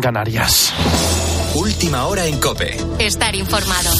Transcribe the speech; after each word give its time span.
en 0.00 0.02
Canarias. 0.02 0.72
Última 1.54 2.06
hora 2.06 2.24
en 2.24 2.40
Cope. 2.40 2.76
Estar 2.98 3.34
informado. 3.36 3.90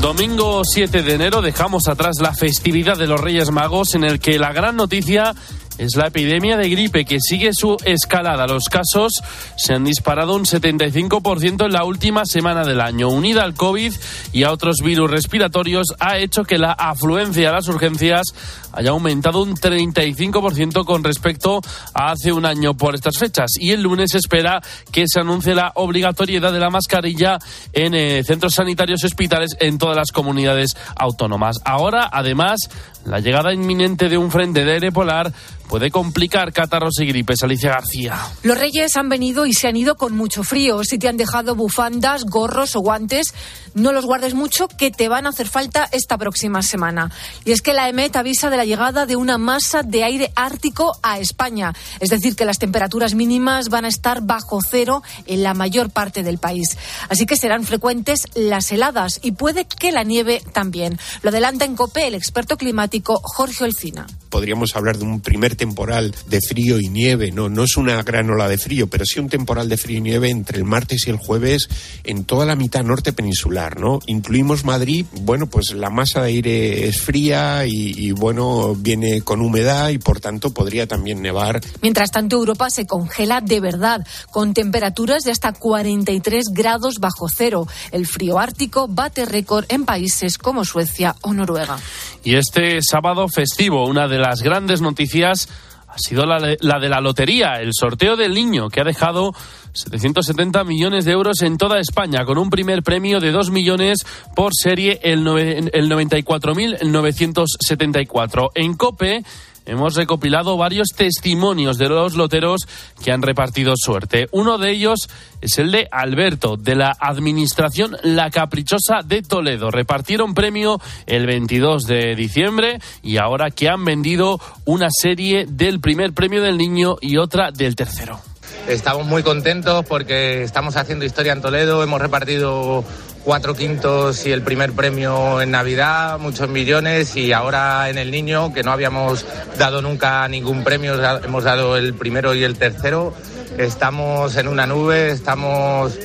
Domingo 0.00 0.62
7 0.64 1.02
de 1.02 1.14
enero 1.14 1.42
dejamos 1.42 1.88
atrás 1.88 2.16
la 2.20 2.32
festividad 2.32 2.96
de 2.96 3.08
los 3.08 3.20
Reyes 3.20 3.50
Magos 3.50 3.94
en 3.94 4.04
el 4.04 4.20
que 4.20 4.38
la 4.38 4.52
gran 4.52 4.76
noticia 4.76 5.34
es 5.78 5.96
la 5.96 6.08
epidemia 6.08 6.56
de 6.56 6.68
gripe 6.68 7.04
que 7.04 7.18
sigue 7.20 7.52
su 7.52 7.76
escalada. 7.84 8.46
Los 8.46 8.64
casos 8.64 9.22
se 9.56 9.74
han 9.74 9.84
disparado 9.84 10.34
un 10.34 10.44
75% 10.44 11.66
en 11.66 11.72
la 11.72 11.84
última 11.84 12.24
semana 12.24 12.64
del 12.64 12.80
año. 12.80 13.08
Unida 13.08 13.42
al 13.42 13.54
COVID 13.54 13.92
y 14.32 14.44
a 14.44 14.52
otros 14.52 14.76
virus 14.82 15.10
respiratorios, 15.10 15.88
ha 15.98 16.18
hecho 16.18 16.44
que 16.44 16.58
la 16.58 16.72
afluencia 16.72 17.48
a 17.48 17.52
las 17.52 17.68
urgencias 17.68 18.26
haya 18.72 18.90
aumentado 18.90 19.42
un 19.42 19.54
35% 19.54 20.84
con 20.84 21.04
respecto 21.04 21.60
a 21.94 22.12
hace 22.12 22.32
un 22.32 22.46
año 22.46 22.74
por 22.74 22.94
estas 22.94 23.18
fechas. 23.18 23.50
Y 23.58 23.70
el 23.70 23.82
lunes 23.82 24.14
espera 24.14 24.60
que 24.90 25.04
se 25.06 25.20
anuncie 25.20 25.54
la 25.54 25.72
obligatoriedad 25.74 26.52
de 26.52 26.60
la 26.60 26.70
mascarilla 26.70 27.38
en 27.72 27.94
eh, 27.94 28.22
centros 28.24 28.54
sanitarios 28.54 29.02
y 29.02 29.06
hospitales 29.06 29.56
en 29.60 29.78
todas 29.78 29.96
las 29.96 30.12
comunidades 30.12 30.76
autónomas. 30.96 31.56
Ahora, 31.64 32.08
además, 32.12 32.60
la 33.04 33.20
llegada 33.20 33.52
inminente 33.52 34.08
de 34.08 34.18
un 34.18 34.30
frente 34.30 34.64
de 34.64 34.72
aire 34.72 34.92
polar 34.92 35.32
puede 35.68 35.90
complicar 35.90 36.52
catarros 36.52 37.00
y 37.00 37.06
gripes. 37.06 37.42
Alicia 37.42 37.70
García. 37.70 38.18
Los 38.42 38.58
reyes 38.58 38.94
han 38.96 39.08
venido 39.08 39.46
y 39.46 39.54
se 39.54 39.68
han 39.68 39.76
ido 39.76 39.96
con 39.96 40.14
mucho 40.14 40.44
frío. 40.44 40.84
Si 40.84 40.98
te 40.98 41.08
han 41.08 41.16
dejado 41.16 41.54
bufandas, 41.54 42.24
gorros 42.24 42.76
o 42.76 42.80
guantes, 42.80 43.34
no 43.74 43.92
los 43.92 44.06
guardes 44.06 44.34
mucho 44.34 44.68
que 44.68 44.90
te 44.90 45.08
van 45.08 45.26
a 45.26 45.30
hacer 45.30 45.48
falta 45.48 45.88
esta 45.92 46.18
próxima 46.18 46.62
semana. 46.62 47.10
Y 47.44 47.52
es 47.52 47.62
que 47.62 47.74
la 47.74 47.88
EMET 47.88 48.16
avisa 48.16 48.50
de 48.50 48.56
la 48.56 48.64
llegada 48.64 49.06
de 49.06 49.16
una 49.16 49.38
masa 49.38 49.82
de 49.82 50.04
aire 50.04 50.32
ártico 50.34 50.96
a 51.02 51.18
España. 51.18 51.72
Es 52.00 52.10
decir, 52.10 52.36
que 52.36 52.44
las 52.44 52.58
temperaturas 52.58 53.14
mínimas 53.14 53.68
van 53.68 53.84
a 53.84 53.88
estar 53.88 54.22
bajo 54.22 54.60
cero 54.62 55.02
en 55.26 55.42
la 55.42 55.54
mayor 55.54 55.90
parte 55.90 56.22
del 56.22 56.38
país. 56.38 56.76
Así 57.08 57.26
que 57.26 57.36
serán 57.36 57.64
frecuentes 57.64 58.26
las 58.34 58.70
heladas 58.72 59.20
y 59.22 59.32
puede 59.32 59.64
que 59.64 59.92
la 59.92 60.04
nieve 60.04 60.42
también. 60.52 60.98
Lo 61.22 61.30
adelanta 61.30 61.64
en 61.64 61.76
COPE 61.76 62.08
el 62.08 62.14
experto 62.14 62.56
climático 62.56 63.20
Jorge 63.22 63.64
Olcina 63.64 64.06
podríamos 64.32 64.74
hablar 64.76 64.96
de 64.96 65.04
un 65.04 65.20
primer 65.20 65.56
temporal 65.56 66.14
de 66.26 66.40
frío 66.40 66.80
y 66.80 66.88
nieve. 66.88 67.30
No, 67.30 67.50
no 67.50 67.64
es 67.64 67.76
una 67.76 68.02
gran 68.02 68.30
ola 68.30 68.48
de 68.48 68.56
frío, 68.56 68.88
pero 68.88 69.04
sí 69.04 69.20
un 69.20 69.28
temporal 69.28 69.68
de 69.68 69.76
frío 69.76 69.98
y 69.98 70.00
nieve 70.00 70.30
entre 70.30 70.56
el 70.56 70.64
martes 70.64 71.06
y 71.06 71.10
el 71.10 71.18
jueves 71.18 71.68
en 72.02 72.24
toda 72.24 72.46
la 72.46 72.56
mitad 72.56 72.82
norte 72.82 73.12
peninsular, 73.12 73.61
¿no? 73.70 74.00
Incluimos 74.06 74.64
Madrid, 74.64 75.06
bueno, 75.22 75.46
pues 75.46 75.72
la 75.74 75.90
masa 75.90 76.22
de 76.22 76.28
aire 76.28 76.88
es 76.88 77.02
fría 77.02 77.66
y, 77.66 77.94
y 77.96 78.12
bueno, 78.12 78.74
viene 78.74 79.22
con 79.22 79.40
humedad 79.40 79.90
y 79.90 79.98
por 79.98 80.20
tanto 80.20 80.52
podría 80.52 80.86
también 80.86 81.22
nevar. 81.22 81.60
Mientras 81.80 82.10
tanto, 82.10 82.36
Europa 82.36 82.70
se 82.70 82.86
congela 82.86 83.40
de 83.40 83.60
verdad, 83.60 84.06
con 84.30 84.54
temperaturas 84.54 85.22
de 85.24 85.30
hasta 85.30 85.52
43 85.52 86.46
grados 86.52 86.96
bajo 87.00 87.28
cero. 87.28 87.66
El 87.90 88.06
frío 88.06 88.38
ártico 88.38 88.88
bate 88.88 89.24
récord 89.24 89.64
en 89.68 89.84
países 89.84 90.38
como 90.38 90.64
Suecia 90.64 91.16
o 91.22 91.32
Noruega. 91.32 91.78
Y 92.24 92.36
este 92.36 92.80
sábado 92.82 93.28
festivo, 93.28 93.86
una 93.88 94.08
de 94.08 94.18
las 94.18 94.42
grandes 94.42 94.80
noticias 94.80 95.48
ha 95.92 95.98
sido 95.98 96.24
la 96.24 96.40
de, 96.40 96.56
la 96.62 97.00
lotería, 97.02 97.60
el 97.60 97.72
sorteo 97.72 98.16
del 98.16 98.32
niño, 98.32 98.70
que 98.70 98.80
ha 98.80 98.84
dejado 98.84 99.34
770 99.74 100.64
millones 100.64 101.04
de 101.04 101.12
euros 101.12 101.42
en 101.42 101.58
toda 101.58 101.80
España, 101.80 102.24
con 102.24 102.38
un 102.38 102.48
primer 102.48 102.82
premio 102.82 103.20
de 103.20 103.30
2 103.30 103.50
millones 103.50 103.98
por 104.34 104.54
serie, 104.54 105.00
el, 105.02 105.28
el 105.28 105.90
94.974. 105.90 108.52
En 108.54 108.74
COPE 108.74 109.22
hemos 109.66 109.94
recopilado 109.94 110.56
varios 110.56 110.88
testimonios 110.88 111.78
de 111.78 111.88
los 111.88 112.14
loteros 112.14 112.62
que 113.02 113.12
han 113.12 113.22
repartido 113.22 113.74
suerte. 113.76 114.28
Uno 114.32 114.58
de 114.58 114.70
ellos 114.70 115.08
es 115.40 115.58
el 115.58 115.70
de 115.72 115.88
Alberto, 115.90 116.56
de 116.56 116.74
la 116.74 116.92
Administración 116.98 117.96
La 118.02 118.30
Caprichosa 118.30 119.02
de 119.04 119.22
Toledo. 119.22 119.70
Repartieron 119.70 120.34
premio 120.34 120.80
el 121.06 121.26
22 121.26 121.84
de 121.84 122.14
diciembre 122.14 122.78
y 123.02 123.18
ahora 123.18 123.50
que 123.50 123.68
han 123.68 123.84
vendido 123.84 124.40
una 124.64 124.88
serie 124.90 125.46
del 125.48 125.80
primer 125.80 126.12
premio 126.12 126.42
del 126.42 126.58
niño 126.58 126.96
y 127.00 127.16
otra 127.16 127.50
del 127.50 127.76
tercero. 127.76 128.20
Estamos 128.68 129.06
muy 129.06 129.22
contentos 129.22 129.84
porque 129.86 130.42
estamos 130.44 130.76
haciendo 130.76 131.04
historia 131.04 131.32
en 131.32 131.42
Toledo, 131.42 131.82
hemos 131.82 132.00
repartido 132.00 132.84
cuatro 133.24 133.54
quintos 133.54 134.26
y 134.26 134.32
el 134.32 134.42
primer 134.42 134.72
premio 134.72 135.40
en 135.40 135.50
Navidad, 135.50 136.18
muchos 136.18 136.48
millones 136.48 137.16
y 137.16 137.32
ahora 137.32 137.88
en 137.88 137.98
el 137.98 138.10
niño, 138.10 138.52
que 138.52 138.62
no 138.62 138.72
habíamos 138.72 139.24
dado 139.58 139.82
nunca 139.82 140.26
ningún 140.28 140.64
premio, 140.64 140.94
hemos 141.22 141.44
dado 141.44 141.76
el 141.76 141.94
primero 141.94 142.34
y 142.34 142.44
el 142.44 142.58
tercero. 142.58 143.14
Estamos 143.58 144.36
en 144.36 144.48
una 144.48 144.66
nube, 144.66 145.10
estamos 145.10 145.98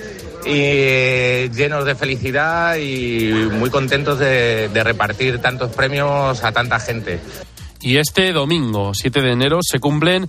y 0.45 1.49
llenos 1.49 1.85
de 1.85 1.95
felicidad 1.95 2.77
y 2.77 3.31
muy 3.51 3.69
contentos 3.69 4.19
de, 4.19 4.69
de 4.69 4.83
repartir 4.83 5.39
tantos 5.39 5.71
premios 5.71 6.43
a 6.43 6.51
tanta 6.51 6.79
gente. 6.79 7.19
Y 7.81 7.97
este 7.97 8.31
domingo, 8.31 8.93
7 8.93 9.21
de 9.21 9.31
enero, 9.31 9.59
se 9.61 9.79
cumplen 9.79 10.27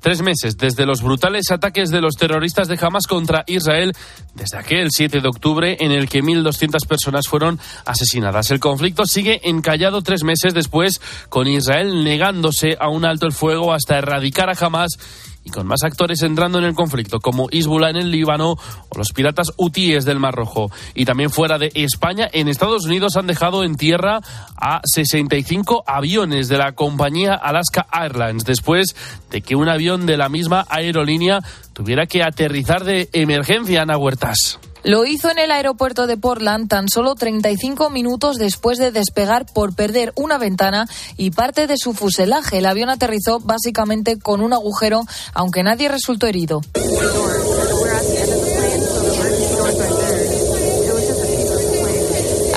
Tres 0.00 0.22
meses 0.22 0.56
desde 0.56 0.86
los 0.86 1.02
brutales 1.02 1.50
ataques 1.50 1.90
de 1.90 2.00
los 2.00 2.14
terroristas 2.14 2.68
de 2.68 2.78
Hamas 2.80 3.06
contra 3.06 3.44
Israel, 3.46 3.92
desde 4.34 4.58
aquel 4.58 4.88
7 4.90 5.20
de 5.20 5.28
octubre 5.28 5.76
en 5.80 5.92
el 5.92 6.08
que 6.08 6.22
1.200 6.22 6.86
personas 6.86 7.26
fueron 7.26 7.58
asesinadas. 7.84 8.50
El 8.50 8.60
conflicto 8.60 9.06
sigue 9.06 9.40
encallado 9.48 10.02
tres 10.02 10.22
meses 10.22 10.54
después, 10.54 11.00
con 11.28 11.48
Israel 11.48 12.04
negándose 12.04 12.76
a 12.78 12.88
un 12.88 13.04
alto 13.04 13.26
el 13.26 13.32
fuego 13.32 13.72
hasta 13.72 13.98
erradicar 13.98 14.48
a 14.50 14.56
Hamas 14.58 14.98
con 15.48 15.66
más 15.66 15.82
actores 15.82 16.22
entrando 16.22 16.58
en 16.58 16.64
el 16.64 16.74
conflicto, 16.74 17.20
como 17.20 17.48
Hezbollah 17.50 17.90
en 17.90 17.96
el 17.96 18.10
Líbano 18.10 18.52
o 18.52 18.98
los 18.98 19.12
piratas 19.12 19.52
hutíes 19.56 20.04
del 20.04 20.18
Mar 20.18 20.34
Rojo. 20.34 20.70
Y 20.94 21.04
también 21.04 21.30
fuera 21.30 21.58
de 21.58 21.70
España, 21.74 22.28
en 22.32 22.48
Estados 22.48 22.86
Unidos 22.86 23.16
han 23.16 23.26
dejado 23.26 23.64
en 23.64 23.76
tierra 23.76 24.20
a 24.56 24.80
65 24.84 25.84
aviones 25.86 26.48
de 26.48 26.58
la 26.58 26.72
compañía 26.72 27.34
Alaska 27.34 27.86
Airlines, 27.92 28.44
después 28.44 28.96
de 29.30 29.42
que 29.42 29.56
un 29.56 29.68
avión 29.68 30.06
de 30.06 30.16
la 30.16 30.28
misma 30.28 30.66
aerolínea 30.68 31.40
tuviera 31.72 32.06
que 32.06 32.22
aterrizar 32.22 32.84
de 32.84 33.08
emergencia, 33.12 33.82
Ana 33.82 33.96
Huertas. 33.96 34.58
Lo 34.88 35.04
hizo 35.04 35.30
en 35.30 35.38
el 35.38 35.50
aeropuerto 35.50 36.06
de 36.06 36.16
Portland 36.16 36.66
tan 36.66 36.88
solo 36.88 37.14
35 37.14 37.90
minutos 37.90 38.38
después 38.38 38.78
de 38.78 38.90
despegar 38.90 39.44
por 39.44 39.74
perder 39.74 40.14
una 40.16 40.38
ventana 40.38 40.86
y 41.18 41.30
parte 41.30 41.66
de 41.66 41.74
su 41.76 41.92
fuselaje. 41.92 42.56
El 42.56 42.64
avión 42.64 42.88
aterrizó 42.88 43.38
básicamente 43.38 44.18
con 44.18 44.40
un 44.40 44.54
agujero, 44.54 45.02
aunque 45.34 45.62
nadie 45.62 45.90
resultó 45.90 46.26
herido. 46.26 46.62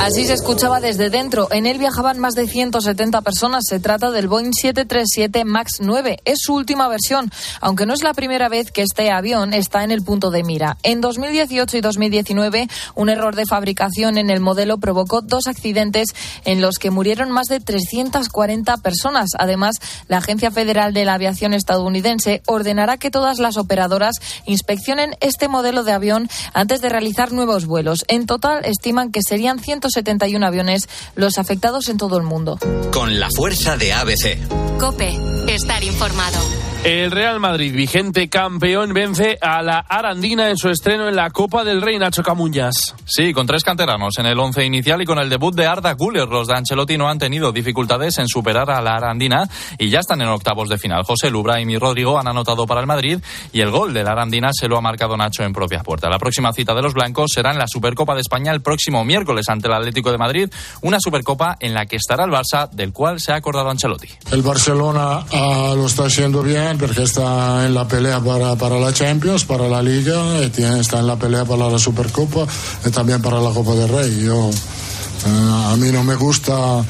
Así 0.02 0.26
se 0.26 0.34
escuchaba 0.34 0.80
desde 0.80 1.12
dentro. 1.12 1.48
En 1.52 1.68
él 1.68 1.78
viajaban 1.78 2.18
más 2.18 2.34
de 2.34 2.48
170 2.48 3.22
personas. 3.22 3.66
Se 3.70 3.80
trata 3.80 4.10
del 4.10 4.28
Boeing 4.28 4.52
737 4.52 5.46
MAX 5.46 5.74
9. 5.80 6.18
Es 6.26 6.40
su 6.42 6.56
última 6.56 6.88
versión, 6.88 7.30
aunque 7.62 7.86
no 7.86 7.94
es 7.94 8.02
la 8.02 8.16
primera 8.16 8.50
vez 8.50 8.72
que 8.72 8.82
este 8.82 9.12
avión 9.12 9.54
está 9.54 9.84
en 9.84 9.92
el 9.92 10.02
punto 10.02 10.32
de 10.32 10.44
mira. 10.44 10.78
En 10.82 11.02
2018 11.02 11.78
y 11.78 11.82
2019, 11.82 12.68
un 12.96 13.10
error 13.10 13.36
de 13.36 13.46
fabricación 13.46 14.18
en 14.18 14.32
el 14.32 14.40
modelo 14.40 14.80
provocó 14.80 15.22
dos 15.22 15.46
accidentes 15.46 16.08
en 16.46 16.62
los 16.62 16.80
que 16.80 16.90
murieron 16.90 17.30
más 17.30 17.46
de 17.46 17.60
340 17.60 18.78
personas. 18.78 19.30
Además, 19.38 19.76
la 20.08 20.18
Agencia 20.18 20.50
Federal 20.50 20.96
de 20.96 21.06
la 21.06 21.14
Aviación 21.14 21.54
estadounidense 21.54 22.42
ordenará 22.48 22.98
que 22.98 23.12
todas 23.12 23.38
las 23.38 23.56
operadoras 23.56 24.16
inspeccionen 24.48 25.16
este 25.20 25.48
modelo 25.48 25.84
de 25.84 25.92
avión 25.92 26.28
antes 26.56 26.82
de 26.82 26.90
realizar 26.90 27.32
nuevos 27.32 27.68
vuelos. 27.68 28.04
En 28.08 28.26
total, 28.26 28.66
estiman 28.66 29.12
que 29.12 29.20
serían 29.22 29.60
170 29.60 29.91
71 29.92 30.46
aviones 30.46 30.90
los 31.16 31.38
afectados 31.38 31.90
en 31.90 31.98
todo 31.98 32.18
el 32.18 32.24
mundo. 32.24 32.58
Con 32.92 33.20
la 33.20 33.30
fuerza 33.30 33.78
de 33.78 33.94
ABC. 33.94 34.38
Cope, 34.80 35.18
estar 35.48 35.84
informado. 35.84 36.40
El 36.84 37.12
Real 37.12 37.40
Madrid, 37.40 37.76
vigente 37.76 38.28
campeón, 38.28 38.92
vence 38.92 39.38
a 39.40 39.62
la 39.62 39.86
Arandina 39.88 40.50
en 40.50 40.58
su 40.58 40.68
estreno 40.68 41.08
en 41.08 41.16
la 41.16 41.30
Copa 41.30 41.64
del 41.64 41.80
Rey, 41.80 42.00
Nacho 42.00 42.24
Camuñas. 42.24 42.96
Sí, 43.06 43.34
con 43.34 43.46
tres 43.46 43.64
canteranos 43.64 44.18
en 44.18 44.26
el 44.26 44.40
once 44.40 44.66
inicial 44.66 45.00
y 45.00 45.06
con 45.06 45.20
el 45.20 45.30
debut 45.30 45.54
de 45.54 45.68
Arda 45.68 45.94
Güler. 45.94 46.28
Los 46.28 46.48
de 46.48 46.56
Ancelotti 46.56 46.98
no 46.98 47.08
han 47.08 47.20
tenido 47.20 47.52
dificultades 47.52 48.18
en 48.18 48.28
superar 48.28 48.72
a 48.72 48.82
la 48.82 48.96
Arandina 48.96 49.48
y 49.78 49.90
ya 49.92 50.00
están 50.00 50.24
en 50.24 50.30
octavos 50.30 50.70
de 50.70 50.80
final. 50.80 51.04
José 51.04 51.30
Lubraim 51.30 51.70
y 51.70 51.78
Rodrigo 51.78 52.18
han 52.18 52.28
anotado 52.28 52.66
para 52.66 52.82
el 52.82 52.88
Madrid 52.88 53.20
y 53.54 53.62
el 53.62 53.70
gol 53.70 53.94
de 53.94 54.04
la 54.04 54.14
Arandina 54.14 54.50
se 54.52 54.68
lo 54.68 54.76
ha 54.76 54.82
marcado 54.82 55.16
Nacho 55.16 55.44
en 55.44 55.54
propia 55.54 55.84
puerta. 55.84 56.10
La 56.10 56.18
próxima 56.18 56.52
cita 56.52 56.74
de 56.74 56.82
los 56.82 56.96
blancos 56.96 57.30
será 57.32 57.52
en 57.52 57.60
la 57.60 57.68
Supercopa 57.68 58.16
de 58.16 58.22
España 58.22 58.52
el 58.52 58.64
próximo 58.64 59.06
miércoles 59.06 59.50
ante 59.50 59.68
el 59.68 59.76
Atlético 59.76 60.12
de 60.12 60.18
Madrid, 60.18 60.50
una 60.82 60.98
Supercopa 61.00 61.58
en 61.60 61.76
la 61.76 61.86
que 61.86 61.98
estará 61.98 62.24
el 62.24 62.32
Barça, 62.32 62.72
del 62.72 62.92
cual 62.92 63.20
se 63.20 63.34
ha 63.34 63.36
acordado 63.36 63.70
Ancelotti. 63.70 64.08
El 64.32 64.42
Barcelona 64.42 65.20
uh, 65.32 65.76
lo 65.76 65.86
está 65.86 66.06
haciendo 66.06 66.42
bien 66.42 66.71
porque 66.78 67.04
está 67.04 67.66
en 67.66 67.74
la 67.74 67.88
pelea 67.88 68.20
para, 68.20 68.56
para 68.56 68.80
la 68.80 68.94
Champions, 68.94 69.46
para 69.46 69.68
la 69.68 69.82
Liga, 69.82 70.40
está 70.40 71.00
en 71.00 71.08
la 71.08 71.16
pelea 71.16 71.46
para 71.46 71.70
la 71.70 71.78
Supercopa 71.78 72.46
y 72.86 72.90
también 72.90 73.22
para 73.22 73.40
la 73.40 73.52
Copa 73.52 73.74
del 73.76 73.90
Rey. 73.90 74.24
Yo, 74.24 74.38
uh, 74.38 75.72
a 75.72 75.76
mí 75.78 75.92
no 75.92 76.04
me 76.04 76.16
gusta 76.16 76.84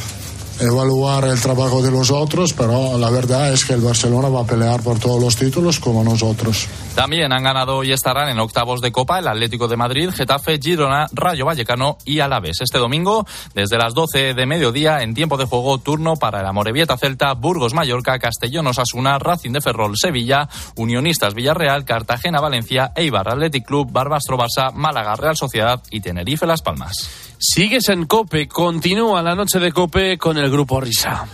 evaluar 0.61 1.25
el 1.25 1.41
trabajo 1.41 1.81
de 1.81 1.91
los 1.91 2.11
otros, 2.11 2.53
pero 2.53 2.97
la 2.97 3.09
verdad 3.09 3.51
es 3.51 3.65
que 3.65 3.73
el 3.73 3.81
Barcelona 3.81 4.29
va 4.29 4.41
a 4.41 4.45
pelear 4.45 4.81
por 4.81 4.99
todos 4.99 5.21
los 5.21 5.35
títulos 5.35 5.79
como 5.79 6.03
nosotros. 6.03 6.67
También 6.95 7.33
han 7.33 7.43
ganado 7.43 7.83
y 7.83 7.91
estarán 7.91 8.29
en 8.29 8.39
octavos 8.39 8.81
de 8.81 8.91
Copa 8.91 9.19
el 9.19 9.27
Atlético 9.27 9.67
de 9.67 9.77
Madrid, 9.77 10.09
Getafe, 10.11 10.59
Girona, 10.61 11.07
Rayo 11.13 11.45
Vallecano 11.45 11.97
y 12.05 12.19
Alavés. 12.19 12.61
Este 12.61 12.77
domingo, 12.77 13.25
desde 13.55 13.77
las 13.77 13.93
12 13.93 14.33
de 14.33 14.45
mediodía, 14.45 15.01
en 15.01 15.13
tiempo 15.13 15.37
de 15.37 15.45
juego, 15.45 15.79
turno 15.79 16.15
para 16.15 16.41
el 16.41 16.45
Amorebieta 16.45 16.97
Celta, 16.97 17.33
Burgos 17.33 17.73
Mallorca, 17.73 18.19
Castellón 18.19 18.67
Osasuna, 18.67 19.17
Racing 19.17 19.51
de 19.51 19.61
Ferrol 19.61 19.97
Sevilla, 19.97 20.47
Unionistas 20.75 21.33
Villarreal, 21.33 21.85
Cartagena 21.85 22.39
Valencia, 22.39 22.91
Eibar 22.95 23.29
Athletic 23.29 23.65
Club, 23.65 23.91
Barbastro 23.91 24.37
Barça, 24.37 24.71
Málaga 24.73 25.15
Real 25.15 25.37
Sociedad 25.37 25.81
y 25.89 26.01
Tenerife 26.01 26.45
Las 26.45 26.61
Palmas. 26.61 27.30
Sigues 27.43 27.89
en 27.89 28.05
Cope, 28.05 28.47
continúa 28.47 29.23
la 29.23 29.33
noche 29.33 29.57
de 29.57 29.71
Cope 29.71 30.19
con 30.19 30.37
el 30.37 30.51
grupo 30.51 30.79
Risa. 30.79 31.27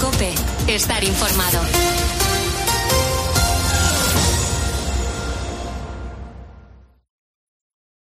Cope, 0.00 0.32
estar 0.68 1.02
informado. 1.02 1.60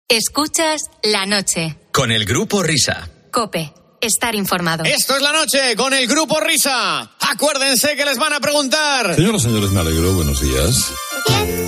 Escuchas 0.09 0.89
la 1.03 1.27
noche. 1.27 1.77
Con 1.91 2.11
el 2.11 2.25
grupo 2.25 2.63
Risa. 2.63 3.07
Cope, 3.29 3.71
estar 4.01 4.33
informado. 4.33 4.83
Esto 4.83 5.15
es 5.15 5.21
la 5.21 5.31
noche 5.31 5.75
con 5.75 5.93
el 5.93 6.07
grupo 6.07 6.39
Risa. 6.39 7.11
Acuérdense 7.19 7.95
que 7.95 8.03
les 8.03 8.17
van 8.17 8.33
a 8.33 8.39
preguntar. 8.39 9.13
Señoras 9.13 9.43
y 9.43 9.45
señores, 9.45 9.69
me 9.69 9.81
alegro. 9.81 10.13
Buenos 10.15 10.41
días. 10.41 10.91
Tienes 11.27 11.60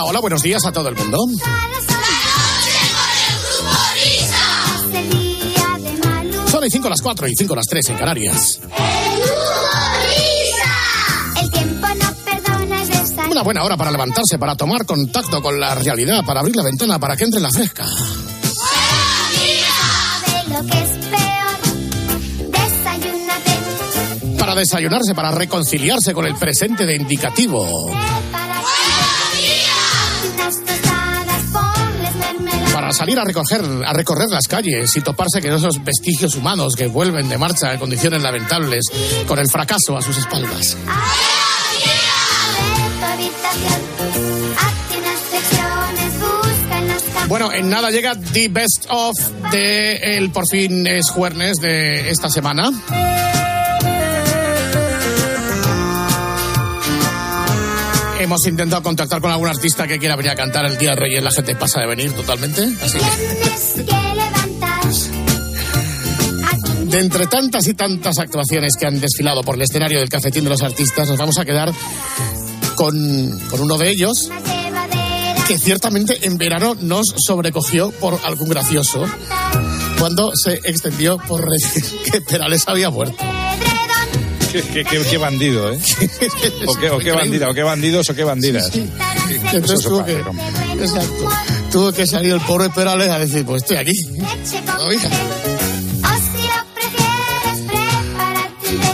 Hola, 0.00 0.08
hola, 0.08 0.20
buenos 0.20 0.42
días 0.42 0.64
a 0.64 0.72
todo 0.72 0.88
el 0.88 0.96
mundo. 0.96 1.18
Son 6.50 6.60
las 6.62 6.72
5 6.72 6.88
las 6.88 7.02
4 7.02 7.28
y 7.28 7.36
5 7.36 7.54
las 7.54 7.66
3 7.66 7.88
en 7.90 7.96
Canarias. 7.98 8.60
Una 13.30 13.42
buena 13.42 13.62
hora 13.62 13.76
para 13.76 13.90
levantarse, 13.90 14.38
para 14.38 14.56
tomar 14.56 14.86
contacto 14.86 15.42
con 15.42 15.60
la 15.60 15.74
realidad, 15.74 16.24
para 16.24 16.40
abrir 16.40 16.56
la 16.56 16.62
ventana, 16.62 16.98
para 16.98 17.14
que 17.14 17.24
entre 17.24 17.40
la 17.42 17.50
fresca. 17.50 17.84
Para 24.38 24.54
desayunarse, 24.54 25.14
para 25.14 25.30
reconciliarse 25.30 26.14
con 26.14 26.24
el 26.24 26.36
presente 26.36 26.86
de 26.86 26.96
indicativo. 26.96 27.90
Para 32.90 32.98
salir 32.98 33.20
a 33.20 33.24
recoger, 33.24 33.62
a 33.86 33.92
recorrer 33.92 34.26
las 34.30 34.48
calles 34.48 34.96
y 34.96 35.00
toparse 35.00 35.40
con 35.40 35.52
esos 35.52 35.84
vestigios 35.84 36.34
humanos 36.34 36.74
que 36.74 36.88
vuelven 36.88 37.28
de 37.28 37.38
marcha 37.38 37.72
en 37.72 37.78
condiciones 37.78 38.20
lamentables, 38.20 38.84
con 39.28 39.38
el 39.38 39.48
fracaso 39.48 39.96
a 39.96 40.02
sus 40.02 40.18
espaldas. 40.18 40.76
Bueno, 47.28 47.52
en 47.52 47.70
nada 47.70 47.92
llega 47.92 48.16
The 48.16 48.48
Best 48.48 48.86
of 48.88 49.14
de 49.52 50.16
el 50.16 50.32
por 50.32 50.48
fin 50.48 50.84
es 50.84 51.10
jueves 51.10 51.58
de 51.58 52.10
esta 52.10 52.28
semana. 52.28 52.72
Hemos 58.20 58.46
intentado 58.46 58.82
contactar 58.82 59.18
con 59.22 59.30
algún 59.30 59.48
artista 59.48 59.86
que 59.86 59.98
quiera 59.98 60.14
venir 60.14 60.32
a 60.32 60.36
cantar 60.36 60.66
el 60.66 60.76
Día 60.76 60.90
del 60.90 60.98
Rey 60.98 61.16
y 61.16 61.20
la 61.22 61.30
gente 61.30 61.56
pasa 61.56 61.80
de 61.80 61.86
venir 61.86 62.12
totalmente. 62.12 62.68
Así 62.82 62.98
que, 62.98 63.04
de 66.84 66.98
entre 66.98 67.26
tantas 67.26 67.66
y 67.66 67.72
tantas 67.72 68.18
actuaciones 68.18 68.74
que 68.78 68.86
han 68.86 69.00
desfilado 69.00 69.42
por 69.42 69.54
el 69.54 69.62
escenario 69.62 70.00
del 70.00 70.10
Cafetín 70.10 70.44
de 70.44 70.50
los 70.50 70.60
Artistas, 70.60 71.08
nos 71.08 71.16
vamos 71.16 71.38
a 71.38 71.46
quedar 71.46 71.72
con, 72.74 73.40
con 73.48 73.60
uno 73.62 73.78
de 73.78 73.88
ellos 73.88 74.30
que 75.48 75.56
ciertamente 75.58 76.26
en 76.26 76.36
verano 76.36 76.76
nos 76.78 77.14
sobrecogió 77.16 77.90
por 77.90 78.20
algún 78.24 78.50
gracioso 78.50 79.06
cuando 79.98 80.32
se 80.34 80.60
extendió 80.64 81.16
por 81.18 81.48
decir 81.48 81.84
que 82.12 82.20
Perales 82.20 82.64
había 82.68 82.90
muerto. 82.90 83.24
Qué, 84.72 84.84
qué- 84.84 85.02
qué- 85.04 85.18
bandido, 85.18 85.72
¿eh? 85.72 85.78
O 86.66 86.74
qué, 86.74 86.90
o 86.90 86.98
qué 86.98 87.12
bandida, 87.12 87.48
o 87.50 87.54
qué 87.54 87.62
bandidos, 87.62 88.08
o 88.10 88.14
qué 88.14 88.24
bandidas. 88.24 88.70
Entonces 88.74 89.80
Eso 89.80 89.88
tuvo 89.90 89.98
se 90.00 90.06
que, 90.06 90.82
exacto, 90.82 91.28
tuvo 91.70 91.92
que 91.92 92.06
salir 92.06 92.32
el 92.32 92.40
pobre 92.40 92.68
Perales 92.70 93.08
a 93.10 93.18
decir, 93.18 93.44
pues 93.44 93.62
estoy 93.62 93.76
aquí. 93.76 93.92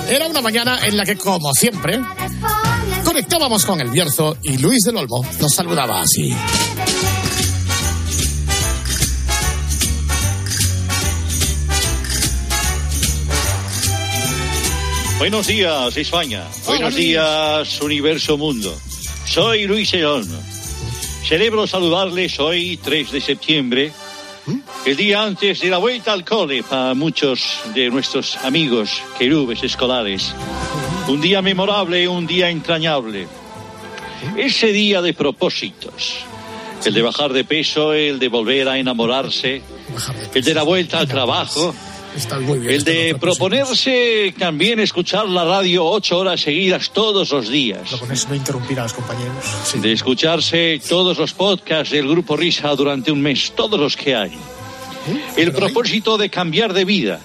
Era 0.09 0.27
una 0.29 0.41
mañana 0.41 0.79
en 0.87 0.97
la 0.97 1.05
que, 1.05 1.17
como 1.17 1.53
siempre, 1.53 2.01
conectábamos 3.05 3.65
con 3.65 3.81
el 3.81 3.91
Bierzo 3.91 4.37
y 4.43 4.57
Luis 4.59 4.83
del 4.85 4.97
Olmo 4.97 5.25
nos 5.41 5.53
saludaba 5.53 6.03
así. 6.03 6.35
Buenos 15.19 15.47
días, 15.47 15.97
España. 15.97 16.45
Buenos 16.67 16.95
días, 16.95 17.81
Universo 17.81 18.37
Mundo. 18.37 18.79
Soy 19.25 19.67
Luis 19.67 19.91
León. 19.95 20.29
Celebro 21.27 21.67
saludarles 21.67 22.39
hoy, 22.39 22.77
3 22.77 23.13
de 23.13 23.21
septiembre, 23.23 23.93
el 24.85 24.97
día 24.97 25.23
antes 25.23 25.61
de 25.61 25.71
la 25.71 25.79
vuelta 25.79 26.13
al 26.13 26.23
cole 26.23 26.63
para 26.63 26.93
muchos 26.93 27.61
de 27.75 27.89
nuestros 27.89 28.37
amigos 28.45 29.01
querubes 29.19 29.63
escolares. 29.63 30.35
Un 31.09 31.23
día 31.23 31.41
memorable, 31.41 32.07
un 32.07 32.27
día 32.27 32.51
entrañable. 32.51 33.27
Ese 34.37 34.67
día 34.67 35.01
de 35.01 35.15
propósitos. 35.15 36.27
El 36.85 36.93
de 36.93 37.03
bajar 37.03 37.33
de 37.33 37.45
peso, 37.45 37.95
el 37.95 38.19
de 38.19 38.29
volver 38.29 38.69
a 38.69 38.79
enamorarse, 38.79 39.63
el 40.35 40.45
de 40.45 40.55
la 40.55 40.63
vuelta 40.63 40.99
al 40.99 41.09
trabajo, 41.09 41.75
Está 42.17 42.41
muy 42.41 42.59
bien. 42.59 42.73
el 42.73 42.85
de 42.85 43.17
proponerse 43.21 44.35
también 44.39 44.81
escuchar 44.81 45.29
la 45.29 45.45
radio 45.45 45.85
ocho 45.85 46.19
horas 46.19 46.41
seguidas 46.41 46.91
todos 46.91 47.31
los 47.31 47.49
días. 47.49 47.93
Eso 47.93 48.29
no 48.29 48.35
interrumpir 48.35 48.81
a 48.81 48.85
los 48.85 48.95
compañeros. 48.95 49.45
Sí. 49.65 49.79
De 49.79 49.93
escucharse 49.93 50.81
todos 50.89 51.19
los 51.19 51.35
podcasts 51.35 51.93
del 51.93 52.09
Grupo 52.09 52.37
Risa 52.37 52.75
durante 52.75 53.13
un 53.13 53.21
mes, 53.21 53.53
todos 53.55 53.79
los 53.79 53.97
que 53.97 54.17
hay. 54.17 54.33
El 55.37 55.53
propósito 55.53 56.19
de 56.19 56.31
cambiar 56.31 56.73
de 56.73 56.85
vida. 56.85 57.21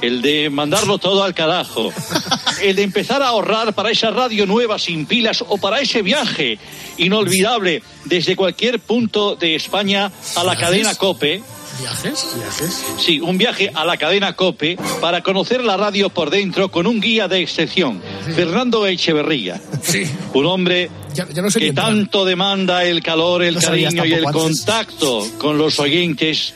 El 0.00 0.22
de 0.22 0.48
mandarlo 0.48 0.98
todo 0.98 1.22
al 1.22 1.34
carajo. 1.34 1.92
El 2.62 2.76
de 2.76 2.82
empezar 2.82 3.22
a 3.22 3.28
ahorrar 3.28 3.74
para 3.74 3.90
esa 3.90 4.10
radio 4.10 4.46
nueva 4.46 4.78
sin 4.78 5.06
pilas 5.06 5.44
o 5.46 5.58
para 5.58 5.80
ese 5.80 6.02
viaje 6.02 6.58
inolvidable 6.98 7.82
desde 8.04 8.36
cualquier 8.36 8.80
punto 8.80 9.36
de 9.36 9.54
España 9.54 10.10
a 10.36 10.44
la 10.44 10.56
cadena 10.56 10.94
COPE. 10.94 11.42
¿Viajes? 11.80 12.26
¿Viajes? 12.36 12.84
Sí, 12.98 13.20
un 13.20 13.38
viaje 13.38 13.70
a 13.74 13.84
la 13.84 13.96
cadena 13.96 14.34
COPE 14.34 14.76
para 15.00 15.22
conocer 15.22 15.64
la 15.64 15.76
radio 15.76 16.10
por 16.10 16.30
dentro 16.30 16.70
con 16.70 16.86
un 16.86 17.00
guía 17.00 17.26
de 17.28 17.40
excepción, 17.40 18.02
Fernando 18.34 18.86
Echeverría. 18.86 19.60
Sí. 19.82 20.02
Un 20.34 20.46
hombre 20.46 20.90
Ya, 21.14 21.26
ya 21.32 21.42
no 21.42 21.50
sé 21.50 21.58
que 21.60 21.72
tanto 21.72 22.24
demanda 22.24 22.84
el 22.84 23.02
calor, 23.02 23.42
el 23.42 23.54
No 23.54 23.60
cariño 23.60 24.04
y 24.04 24.12
el 24.12 24.26
antes. 24.26 24.42
contacto 24.42 25.26
con 25.38 25.58
los 25.58 25.78
oyentes, 25.80 26.54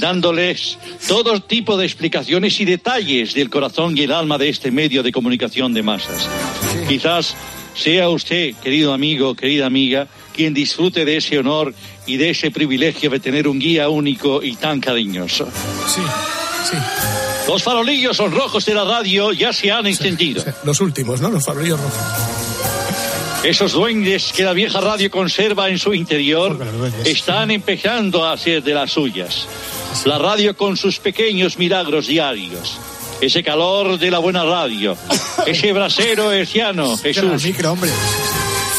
dándoles 0.00 0.78
todo 1.06 1.40
tipo 1.40 1.76
de 1.76 1.84
explicaciones 1.86 2.58
y 2.60 2.64
detalles 2.64 3.34
del 3.34 3.50
corazón 3.50 3.96
y 3.96 4.02
el 4.02 4.12
alma 4.12 4.38
de 4.38 4.48
este 4.48 4.70
medio 4.70 5.02
de 5.02 5.12
comunicación 5.12 5.74
de 5.74 5.82
masas. 5.82 6.28
Quizás 6.88 7.34
sea 7.74 8.08
usted, 8.08 8.54
querido 8.62 8.92
amigo, 8.94 9.34
querida 9.34 9.66
amiga, 9.66 10.06
quien 10.34 10.54
disfrute 10.54 11.04
de 11.04 11.16
ese 11.18 11.38
honor 11.38 11.74
y 12.06 12.16
de 12.16 12.30
ese 12.30 12.50
privilegio 12.50 13.10
de 13.10 13.20
tener 13.20 13.48
un 13.48 13.58
guía 13.58 13.88
único 13.88 14.42
y 14.42 14.56
tan 14.56 14.80
cariñoso. 14.80 15.48
Sí, 15.86 16.00
sí. 16.70 16.76
Los 17.48 17.62
farolillos 17.62 18.16
son 18.16 18.32
rojos 18.32 18.64
de 18.64 18.74
la 18.74 18.84
radio 18.84 19.32
ya 19.32 19.52
se 19.52 19.70
han 19.70 19.86
encendido. 19.86 20.42
Los 20.64 20.80
últimos, 20.80 21.20
¿no? 21.20 21.30
Los 21.30 21.44
farolillos 21.44 21.78
rojos. 21.80 21.98
Esos 23.44 23.72
duendes 23.72 24.32
que 24.32 24.42
la 24.42 24.54
vieja 24.54 24.80
radio 24.80 25.10
conserva 25.10 25.68
en 25.68 25.78
su 25.78 25.92
interior 25.92 26.58
están 27.04 27.50
empezando 27.50 28.24
a 28.24 28.32
hacer 28.32 28.62
de 28.62 28.72
las 28.72 28.92
suyas. 28.92 29.46
La 30.06 30.18
radio 30.18 30.56
con 30.56 30.78
sus 30.78 30.98
pequeños 30.98 31.58
milagros 31.58 32.06
diarios. 32.06 32.78
Ese 33.20 33.42
calor 33.42 33.98
de 33.98 34.10
la 34.10 34.18
buena 34.18 34.44
radio. 34.44 34.96
Ese 35.46 35.74
brasero 35.74 36.32
herciano, 36.32 36.96
Jesús. 36.96 37.42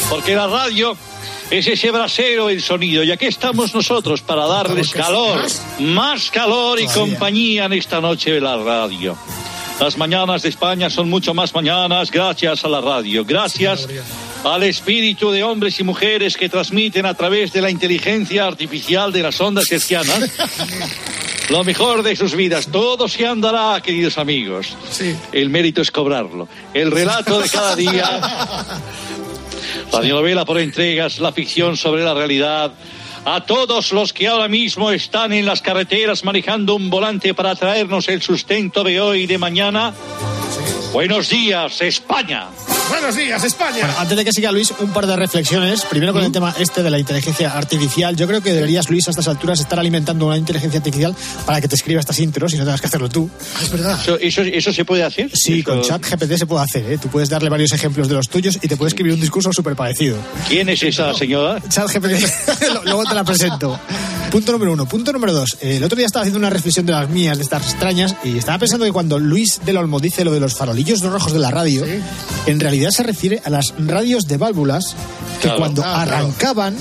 Porque 0.09 0.35
la 0.35 0.47
radio 0.47 0.97
es 1.49 1.67
ese 1.67 1.91
brasero 1.91 2.49
el 2.49 2.61
sonido. 2.61 3.03
Y 3.03 3.11
aquí 3.11 3.25
estamos 3.25 3.73
nosotros 3.73 4.21
para 4.21 4.45
darles 4.47 4.91
calor, 4.91 5.41
más. 5.79 6.31
calor 6.31 6.79
y 6.79 6.87
compañía 6.87 7.65
en 7.65 7.73
esta 7.73 8.01
noche 8.01 8.31
de 8.31 8.41
la 8.41 8.57
radio. 8.57 9.17
Las 9.79 9.97
mañanas 9.97 10.41
de 10.41 10.49
España 10.49 10.89
son 10.89 11.09
mucho 11.09 11.33
más 11.33 11.53
mañanas 11.53 12.09
gracias 12.09 12.63
a 12.63 12.69
la 12.69 12.79
radio. 12.79 13.25
Gracias 13.25 13.87
al 14.43 14.63
espíritu 14.63 15.31
de 15.31 15.43
hombres 15.43 15.79
y 15.79 15.83
mujeres 15.83 16.37
que 16.37 16.47
transmiten 16.47 17.05
a 17.05 17.13
través 17.13 17.51
de 17.51 17.61
la 17.61 17.69
inteligencia 17.69 18.45
artificial 18.45 19.11
de 19.11 19.23
las 19.23 19.41
ondas 19.41 19.69
hercianas 19.71 20.31
lo 21.49 21.63
mejor 21.63 22.03
de 22.03 22.15
sus 22.15 22.35
vidas. 22.35 22.67
Todo 22.67 23.07
se 23.07 23.25
andará, 23.25 23.81
queridos 23.81 24.17
amigos. 24.17 24.77
El 25.31 25.49
mérito 25.49 25.81
es 25.81 25.91
cobrarlo. 25.91 26.47
El 26.73 26.91
relato 26.91 27.39
de 27.39 27.49
cada 27.49 27.75
día. 27.75 28.21
Radionovela 29.91 30.45
por 30.45 30.59
entregas, 30.59 31.19
la 31.19 31.31
ficción 31.31 31.77
sobre 31.77 32.03
la 32.03 32.13
realidad. 32.13 32.71
A 33.25 33.41
todos 33.45 33.91
los 33.91 34.13
que 34.13 34.27
ahora 34.27 34.47
mismo 34.47 34.91
están 34.91 35.33
en 35.33 35.45
las 35.45 35.61
carreteras 35.61 36.23
manejando 36.23 36.75
un 36.75 36.89
volante 36.89 37.33
para 37.33 37.55
traernos 37.55 38.07
el 38.07 38.21
sustento 38.21 38.83
de 38.83 39.01
hoy 39.01 39.23
y 39.23 39.27
de 39.27 39.37
mañana. 39.37 39.93
Buenos 40.93 41.29
días, 41.29 41.81
España. 41.81 42.47
Buenos 42.89 43.15
días, 43.15 43.43
España. 43.43 43.79
Bueno, 43.79 43.93
antes 43.97 44.17
de 44.17 44.25
que 44.25 44.31
siga 44.31 44.51
Luis, 44.51 44.71
un 44.79 44.91
par 44.91 45.07
de 45.07 45.15
reflexiones. 45.15 45.81
Primero 45.85 46.13
con 46.13 46.23
el 46.23 46.31
tema 46.31 46.53
este 46.59 46.83
de 46.83 46.89
la 46.89 46.99
inteligencia 46.99 47.51
artificial. 47.57 48.15
Yo 48.15 48.27
creo 48.27 48.41
que 48.41 48.53
deberías, 48.53 48.89
Luis, 48.89 49.07
a 49.07 49.11
estas 49.11 49.27
alturas 49.27 49.59
estar 49.59 49.79
alimentando 49.79 50.27
una 50.27 50.37
inteligencia 50.37 50.77
artificial 50.79 51.15
para 51.45 51.61
que 51.61 51.67
te 51.67 51.75
escriba 51.75 51.99
estas 51.99 52.19
intros 52.19 52.53
y 52.53 52.57
no 52.57 52.63
tengas 52.63 52.81
que 52.81 52.87
hacerlo 52.87 53.09
tú. 53.09 53.29
Es 53.61 53.71
verdad. 53.71 53.99
¿Eso, 54.01 54.17
eso, 54.19 54.41
eso 54.41 54.71
se 54.73 54.85
puede 54.85 55.03
hacer? 55.03 55.29
Sí, 55.33 55.59
Eso- 55.59 55.71
con 55.71 55.81
chat 55.81 56.01
GPT 56.01 56.37
se 56.37 56.45
puede 56.45 56.63
hacer. 56.63 56.91
¿eh? 56.91 56.97
Tú 56.99 57.09
puedes 57.09 57.29
darle 57.29 57.49
varios 57.49 57.71
ejemplos 57.73 58.07
de 58.07 58.15
los 58.15 58.29
tuyos 58.29 58.57
y 58.61 58.67
te 58.67 58.77
puede 58.77 58.89
escribir 58.89 59.13
un 59.13 59.19
discurso 59.21 59.51
súper 59.51 59.75
parecido. 59.75 60.17
¿Quién 60.47 60.69
es 60.69 60.81
esa 60.83 61.13
señora? 61.13 61.61
Chat 61.67 61.87
GPT, 61.91 62.23
luego 62.85 63.03
te 63.05 63.15
la 63.15 63.23
presento. 63.23 63.79
Punto 64.31 64.51
número 64.51 64.73
uno. 64.73 64.85
Punto 64.85 65.11
número 65.13 65.33
dos. 65.33 65.57
El 65.61 65.83
otro 65.83 65.95
día 65.95 66.05
estaba 66.07 66.23
haciendo 66.23 66.39
una 66.39 66.49
reflexión 66.49 66.85
de 66.85 66.91
las 66.91 67.09
mías, 67.09 67.37
de 67.37 67.43
estas 67.43 67.63
extrañas, 67.71 68.15
y 68.23 68.37
estaba 68.37 68.57
pensando 68.59 68.85
que 68.85 68.91
cuando 68.91 69.17
Luis 69.17 69.61
del 69.65 69.77
Olmo 69.77 69.99
dice 69.99 70.25
lo 70.25 70.33
de 70.33 70.39
los 70.39 70.55
farolillos 70.55 71.01
rojos 71.01 71.31
de 71.31 71.39
la 71.39 71.51
radio, 71.51 71.85
en 72.45 72.59
realidad 72.59 72.74
se 72.91 73.03
refiere 73.03 73.41
a 73.43 73.49
las 73.49 73.73
radios 73.77 74.27
de 74.27 74.37
válvulas 74.37 74.95
que 75.41 75.47
Claro. 75.47 75.59
cuando 75.59 75.81
Ah, 75.83 76.03
claro. 76.05 76.25
arrancaban 76.25 76.75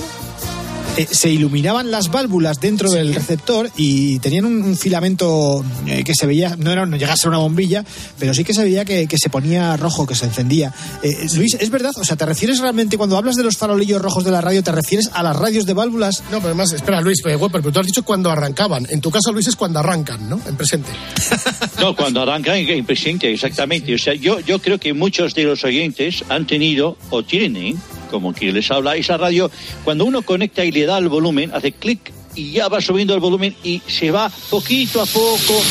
eh, 0.97 1.07
se 1.11 1.29
iluminaban 1.29 1.91
las 1.91 2.09
válvulas 2.09 2.61
dentro 2.61 2.89
del 2.89 3.13
receptor 3.13 3.69
y 3.75 4.17
tenían 4.19 4.45
un, 4.45 4.63
un 4.63 4.77
filamento 4.77 5.61
eh, 5.87 6.05
que 6.05 6.13
se 6.17 6.25
veía, 6.25 6.55
no, 6.57 6.71
era, 6.71 6.85
no 6.85 6.95
llegase 6.95 7.13
a 7.13 7.17
ser 7.23 7.29
una 7.31 7.39
bombilla, 7.39 7.83
pero 8.17 8.33
sí 8.33 8.45
que 8.45 8.53
se 8.53 8.63
veía 8.63 8.85
que, 8.85 9.05
que 9.05 9.17
se 9.17 9.29
ponía 9.29 9.75
rojo, 9.75 10.05
que 10.07 10.15
se 10.15 10.23
encendía. 10.23 10.73
Eh, 11.03 11.27
Luis, 11.35 11.55
¿es 11.59 11.69
verdad? 11.69 11.91
O 11.97 12.05
sea, 12.05 12.15
¿te 12.15 12.25
refieres 12.25 12.59
realmente 12.59 12.95
cuando 12.97 13.17
hablas 13.17 13.35
de 13.35 13.43
los 13.43 13.57
farolillos 13.57 14.01
rojos 14.01 14.23
de 14.23 14.31
la 14.31 14.39
radio, 14.39 14.63
te 14.63 14.71
refieres 14.71 15.09
a 15.11 15.21
las 15.21 15.35
radios 15.35 15.65
de 15.65 15.73
válvulas? 15.73 16.21
No, 16.31 16.37
pero 16.37 16.45
además, 16.51 16.71
espera, 16.71 17.01
Luis, 17.01 17.17
Whopper, 17.25 17.59
pero 17.61 17.73
tú 17.73 17.79
has 17.81 17.87
dicho 17.87 18.03
cuando 18.05 18.31
arrancaban. 18.31 18.87
En 18.89 19.01
tu 19.01 19.11
caso, 19.11 19.33
Luis, 19.33 19.47
es 19.47 19.57
cuando 19.57 19.79
arrancan, 19.79 20.29
¿no? 20.29 20.39
En 20.47 20.55
presente. 20.55 20.91
No, 21.85 21.95
cuando 21.95 22.25
en 22.55 22.83
presente, 22.83 23.31
exactamente. 23.31 23.93
O 23.93 23.99
sea, 23.99 24.15
yo, 24.15 24.39
yo 24.39 24.57
creo 24.57 24.79
que 24.79 24.91
muchos 24.95 25.35
de 25.35 25.43
los 25.43 25.63
oyentes 25.63 26.25
han 26.29 26.47
tenido 26.47 26.97
o 27.11 27.21
tienen, 27.21 27.79
como 28.09 28.33
quien 28.33 28.55
les 28.55 28.71
habla, 28.71 28.95
esa 28.95 29.17
radio, 29.17 29.51
cuando 29.83 30.03
uno 30.03 30.23
conecta 30.23 30.65
y 30.65 30.71
le 30.71 30.87
da 30.87 30.97
el 30.97 31.09
volumen, 31.09 31.51
hace 31.53 31.73
clic 31.73 32.11
y 32.33 32.53
ya 32.53 32.69
va 32.69 32.81
subiendo 32.81 33.13
el 33.13 33.19
volumen 33.19 33.55
y 33.63 33.83
se 33.85 34.09
va 34.09 34.31
poquito 34.49 34.99
a 34.99 35.05
poco. 35.05 35.61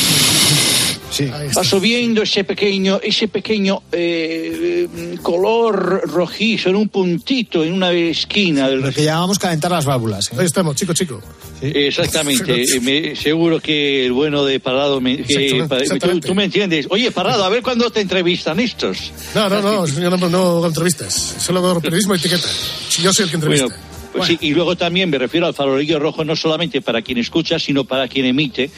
Sí. 1.15 1.27
Va 1.57 1.63
subiendo 1.63 2.23
ese 2.23 2.43
pequeño, 2.43 2.99
ese 3.01 3.29
pequeño 3.29 3.83
eh, 3.93 4.89
eh, 4.93 5.19
color 5.23 6.03
rojizo 6.11 6.71
en 6.71 6.77
un 6.77 6.89
puntito, 6.89 7.63
en 7.63 7.73
una 7.73 7.93
esquina 7.93 8.69
del 8.69 8.81
Lo 8.81 8.91
que 8.93 9.05
llamamos 9.05 9.39
calentar 9.39 9.71
las 9.71 9.85
válvulas. 9.85 10.27
¿eh? 10.33 10.37
Ahí 10.39 10.47
estamos, 10.47 10.75
chico, 10.75 10.93
chico. 10.93 11.23
Exactamente, 11.63 12.63
Eh, 12.65 12.81
me- 12.81 13.15
seguro 13.17 13.61
que 13.61 14.05
el 14.07 14.13
bueno 14.13 14.45
de 14.45 14.59
Parado, 14.61 15.01
me, 15.01 15.13
Exactamente, 15.15 15.69
tú, 15.69 15.75
exactamente. 15.83 16.29
tú 16.29 16.35
me 16.35 16.45
entiendes. 16.45 16.87
Oye, 16.91 17.11
Parado, 17.13 17.45
a 17.45 17.49
ver 17.49 17.63
cuándo 17.63 17.91
te 17.91 18.01
entrevistan 18.01 18.59
estos. 18.61 19.13
No, 19.35 19.49
no, 19.49 19.63
no, 19.63 19.87
yo 19.87 20.11
no, 20.11 20.17
no 20.29 20.39
hago 20.39 20.67
entrevistas. 20.67 21.37
Solo 21.39 21.61
hago 21.61 21.81
periodismo 21.81 22.15
y 22.15 22.19
etiqueta. 22.19 22.49
Yo 23.03 23.13
soy 23.13 23.25
el 23.25 23.31
que 23.31 23.37
entrevista. 23.37 23.67
Bueno, 23.67 23.83
pues 24.13 24.27
sí, 24.29 24.39
y 24.41 24.51
luego 24.55 24.77
también 24.77 25.11
me 25.11 25.19
refiero 25.19 25.47
al 25.47 25.55
farolillo 25.55 25.99
rojo 25.99 26.25
no 26.25 26.37
solamente 26.37 26.81
para 26.81 27.03
quien 27.03 27.19
escucha, 27.19 27.59
sino 27.59 27.85
para 27.85 28.09
quien 28.09 28.27
emite, 28.27 28.71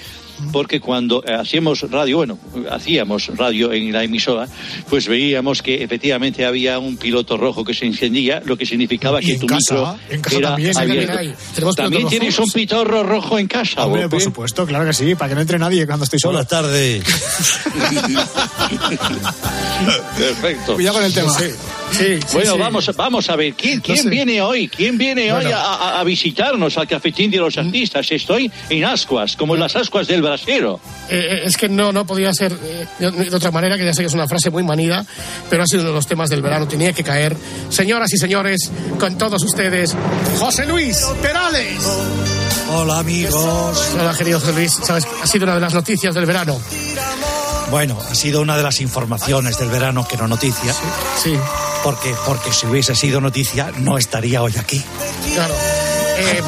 porque 0.52 0.80
cuando 0.80 1.22
eh, 1.26 1.32
hacíamos 1.32 1.82
radio, 1.90 2.18
bueno, 2.18 2.38
hacíamos 2.70 3.28
radio 3.36 3.72
en 3.72 3.92
la 3.92 4.04
emisora, 4.04 4.48
pues 4.88 5.08
veíamos 5.08 5.62
que 5.62 5.82
efectivamente 5.82 6.44
había 6.44 6.78
un 6.78 6.96
piloto 6.96 7.36
rojo 7.36 7.64
que 7.64 7.74
se 7.74 7.86
encendía, 7.86 8.42
lo 8.44 8.56
que 8.56 8.66
significaba 8.66 9.20
que 9.20 9.32
en 9.34 9.40
tu 9.40 9.46
casa, 9.46 9.74
micro 9.74 9.98
en 10.10 10.20
casa 10.20 10.36
era 10.38 10.48
también, 10.48 10.76
abierto. 10.78 11.06
también 11.12 11.18
hay. 11.30 11.34
¿Tenemos 11.54 11.76
También 11.76 11.98
pilotos 12.00 12.10
tienes 12.10 12.38
un 12.38 12.50
pitorro 12.50 13.02
rojo 13.02 13.38
en 13.38 13.46
casa, 13.48 13.84
Hombre, 13.86 14.02
por 14.02 14.10
Bope? 14.12 14.24
supuesto, 14.24 14.66
claro 14.66 14.84
que 14.86 14.92
sí, 14.92 15.14
para 15.14 15.28
que 15.30 15.34
no 15.36 15.40
entre 15.40 15.58
nadie 15.58 15.86
cuando 15.86 16.04
estoy 16.04 16.18
solo. 16.18 16.34
Buenas 16.34 16.48
tardes. 16.48 17.02
Perfecto. 20.18 20.74
Cuidado 20.74 20.96
con 20.96 21.04
el 21.06 21.12
tema. 21.14 21.32
Sí, 21.38 21.44
sí, 21.92 22.04
sí, 22.20 22.26
Bueno, 22.32 22.52
sí. 22.54 22.58
Vamos, 22.58 22.90
vamos 22.96 23.30
a 23.30 23.36
ver, 23.36 23.54
¿quién, 23.54 23.80
quién 23.80 23.98
sé. 23.98 24.08
viene 24.08 24.40
hoy? 24.42 24.68
¿Quién 24.68 24.96
viene 24.98 25.32
hoy 25.32 25.42
Bueno. 25.44 25.56
a, 25.58 25.96
a- 25.96 26.00
a 26.00 26.04
visitarnos 26.04 26.76
al 26.78 26.86
cafetín 26.88 27.30
de 27.30 27.38
los 27.38 27.56
artistas? 27.58 28.10
Estoy 28.10 28.50
en 28.70 28.84
ascuas, 28.84 29.36
como 29.36 29.54
en 29.54 29.60
las 29.60 29.76
ascuas 29.76 30.06
del 30.06 30.22
brasero. 30.26 30.80
Eh, 31.08 31.16
eh, 31.18 31.42
es 31.44 31.56
que 31.56 31.68
no, 31.68 31.92
no 31.92 32.06
podía 32.06 32.32
ser 32.32 32.52
eh, 32.52 32.86
de, 32.98 33.34
otra 33.34 33.50
manera, 33.50 33.76
que 33.76 33.84
ya 33.84 33.94
sé 33.94 34.02
que 34.02 34.08
es 34.08 34.14
una 34.14 34.26
frase 34.26 34.50
muy 34.50 34.62
manida, 34.62 35.04
pero 35.48 35.62
ha 35.62 35.66
sido 35.66 35.82
uno 35.82 35.90
de 35.90 35.96
los 35.96 36.06
temas 36.06 36.28
del 36.30 36.42
verano, 36.42 36.66
tenía 36.68 36.92
que 36.92 37.04
caer. 37.04 37.36
Señoras 37.68 38.12
y 38.12 38.18
señores, 38.18 38.70
con 38.98 39.16
todos 39.16 39.42
ustedes, 39.42 39.94
José 40.38 40.66
Luis 40.66 40.98
Perales. 41.22 41.80
Hola 42.72 42.98
amigos. 42.98 43.90
Hola, 43.94 44.14
querido 44.16 44.40
José 44.40 44.52
Luis, 44.52 44.72
sabes, 44.72 45.06
ha 45.22 45.26
sido 45.26 45.44
una 45.44 45.54
de 45.54 45.60
las 45.60 45.74
noticias 45.74 46.14
del 46.14 46.26
verano. 46.26 46.60
Bueno, 47.70 47.98
ha 48.10 48.14
sido 48.14 48.42
una 48.42 48.56
de 48.56 48.62
las 48.62 48.80
informaciones 48.80 49.58
del 49.58 49.70
verano 49.70 50.06
que 50.06 50.16
no 50.16 50.28
noticia. 50.28 50.72
Sí, 51.22 51.36
Porque, 51.82 52.14
porque 52.24 52.52
si 52.52 52.66
hubiese 52.66 52.94
sido 52.94 53.20
noticia, 53.20 53.72
no 53.78 53.98
estaría 53.98 54.42
hoy 54.42 54.54
aquí. 54.56 54.82
claro. 55.34 55.54
Eh, 56.18 56.40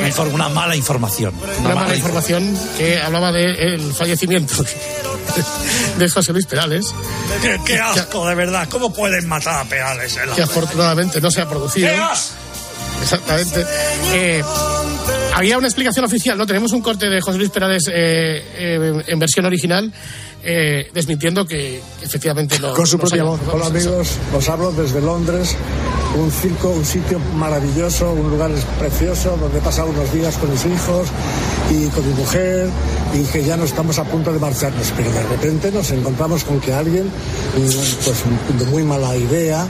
Una, 0.00 0.08
infor- 0.08 0.32
una 0.32 0.48
mala 0.48 0.76
información. 0.76 1.34
una 1.64 1.74
mala 1.74 1.94
información 1.96 2.56
que 2.76 3.00
hablaba 3.00 3.32
del 3.32 3.92
fallecimiento 3.92 4.54
de 5.98 6.08
José 6.08 6.32
Luis 6.32 6.46
Perales, 6.46 6.86
¡Qué, 7.42 7.58
qué 7.64 7.78
asco, 7.78 8.26
de 8.28 8.34
verdad! 8.34 8.68
¿Cómo 8.70 8.92
pueden 8.92 9.28
matar 9.28 9.64
a 9.64 9.68
Perales? 9.68 10.16
en 10.16 10.30
la 10.30 10.34
que 10.36 10.42
afortunadamente 10.42 11.20
no 11.20 11.30
se 11.30 11.40
ha 11.42 11.48
producido. 11.48 11.88
¡Qué 11.88 11.94
asco! 11.96 12.34
Exactamente. 13.02 13.64
Eh, 14.12 14.42
había 15.34 15.56
una 15.56 15.66
explicación 15.68 16.04
oficial, 16.04 16.36
¿no? 16.36 16.46
Tenemos 16.46 16.72
un 16.72 16.82
corte 16.82 17.08
de 17.08 17.20
José 17.22 17.38
Luis 17.38 17.50
Perales 17.50 17.84
eh, 17.88 18.44
eh, 18.58 19.02
en 19.06 19.18
versión 19.18 19.46
original, 19.46 19.90
eh, 20.42 20.90
desmintiendo 20.92 21.46
que 21.46 21.80
efectivamente 22.02 22.58
no. 22.58 22.74
Con 22.74 22.86
su 22.86 22.98
propia 22.98 23.22
voz. 23.24 23.40
Hola 23.50 23.66
amigos, 23.66 24.08
os 24.34 24.48
hablo 24.50 24.70
desde 24.72 25.00
Londres, 25.00 25.56
un 26.18 26.30
circo, 26.30 26.70
un 26.70 26.84
sitio 26.84 27.18
maravilloso, 27.36 28.12
un 28.12 28.30
lugar 28.30 28.50
precioso 28.78 29.36
donde 29.36 29.58
he 29.58 29.62
pasado 29.62 29.90
unos 29.90 30.12
días 30.12 30.36
con 30.36 30.50
mis 30.50 30.64
hijos 30.66 31.08
y 31.70 31.86
con 31.88 32.06
mi 32.06 32.14
mujer 32.14 32.68
y 33.14 33.22
que 33.24 33.44
ya 33.44 33.56
no 33.56 33.64
estamos 33.64 33.98
a 33.98 34.04
punto 34.04 34.32
de 34.32 34.38
marcharnos, 34.38 34.92
pero 34.96 35.10
de 35.12 35.22
repente 35.22 35.70
nos 35.70 35.90
encontramos 35.90 36.44
con 36.44 36.60
que 36.60 36.72
alguien, 36.72 37.10
pues 37.54 38.24
de 38.58 38.64
muy 38.66 38.82
mala 38.82 39.16
idea, 39.16 39.66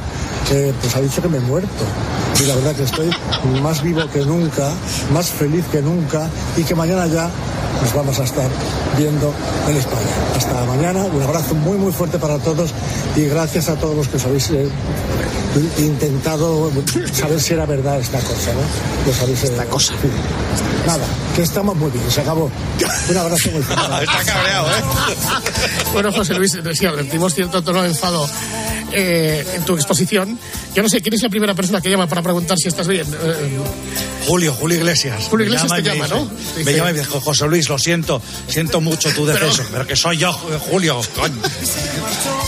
eh, 0.50 0.72
pues 0.80 0.96
ha 0.96 1.00
dicho 1.00 1.22
que 1.22 1.28
me 1.28 1.38
he 1.38 1.40
muerto. 1.40 1.84
Y 2.42 2.46
la 2.46 2.54
verdad 2.56 2.74
que 2.74 2.84
estoy 2.84 3.10
más 3.62 3.82
vivo 3.82 4.02
que 4.12 4.20
nunca, 4.20 4.72
más 5.12 5.30
feliz 5.30 5.64
que 5.70 5.80
nunca 5.82 6.28
y 6.56 6.62
que 6.64 6.74
mañana 6.74 7.06
ya 7.06 7.30
nos 7.82 7.94
vamos 7.94 8.18
a 8.18 8.24
estar 8.24 8.48
viendo 8.96 9.32
en 9.68 9.76
España. 9.76 10.10
Hasta 10.36 10.64
mañana, 10.64 11.04
un 11.04 11.22
abrazo 11.22 11.54
muy 11.54 11.78
muy 11.78 11.92
fuerte 11.92 12.18
para 12.18 12.38
todos 12.38 12.70
y 13.16 13.24
gracias 13.26 13.68
a 13.68 13.76
todos 13.76 13.96
los 13.96 14.08
que 14.08 14.16
os 14.16 14.24
habéis 14.24 14.50
eh, 14.50 14.68
intentado 15.78 16.70
saber 17.12 17.40
si 17.40 17.54
era 17.54 17.66
verdad 17.66 18.00
esta 18.00 18.18
cosa, 18.18 18.52
¿no? 18.52 19.10
Os 19.10 19.20
habéis, 19.22 19.44
esta 19.44 19.64
cosa. 19.66 19.94
Nada, 20.86 21.04
que 21.36 21.42
estamos 21.42 21.76
muy 21.76 21.90
bien, 21.90 22.10
se 22.10 22.20
acabó. 22.22 22.50
Un 23.08 23.16
abrazo 23.16 23.50
muy 23.52 23.62
fuerte. 23.62 23.84
Está 24.02 24.32
cabreado, 24.32 24.66
¿eh? 24.68 24.82
bueno, 25.92 26.12
José 26.12 26.34
Luis, 26.34 26.52
decía, 26.62 26.92
sentimos 26.96 27.34
cierto 27.34 27.62
tono 27.62 27.82
de 27.82 27.88
enfado 27.88 28.26
eh, 28.92 29.44
en 29.54 29.64
tu 29.64 29.74
exposición. 29.74 30.38
Yo 30.74 30.82
no 30.82 30.88
sé, 30.88 31.00
¿quién 31.00 31.14
es 31.14 31.22
la 31.22 31.28
primera 31.28 31.54
persona 31.54 31.80
que 31.80 31.90
llama 31.90 32.06
para 32.06 32.22
preguntar 32.22 32.56
si 32.58 32.68
estás 32.68 32.86
bien? 32.86 33.06
Eh, 33.12 33.58
Julio, 34.26 34.52
Julio 34.54 34.78
Iglesias. 34.78 35.24
Julio 35.28 35.46
Me 35.46 35.54
Iglesias 35.54 35.70
llama 35.70 35.82
te 35.82 35.88
llama, 35.88 36.04
dice- 36.04 36.14
¿no? 36.58 36.64
Me 36.64 36.72
llama 36.76 36.90
y 36.90 36.92
me 36.94 36.98
dice, 37.00 37.10
José 37.20 37.46
Luis, 37.46 37.68
lo 37.68 37.78
siento, 37.78 38.22
siento 38.48 38.80
mucho 38.80 39.10
tu 39.14 39.26
deceso, 39.26 39.64
pero, 39.72 39.86
que 39.86 39.96
soy 39.96 40.18
yo, 40.18 40.32
Julio, 40.32 41.00
coño. 41.14 41.34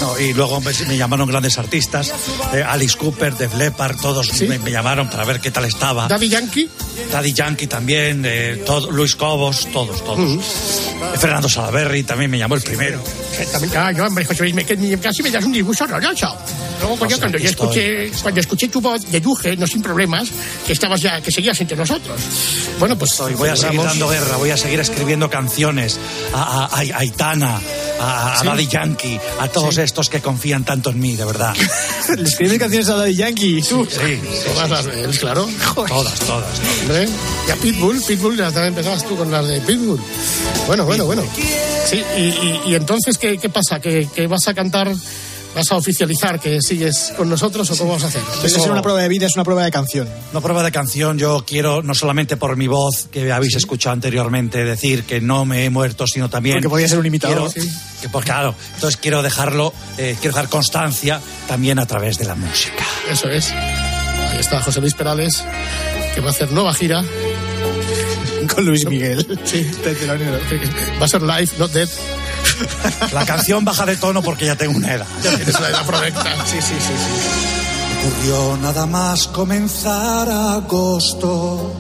No, 0.01 0.19
y 0.19 0.33
luego 0.35 0.61
me, 0.61 0.73
me 0.87 0.97
llamaron 0.97 1.29
grandes 1.29 1.59
artistas, 1.59 2.13
eh, 2.53 2.63
Alice 2.67 2.97
Cooper, 2.97 3.35
Def 3.37 3.55
Leppard, 3.55 3.97
todos 4.01 4.33
me, 4.43 4.59
me 4.59 4.71
llamaron 4.71 5.09
para 5.09 5.25
ver 5.25 5.41
qué 5.41 5.51
tal 5.51 5.65
estaba. 5.65 6.09
Daddy 6.09 6.29
Yankee. 6.29 6.69
Daddy 7.11 7.33
Yankee 7.33 7.67
también, 7.67 8.23
eh, 8.27 8.63
todo- 8.67 8.91
Luis 8.91 9.15
Cobos, 9.17 9.69
todos, 9.73 10.05
todos. 10.05 10.19
Eh, 10.21 11.19
Fernando 11.19 11.49
Salaberry 11.49 12.03
también 12.03 12.31
me 12.31 12.39
llamó 12.39 12.55
el 12.57 12.63
primero. 12.63 13.01
Exactamente. 13.33 13.77
Ah, 13.79 13.93
yo, 13.93 14.05
hombre, 14.07 14.25
José 14.25 14.43
Luis, 14.43 14.55
me, 14.55 14.65
que 14.65 14.99
casi 15.01 15.23
me 15.23 15.31
das 15.31 15.45
un 15.45 15.53
disgusto 15.53 15.85
horroroso. 15.85 16.37
Luego, 16.81 16.97
coño, 16.99 17.11
sea, 17.11 17.19
cuando 17.21 17.39
yo 17.39 17.49
estoy. 17.49 17.69
escuché, 17.69 18.23
cuando 18.23 18.41
escuché 18.41 18.69
tu 18.69 18.81
voz, 18.81 19.03
deduje, 19.11 19.57
no 19.57 19.67
sin 19.69 19.83
problemas, 19.83 20.29
que 20.67 20.73
estabas 20.73 21.01
ya, 21.01 21.21
que 21.21 21.31
seguías 21.31 21.61
entre 21.63 21.77
nosotros. 21.77 22.21
Bueno, 22.79 22.97
pues. 22.99 23.13
Soy- 23.13 23.35
voy 23.35 23.49
a 23.49 23.57
seguir 23.57 23.83
dando 23.83 24.09
guerra, 24.09 24.37
voy 24.37 24.51
a 24.51 24.57
seguir 24.57 24.81
escribiendo 24.81 25.29
canciones 25.31 25.99
a, 26.35 26.67
a- 26.67 26.77
a 26.77 26.99
Aitana, 26.99 27.61
a, 28.01 28.35
a 28.35 28.39
Sí. 28.41 28.47
Daddy 28.47 28.67
Yankee, 28.67 29.21
a 29.41 29.49
todos 29.49 29.79
estos 29.79 30.09
que 30.09 30.21
confían 30.21 30.65
tanto 30.65 30.91
en 30.91 31.01
mí, 31.01 31.17
de 31.17 31.25
verdad. 31.25 31.55
¿Le 32.17 32.23
escribes 32.29 32.59
canciones 32.59 32.89
a 32.89 32.97
Daddy 32.97 33.15
Yankee? 33.15 33.63
¿Tú? 33.63 33.87
Sí, 33.91 34.21
Todas 34.47 34.71
las 34.71 34.85
de 34.87 35.03
él, 35.05 35.19
claro. 35.19 35.49
todas, 35.75 36.19
todas. 36.21 36.61
Hombre, 36.83 37.09
y 37.47 37.51
a 37.51 37.57
Pitbull, 37.57 38.01
Pitbull 38.03 38.37
ya 38.37 38.45
también 38.47 38.69
empezabas 38.69 39.05
tú 39.07 39.17
con 39.17 39.31
las 39.31 39.47
de 39.47 39.61
Pitbull. 39.61 40.01
Bueno, 40.67 40.85
bueno, 40.85 41.05
bueno. 41.07 41.23
Sí, 41.87 42.03
y, 42.17 42.21
y- 42.21 42.61
y 42.69 42.75
entonces, 42.75 43.19
¿qué, 43.19 43.39
qué 43.39 43.49
pasa? 43.49 43.81
¿Que, 43.81 44.09
que 44.15 44.27
vas 44.27 44.47
a 44.49 44.55
cantar, 44.55 44.93
vas 45.55 45.71
a 45.71 45.77
oficializar 45.77 46.41
que 46.41 46.61
sigues 46.63 47.13
con 47.17 47.29
nosotros 47.29 47.71
o 47.71 47.77
cómo 47.77 47.93
vas 47.93 48.05
a 48.05 48.07
hacer? 48.09 48.23
De 48.43 48.49
ser 48.49 48.71
una 48.71 48.83
prueba 48.83 49.01
de 49.01 49.09
vida, 49.09 49.27
es 49.27 49.35
una 49.35 49.45
prueba 49.45 49.65
de 49.65 49.71
canción. 49.71 50.09
No 50.33 50.41
prueba 50.41 50.63
de 50.63 50.73
canción, 50.73 51.19
yo 51.19 51.45
quiero, 51.47 51.83
no 51.83 51.95
solamente 51.95 52.37
por 52.37 52.57
mi 52.57 52.67
voz 52.67 53.09
que 53.11 53.31
habéis 53.33 53.57
escuchado 53.57 53.93
anteriormente, 53.93 54.65
decir 54.65 55.05
que 55.05 55.21
no 55.21 55.45
me 55.45 55.65
he 55.65 55.71
muerto, 55.71 56.07
sino 56.07 56.29
también... 56.31 56.57
Porque 56.57 56.69
podía 56.69 56.89
ser 56.89 56.99
un 56.99 57.07
imitador. 57.07 57.53
quiero- 57.53 57.69
que, 58.01 58.09
pues 58.09 58.25
claro, 58.25 58.55
entonces 58.75 58.97
quiero 59.01 59.23
dejarlo, 59.23 59.73
eh, 59.99 60.17
quiero 60.21 60.35
dejar 60.35 60.49
constancia 60.51 61.21
también 61.47 61.79
a 61.79 61.87
través 61.87 62.19
de 62.19 62.25
la 62.25 62.35
música. 62.35 62.85
Eso 63.11 63.29
es. 63.31 63.51
Ahí 63.53 64.39
está 64.41 64.61
José 64.61 64.81
Luis 64.81 64.95
Perales, 64.95 65.45
que 66.15 66.21
va 66.21 66.29
a 66.29 66.31
hacer 66.31 66.51
nueva 66.51 66.75
gira. 66.75 67.05
Con 68.55 68.65
Luis 68.65 68.87
Miguel. 68.87 69.39
Sí, 69.45 69.71
va 71.01 71.05
a 71.05 71.09
ser 71.09 71.23
live, 71.23 71.51
not 71.59 71.73
dead. 71.73 71.89
La 73.13 73.25
canción 73.25 73.65
baja 73.65 73.87
de 73.87 73.97
tono 73.97 74.23
porque 74.23 74.47
ya 74.47 74.57
tengo 74.57 74.77
una 74.77 74.95
edad. 74.95 75.07
Ya 75.23 75.35
tienes 75.37 75.61
la 75.61 75.69
edad 75.69 75.87
correcta. 75.87 76.25
Sí, 76.47 76.59
sí, 76.61 76.75
sí, 76.79 76.93
sí. 76.97 77.11
Ocurrió 78.07 78.57
nada 78.59 78.87
más 78.87 79.29
comenzar 79.29 80.29
agosto. 80.31 81.73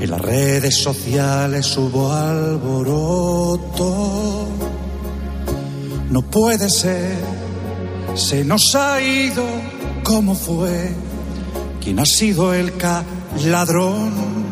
En 0.00 0.10
las 0.10 0.20
redes 0.20 0.82
sociales 0.82 1.76
hubo 1.76 2.12
alboroto. 2.12 3.66
No 6.10 6.22
puede 6.22 6.70
ser, 6.70 7.16
se 8.14 8.44
nos 8.44 8.74
ha 8.74 9.00
ido 9.02 9.44
como 10.02 10.34
fue. 10.34 10.94
¿Quién 11.82 11.98
ha 11.98 12.06
sido 12.06 12.54
el 12.54 12.76
ca 12.76 13.04
ladrón? 13.44 14.45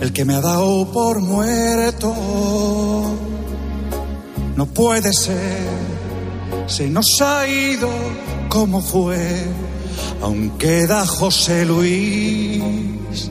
El 0.00 0.12
que 0.12 0.24
me 0.24 0.34
ha 0.34 0.40
dado 0.40 0.90
por 0.90 1.20
muerto. 1.20 2.14
No 4.56 4.66
puede 4.66 5.12
ser, 5.12 5.68
se 6.66 6.88
nos 6.88 7.20
ha 7.20 7.46
ido 7.46 7.88
como 8.48 8.80
fue. 8.80 9.44
Aún 10.22 10.50
queda 10.58 11.06
José 11.06 11.64
Luis 11.66 13.30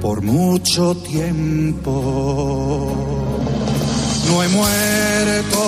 por 0.00 0.22
mucho 0.22 0.96
tiempo. 0.96 1.92
No 4.28 4.42
he 4.42 4.48
muerto, 4.48 5.58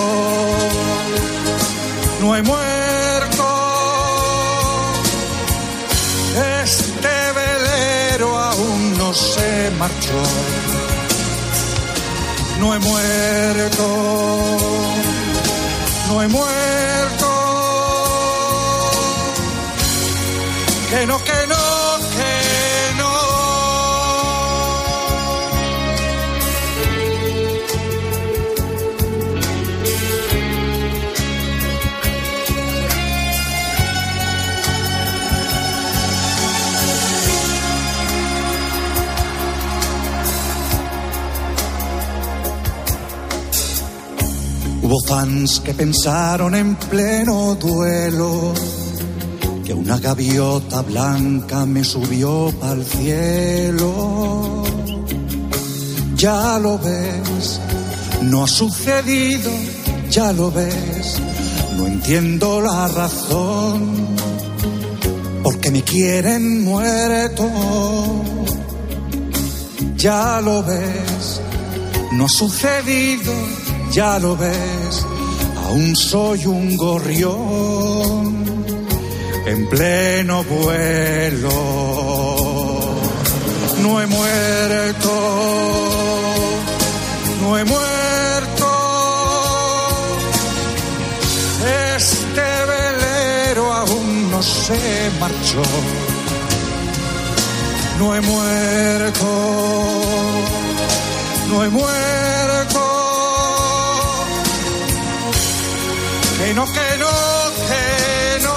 no 2.21 2.35
he 2.35 2.43
muerto. 2.43 2.77
Velero 8.17 8.37
aún 8.37 8.97
no 8.97 9.13
se 9.13 9.71
marchó. 9.77 10.21
No 12.59 12.73
he 12.73 12.79
muerto, 12.79 13.87
no 16.07 16.23
he 16.23 16.27
muerto. 16.27 17.27
Que 20.89 21.05
no, 21.05 21.23
que 21.23 21.47
no, 21.47 21.56
Hubo 44.87 45.01
fans 45.01 45.59
que 45.59 45.73
pensaron 45.73 46.55
en 46.55 46.77
pleno 46.77 47.55
duelo 47.55 48.53
que 49.65 49.73
una 49.73 49.97
gaviota 49.97 50.81
blanca 50.81 51.65
me 51.65 51.83
subió 51.83 52.53
al 52.61 52.85
cielo. 52.85 54.63
Ya 56.15 56.57
lo 56.59 56.79
ves, 56.79 57.59
no 58.21 58.45
ha 58.45 58.47
sucedido, 58.47 59.51
ya 60.09 60.31
lo 60.31 60.51
ves, 60.51 61.19
no 61.75 61.85
entiendo 61.85 62.61
la 62.61 62.87
razón, 62.87 64.07
porque 65.43 65.69
me 65.69 65.81
quieren 65.81 66.63
muerto. 66.63 67.43
Ya 69.97 70.39
lo 70.39 70.63
ves, 70.63 71.41
no 72.13 72.23
ha 72.23 72.29
sucedido, 72.29 73.33
ya 73.97 74.19
lo 74.19 74.37
ves, 74.37 75.05
aún 75.65 75.95
soy 75.95 76.45
un 76.45 76.77
gorrión 76.77 78.45
en 79.47 79.69
pleno 79.69 80.43
vuelo. 80.43 81.49
No 83.81 83.99
he 83.99 84.05
muerto, 84.05 85.13
no 87.41 87.57
he 87.57 87.63
muerto. 87.65 88.67
Este 91.97 92.47
velero 92.73 93.73
aún 93.73 94.29
no 94.29 94.43
se 94.43 94.79
marchó. 95.19 95.63
No 97.97 98.15
he 98.15 98.21
muerto, 98.21 99.27
no 101.49 101.63
he 101.63 101.69
muerto. 101.69 102.26
Que 106.47 106.53
no, 106.53 106.65
que 106.65 106.97
no, 106.97 107.09
que 107.67 108.39
no. 108.41 108.55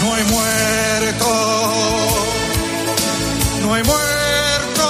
No 0.00 0.16
he 0.16 0.24
muerto, 0.24 1.28
no 3.60 3.76
he 3.76 3.82
muerto. 3.84 4.86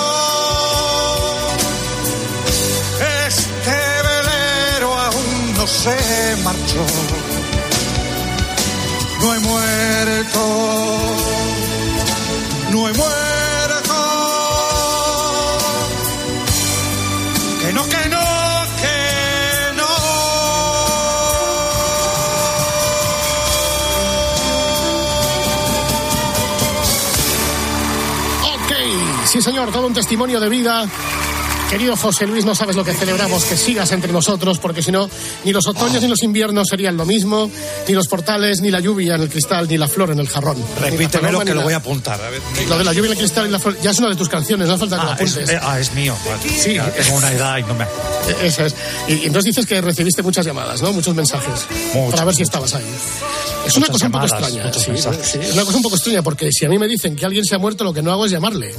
Este 3.26 3.70
velero 4.06 4.96
aún 4.96 5.54
no 5.56 5.66
se 5.66 6.36
marchó. 6.44 7.19
No 9.20 9.34
he 9.34 9.38
muerto, 9.40 10.40
no 12.70 12.88
he 12.88 12.92
muerto. 12.94 13.94
Que 17.60 17.72
no, 17.74 17.84
que 17.84 18.08
no, 18.08 18.26
que 18.80 19.76
no. 19.76 19.84
Ok, 28.54 28.72
sí 29.26 29.42
señor, 29.42 29.70
todo 29.70 29.86
un 29.86 29.92
testimonio 29.92 30.40
de 30.40 30.48
vida. 30.48 30.88
Querido 31.70 31.96
José 31.96 32.26
Luis, 32.26 32.44
no 32.44 32.54
sabes 32.56 32.74
lo 32.74 32.84
que 32.84 32.92
celebramos, 32.92 33.44
que 33.44 33.56
sigas 33.56 33.92
entre 33.92 34.12
nosotros, 34.12 34.58
porque 34.58 34.82
si 34.82 34.90
no, 34.90 35.08
ni 35.44 35.52
los 35.52 35.68
otoños 35.68 36.02
ni 36.02 36.08
los 36.08 36.20
inviernos 36.24 36.66
serían 36.68 36.96
lo 36.96 37.04
mismo, 37.06 37.48
ni 37.86 37.94
los 37.94 38.08
portales, 38.08 38.60
ni 38.60 38.70
la 38.72 38.80
lluvia 38.80 39.14
en 39.14 39.22
el 39.22 39.28
cristal, 39.28 39.68
ni 39.68 39.78
la 39.78 39.86
flor 39.86 40.10
en 40.10 40.18
el 40.18 40.28
jarrón. 40.28 40.56
Repítemelo 40.80 41.38
paloma, 41.38 41.44
que 41.44 41.54
lo 41.54 41.62
voy 41.62 41.72
a 41.72 41.76
apuntar. 41.76 42.20
A 42.20 42.28
ver. 42.28 42.40
Lo 42.68 42.76
de 42.76 42.82
la 42.82 42.92
lluvia 42.92 43.06
en 43.06 43.12
el 43.12 43.18
cristal 43.18 43.46
y 43.46 43.50
la 43.52 43.60
flor, 43.60 43.78
ya 43.80 43.92
es 43.92 43.98
una 44.00 44.08
de 44.08 44.16
tus 44.16 44.28
canciones, 44.28 44.66
no 44.66 44.74
hace 44.74 44.80
falta 44.80 44.96
que 44.96 45.02
lo 45.04 45.10
Ah, 45.12 45.16
es, 45.20 45.30
apuntes. 45.32 45.50
eh, 45.54 45.58
ah, 45.62 45.78
es 45.78 45.92
mío. 45.94 46.16
Bueno, 46.24 46.40
Sí. 46.60 46.74
ya 46.74 46.90
tengo 46.92 47.16
una 47.18 47.32
edad 47.32 47.58
y 47.58 47.62
no 47.62 47.74
me. 47.76 47.86
Eso 48.42 48.64
es. 48.66 48.74
Y, 49.06 49.12
y 49.12 49.26
entonces 49.26 49.44
dices 49.54 49.66
que 49.66 49.80
recibiste 49.80 50.24
muchas 50.24 50.44
llamadas, 50.44 50.82
¿no? 50.82 50.92
Muchos 50.92 51.14
mensajes. 51.14 51.66
Muchas, 51.94 52.10
para 52.14 52.24
ver 52.24 52.34
si 52.34 52.42
estabas 52.42 52.74
ahí. 52.74 52.84
Es 53.64 53.76
una 53.76 53.86
cosa 53.86 54.06
un 54.06 54.12
poco 54.12 54.26
llamadas, 54.26 54.50
extraña. 54.52 54.72
sí, 54.72 55.30
sí, 55.32 55.38
es 55.40 55.52
una 55.52 55.64
cosa 55.64 55.76
un 55.76 55.82
poco 55.84 55.94
extraña 55.94 56.22
porque 56.22 56.50
si 56.50 56.64
a 56.64 56.68
mí 56.68 56.78
me 56.80 56.88
dicen 56.88 57.14
que 57.14 57.24
alguien 57.26 57.44
se 57.44 57.54
ha 57.54 57.58
muerto, 57.58 57.84
lo 57.84 57.92
que 57.92 58.02
no 58.02 58.10
hago 58.10 58.26
es 58.26 58.32
llamarle. 58.32 58.74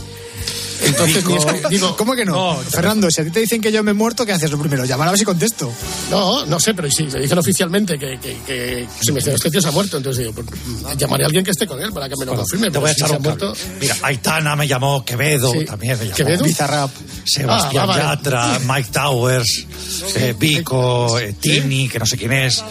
Entonces, 0.84 1.24
escu- 1.24 1.70
digo, 1.70 1.96
¿Cómo 1.96 2.13
que 2.15 2.26
no? 2.26 2.58
Fernando, 2.70 3.10
si 3.12 3.22
a 3.22 3.24
ti 3.26 3.32
te 3.32 3.39
dicen 3.41 3.62
que 3.62 3.72
yo 3.72 3.84
me 3.84 3.91
he 3.91 3.94
muerto, 3.94 4.26
¿qué 4.26 4.34
haces 4.34 4.50
lo 4.52 4.58
primero? 4.60 4.86
Llamar 4.86 5.08
a 5.08 5.12
ver 5.12 5.20
si 5.20 5.26
contesto. 5.26 5.72
No, 6.10 6.46
no 6.46 6.60
sé, 6.60 6.74
pero 6.74 6.89
si 6.89 7.04
le 7.08 7.20
dicen 7.22 7.38
oficialmente 7.38 7.98
que, 8.00 8.20
que, 8.20 8.38
que 8.46 8.88
si 9.02 9.12
me 9.12 9.20
dicen, 9.20 9.36
este 9.36 9.52
tío 9.52 9.62
se 9.62 9.67
ha 9.67 9.72
muerto, 9.72 9.98
entonces 9.98 10.26
digo, 10.26 10.34
pues, 10.34 10.98
llamaré 10.98 11.24
a 11.24 11.28
alguien 11.28 11.44
que 11.44 11.52
esté 11.52 11.67
con 11.67 11.82
él 11.82 11.91
para 11.94 12.10
que 12.10 12.15
me 12.17 12.26
lo 12.26 12.36
confirme. 12.36 12.72
Te 12.72 12.78
voy 12.80 12.89
a 12.89 12.94
echar 12.94 13.12
un 13.12 13.22
muerto- 13.22 13.54
Mira, 13.80 13.96
Aitana 14.02 14.56
me 14.56 14.67
llamó, 14.67 15.04
Quevedo 15.06 15.52
Sí. 15.52 15.65
también 15.65 15.98
me 15.98 16.06
llamó. 16.06 16.15
¿Quevedo? 16.15 16.44
Bizarrap. 16.44 16.91
Sebastián 17.26 17.84
Ah, 17.84 17.86
vale. 17.86 18.02
Yatra, 18.04 18.60
Mike 18.67 18.89
Towers, 18.91 19.65
eh, 20.15 20.34
Vico, 20.38 21.20
eh, 21.20 21.36
Tini, 21.39 21.88
que 21.88 22.00
no 22.00 22.06
sé 22.06 22.17
quién 22.17 22.32
es, 22.34 22.63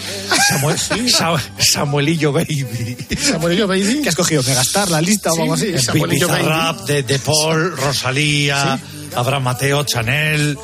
Samuel, 0.48 0.76
Sa- 0.78 1.40
Samuelillo 1.58 2.32
Baby, 2.32 2.96
Samuelillo 3.20 3.66
Baby. 3.68 4.00
¿Qué 4.02 4.08
has 4.08 4.16
cogido? 4.16 4.42
¿Megastar, 4.42 4.90
la 4.90 5.00
lista 5.00 5.32
o 5.32 5.40
algo 5.40 5.54
así? 5.54 5.66
Bizarrap, 6.08 6.80
de, 6.86 7.02
de 7.04 7.18
Paul, 7.20 7.74
Rosalía, 8.00 8.80
Abraham 9.14 9.42
Mateo, 9.42 9.84
Chanel, 9.84 10.56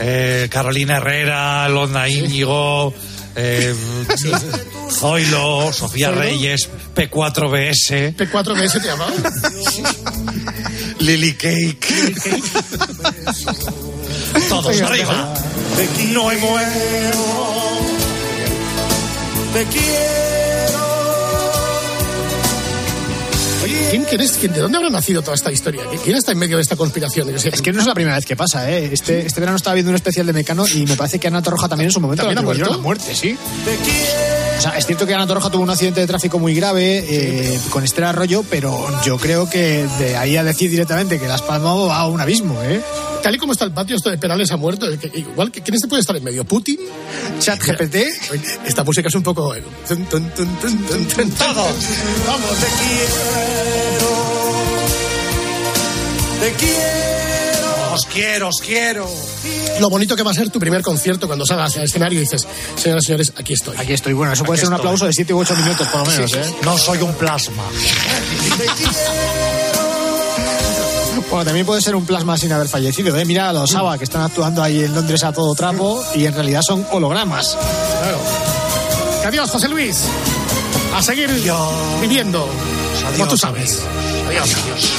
eh, 0.00 0.46
Carolina 0.48 0.98
Herrera, 0.98 1.68
Londa 1.68 2.08
Íñigo, 2.08 2.94
eh, 3.34 3.74
Zoilo, 4.92 5.72
Sofía 5.72 6.10
¿Zoilo? 6.10 6.22
Reyes, 6.22 6.68
P4BS, 6.94 8.14
P4BS 8.16 8.80
te 8.80 8.86
llamaba. 8.86 9.12
Lily 11.00 11.34
Cake. 11.34 12.14
Todos 14.48 14.68
Venga, 14.68 14.86
arriba. 14.86 15.34
No 16.12 16.28
me 16.28 16.36
muero. 16.36 17.24
Te 19.52 19.64
quiero. 19.64 20.35
Oye, 23.66 23.88
¿quién, 23.90 24.04
quién 24.04 24.52
¿De 24.52 24.60
dónde 24.60 24.76
habrá 24.78 24.90
nacido 24.90 25.22
toda 25.22 25.34
esta 25.34 25.50
historia? 25.50 25.82
¿Quién 26.04 26.16
está 26.16 26.30
en 26.32 26.38
medio 26.38 26.56
de 26.56 26.62
esta 26.62 26.76
conspiración? 26.76 27.28
Yo 27.30 27.38
sé- 27.38 27.48
Es 27.52 27.60
que 27.62 27.72
no 27.72 27.80
es 27.80 27.86
la 27.86 27.94
primera 27.94 28.14
vez 28.16 28.24
que 28.24 28.36
pasa, 28.36 28.70
¿eh? 28.70 28.90
Este, 28.92 29.26
este 29.26 29.40
verano 29.40 29.56
estaba 29.56 29.74
viendo 29.74 29.90
un 29.90 29.96
especial 29.96 30.24
de 30.26 30.32
Mecano 30.32 30.64
y 30.72 30.86
me 30.86 30.94
parece 30.96 31.18
que 31.18 31.26
Ana 31.26 31.42
Torroja 31.42 31.68
también 31.68 31.88
en 31.88 31.92
su 31.92 32.00
momento 32.00 32.22
¿También 32.22 32.36
la 32.36 32.40
ha 32.42 32.44
muerto? 32.44 32.74
a 32.74 32.78
muerte, 32.78 33.14
sí. 33.16 33.36
O 34.58 34.60
sea, 34.62 34.78
es 34.78 34.86
cierto 34.86 35.04
que 35.06 35.14
Ana 35.14 35.26
Torroja 35.26 35.50
tuvo 35.50 35.62
un 35.64 35.70
accidente 35.70 36.00
de 36.00 36.06
tráfico 36.06 36.38
muy 36.38 36.54
grave 36.54 37.04
eh, 37.08 37.58
con 37.70 37.82
Esther 37.84 38.04
Arroyo, 38.04 38.44
pero 38.48 38.86
yo 39.04 39.18
creo 39.18 39.50
que 39.50 39.86
de 39.98 40.16
ahí 40.16 40.36
a 40.36 40.44
decir 40.44 40.70
directamente 40.70 41.18
que 41.18 41.26
las 41.28 41.42
palmas 41.42 41.74
va 41.76 41.98
a 41.98 42.06
un 42.06 42.20
abismo, 42.20 42.62
¿eh? 42.62 42.80
Tal 43.26 43.34
y 43.34 43.38
como 43.38 43.54
está 43.54 43.64
el 43.64 43.72
patio, 43.72 43.96
esto 43.96 44.08
de 44.08 44.18
Perales 44.18 44.52
ha 44.52 44.56
muerto. 44.56 44.86
igual, 45.14 45.50
que 45.50 45.60
¿quién 45.60 45.76
se 45.80 45.88
puede 45.88 46.00
estar 46.00 46.14
en 46.14 46.22
medio? 46.22 46.44
¿Putin? 46.44 46.78
Chat 47.40 47.60
GPT. 47.60 47.96
Esta 48.64 48.84
música 48.84 49.08
es 49.08 49.14
un 49.16 49.24
poco... 49.24 49.52
eh, 49.52 49.64
tun, 49.88 50.06
tun, 50.06 50.30
tun. 50.30 50.48
Vamos, 51.36 51.74
te 52.60 52.66
quiero. 52.78 54.10
Te 56.40 56.52
quiero. 56.52 57.94
Os 57.94 58.06
quiero, 58.06 58.48
os 58.48 58.60
quiero. 58.64 59.10
Lo 59.80 59.90
bonito 59.90 60.14
que 60.14 60.22
va 60.22 60.30
a 60.30 60.34
ser 60.34 60.48
tu 60.50 60.60
primer 60.60 60.82
concierto 60.82 61.26
cuando 61.26 61.44
salgas 61.44 61.76
al 61.78 61.82
escenario 61.82 62.18
y 62.20 62.22
dices, 62.22 62.46
señoras 62.76 63.02
y 63.02 63.06
señores, 63.08 63.32
aquí 63.34 63.54
estoy. 63.54 63.76
Aquí 63.76 63.92
estoy. 63.92 64.12
Bueno, 64.12 64.34
eso 64.34 64.44
puede 64.44 64.58
Aquí 64.60 64.66
ser 64.66 64.68
un 64.68 64.74
estoy. 64.76 64.86
aplauso 64.86 65.06
de 65.06 65.12
7 65.12 65.34
u 65.34 65.38
8 65.40 65.56
minutos, 65.56 65.88
por 65.88 66.00
lo 66.02 66.06
menos, 66.12 66.32
¿eh? 66.32 66.54
No 66.62 66.78
soy 66.78 66.98
un 66.98 67.12
plasma. 67.14 67.64
Bueno, 71.30 71.44
también 71.44 71.66
puede 71.66 71.80
ser 71.80 71.96
un 71.96 72.06
plasma 72.06 72.38
sin 72.38 72.52
haber 72.52 72.68
fallecido, 72.68 73.16
¿eh? 73.16 73.24
Mira 73.24 73.50
a 73.50 73.52
los 73.52 73.74
ABBA 73.74 73.98
que 73.98 74.04
están 74.04 74.22
actuando 74.22 74.62
ahí 74.62 74.84
en 74.84 74.94
Londres 74.94 75.24
a 75.24 75.32
todo 75.32 75.54
trapo 75.54 76.02
y 76.14 76.24
en 76.24 76.34
realidad 76.34 76.62
son 76.62 76.86
hologramas. 76.92 77.58
Claro. 78.00 78.18
Que 79.22 79.26
Adiós, 79.28 79.50
José 79.50 79.68
Luis. 79.68 80.04
A 80.94 81.02
seguir 81.02 81.28
viviendo. 82.00 82.48
Como 83.12 83.28
tú 83.28 83.36
sabes. 83.36 83.82
Adiós, 84.28 84.54
adiós. 84.54 84.92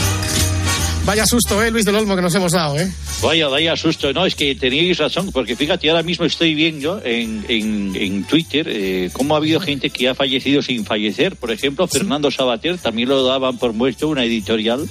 Vaya 1.06 1.26
susto, 1.26 1.64
¿eh, 1.64 1.72
Luis 1.72 1.86
del 1.86 1.96
Olmo, 1.96 2.18
que 2.18 2.22
nos 2.22 2.36
hemos 2.36 2.52
dado, 2.52 2.78
¿eh? 2.78 2.92
Vaya, 3.22 3.48
vaya 3.48 3.78
susto. 3.78 4.12
No, 4.12 4.26
es 4.26 4.36
que 4.36 4.54
teníais 4.56 4.98
razón, 4.98 5.32
porque 5.32 5.56
fíjate, 5.56 5.90
ahora 5.90 6.04
mismo 6.04 6.26
estoy 6.26 6.54
viendo 6.54 7.02
en, 7.02 7.46
en, 7.48 7.96
en 7.96 8.26
Twitter 8.26 8.68
eh, 8.70 9.10
cómo 9.14 9.34
ha 9.34 9.38
habido 9.38 9.62
gente 9.62 9.90
que 9.90 10.10
ha 10.10 10.16
fallecido 10.16 10.62
sin 10.62 10.84
fallecer. 10.86 11.38
Por 11.38 11.52
ejemplo, 11.52 11.88
Fernando 11.88 12.30
Sabater 12.30 12.78
también 12.78 13.08
lo 13.08 13.24
daban 13.24 13.58
por 13.58 13.72
muerto, 13.72 14.10
una 14.10 14.26
editorial. 14.26 14.90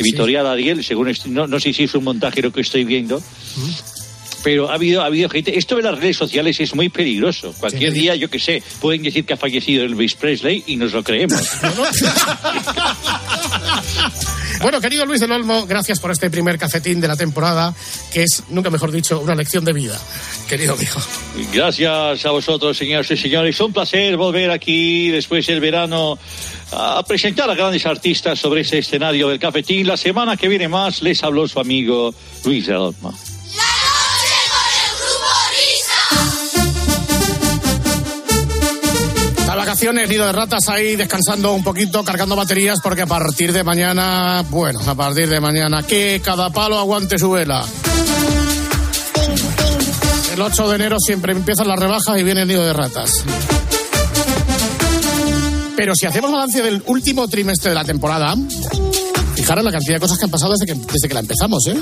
Editorial 0.00 0.46
Ariel, 0.46 0.82
según 0.84 1.08
estoy- 1.08 1.30
no, 1.32 1.46
no 1.46 1.58
sé 1.60 1.72
si 1.72 1.84
es 1.84 1.94
un 1.94 2.04
montaje 2.04 2.42
lo 2.42 2.52
que 2.52 2.60
estoy 2.62 2.84
viendo. 2.84 3.22
Pero 4.44 4.70
ha 4.70 4.74
habido, 4.74 5.02
ha 5.02 5.06
habido 5.06 5.28
gente. 5.28 5.58
Esto 5.58 5.74
de 5.76 5.82
las 5.82 5.98
redes 5.98 6.16
sociales 6.16 6.60
es 6.60 6.72
muy 6.74 6.88
peligroso. 6.88 7.52
Cualquier 7.58 7.92
día, 7.92 8.14
yo 8.14 8.30
que 8.30 8.38
sé, 8.38 8.62
pueden 8.80 9.02
decir 9.02 9.24
que 9.24 9.32
ha 9.32 9.36
fallecido 9.36 9.84
Elvis 9.84 10.14
Presley 10.14 10.62
y 10.68 10.76
nos 10.76 10.92
lo 10.92 11.02
creemos. 11.02 11.40
Bueno, 14.60 14.80
querido 14.80 15.06
Luis 15.06 15.20
del 15.20 15.30
Olmo, 15.30 15.66
gracias 15.66 16.00
por 16.00 16.10
este 16.10 16.30
primer 16.30 16.58
cafetín 16.58 17.00
de 17.00 17.06
la 17.06 17.14
temporada, 17.16 17.72
que 18.12 18.24
es, 18.24 18.42
nunca 18.48 18.70
mejor 18.70 18.90
dicho, 18.90 19.20
una 19.20 19.36
lección 19.36 19.64
de 19.64 19.72
vida, 19.72 19.96
querido 20.48 20.74
amigo. 20.74 20.96
Gracias 21.52 22.24
a 22.26 22.30
vosotros, 22.32 22.76
señoras 22.76 23.08
y 23.12 23.16
señores. 23.16 23.60
Un 23.60 23.72
placer 23.72 24.16
volver 24.16 24.50
aquí 24.50 25.10
después 25.10 25.46
del 25.46 25.60
verano 25.60 26.18
a 26.72 27.02
presentar 27.02 27.50
a 27.50 27.54
grandes 27.54 27.84
artistas 27.86 28.38
sobre 28.38 28.62
ese 28.62 28.78
escenario 28.78 29.28
del 29.28 29.38
cafetín. 29.38 29.86
La 29.86 29.96
semana 29.96 30.36
que 30.36 30.48
viene 30.48 30.68
más 30.68 31.02
les 31.02 31.22
habló 31.22 31.48
su 31.48 31.60
amigo 31.60 32.14
Luis 32.44 32.66
del 32.66 32.76
Olmo. 32.76 33.14
Las 39.46 39.56
vacaciones, 39.56 40.08
nido 40.08 40.26
de 40.26 40.32
ratas 40.32 40.68
ahí 40.68 40.94
descansando 40.94 41.54
un 41.54 41.64
poquito, 41.64 42.04
cargando 42.04 42.36
baterías, 42.36 42.80
porque 42.82 43.02
a 43.02 43.06
partir 43.06 43.52
de 43.52 43.64
mañana, 43.64 44.44
bueno, 44.50 44.80
a 44.86 44.94
partir 44.94 45.28
de 45.28 45.40
mañana, 45.40 45.82
que 45.82 46.20
cada 46.22 46.50
palo 46.50 46.78
aguante 46.78 47.18
su 47.18 47.30
vela. 47.30 47.64
El 50.34 50.42
8 50.42 50.68
de 50.68 50.76
enero 50.76 50.96
siempre 51.00 51.32
empiezan 51.32 51.66
las 51.66 51.78
rebajas 51.78 52.16
y 52.18 52.22
viene 52.22 52.42
el 52.42 52.48
nido 52.48 52.64
de 52.64 52.72
ratas. 52.72 53.24
Pero 55.78 55.94
si 55.94 56.06
hacemos 56.06 56.32
balance 56.32 56.60
del 56.60 56.82
último 56.86 57.28
trimestre 57.28 57.68
de 57.68 57.76
la 57.76 57.84
temporada, 57.84 58.34
fijaros 59.36 59.64
la 59.64 59.70
cantidad 59.70 59.94
de 59.94 60.00
cosas 60.00 60.18
que 60.18 60.24
han 60.24 60.30
pasado 60.32 60.52
desde 60.58 60.66
que, 60.66 60.74
desde 60.74 61.06
que 61.06 61.14
la 61.14 61.20
empezamos, 61.20 61.64
¿eh? 61.68 61.80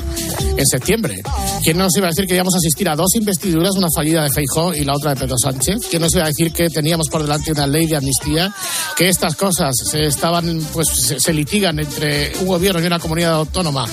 En 0.55 0.65
septiembre. 0.67 1.23
¿Quién 1.63 1.79
nos 1.79 1.97
iba 1.97 2.05
a 2.05 2.11
decir 2.11 2.27
que 2.27 2.35
íbamos 2.35 2.53
a 2.53 2.57
asistir 2.57 2.87
a 2.89 2.95
dos 2.95 3.15
investiduras, 3.15 3.71
una 3.75 3.87
fallida 3.89 4.21
de 4.21 4.29
Feijó 4.29 4.75
y 4.75 4.85
la 4.85 4.93
otra 4.93 5.15
de 5.15 5.21
Pedro 5.21 5.35
Sánchez? 5.41 5.87
¿Quién 5.89 6.03
nos 6.03 6.13
iba 6.13 6.25
a 6.25 6.27
decir 6.27 6.53
que 6.53 6.69
teníamos 6.69 7.09
por 7.09 7.23
delante 7.23 7.51
una 7.51 7.65
ley 7.65 7.87
de 7.87 7.95
amnistía? 7.95 8.53
Que 8.95 9.09
estas 9.09 9.35
cosas 9.35 9.73
se 9.89 10.03
estaban, 10.03 10.61
pues, 10.73 10.89
se, 10.89 11.19
se 11.19 11.33
litigan 11.33 11.79
entre 11.79 12.33
un 12.39 12.45
gobierno 12.45 12.79
y 12.79 12.85
una 12.85 12.99
comunidad 12.99 13.33
autónoma 13.33 13.87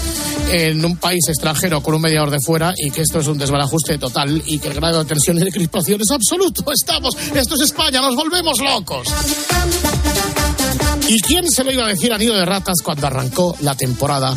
en 0.51 0.85
un 0.85 0.97
país 0.97 1.29
extranjero 1.29 1.83
con 1.83 1.95
un 1.95 2.03
mediador 2.03 2.31
de 2.31 2.39
fuera 2.45 2.75
y 2.77 2.91
que 2.91 3.03
esto 3.03 3.21
es 3.21 3.27
un 3.27 3.39
desbarajuste 3.39 3.99
total 3.99 4.43
y 4.47 4.59
que 4.59 4.69
el 4.69 4.75
grado 4.75 4.99
de 5.01 5.05
tensión 5.07 5.39
y 5.39 5.45
de 5.45 5.51
crispación 5.53 6.01
es 6.01 6.11
absoluto. 6.11 6.65
Estamos, 6.73 7.17
esto 7.35 7.55
es 7.55 7.63
España, 7.63 8.01
nos 8.01 8.17
volvemos 8.17 8.59
locos. 8.61 9.09
¿Y 11.09 11.21
quién 11.21 11.51
se 11.51 11.65
lo 11.65 11.73
iba 11.73 11.85
a 11.85 11.89
decir 11.89 12.13
a 12.13 12.19
Nido 12.19 12.35
de 12.35 12.45
Ratas 12.45 12.77
cuando 12.83 13.07
arrancó 13.07 13.57
la 13.61 13.75
temporada 13.75 14.37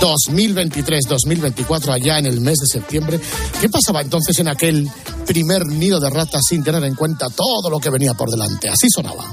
2023-2024 0.00 1.92
allá 1.92 2.18
en 2.18 2.26
el 2.26 2.40
mes 2.40 2.58
de 2.58 2.66
septiembre? 2.66 3.20
¿Qué 3.60 3.68
pasaba 3.68 4.00
entonces 4.00 4.38
en 4.40 4.48
aquel 4.48 4.88
primer 5.26 5.66
Nido 5.66 6.00
de 6.00 6.10
Ratas 6.10 6.42
sin 6.48 6.64
tener 6.64 6.82
en 6.84 6.94
cuenta 6.94 7.28
todo 7.30 7.70
lo 7.70 7.78
que 7.78 7.90
venía 7.90 8.14
por 8.14 8.30
delante? 8.30 8.68
Así 8.68 8.88
sonaba. 8.92 9.32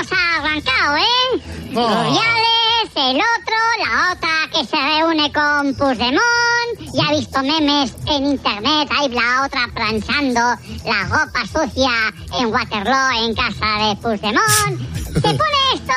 Bueno, 0.00 0.08
¿cómo 0.08 0.46
hemos 0.46 0.62
arrancado, 0.64 0.96
eh? 0.96 1.42
Oh. 1.74 1.88
Rubiales, 1.88 2.90
el 2.96 3.16
otro, 3.16 3.56
la 3.84 4.12
otra 4.12 4.30
que 4.52 4.64
se 4.64 4.76
reúne 4.76 5.32
con 5.32 5.74
Puigdemont, 5.74 6.94
ya 6.94 7.08
ha 7.08 7.12
visto 7.12 7.42
memes 7.42 7.94
en 8.06 8.26
internet, 8.26 8.88
ahí 8.96 9.08
la 9.10 9.44
otra 9.44 9.68
planchando 9.74 10.40
la 10.86 11.02
ropa 11.04 11.46
sucia 11.46 11.90
en 12.38 12.46
Waterloo 12.46 13.24
en 13.24 13.34
casa 13.34 13.88
de 13.88 13.96
Puigdemont. 13.96 14.80
Se 15.14 15.20
pone 15.20 15.58
esto 15.74 15.92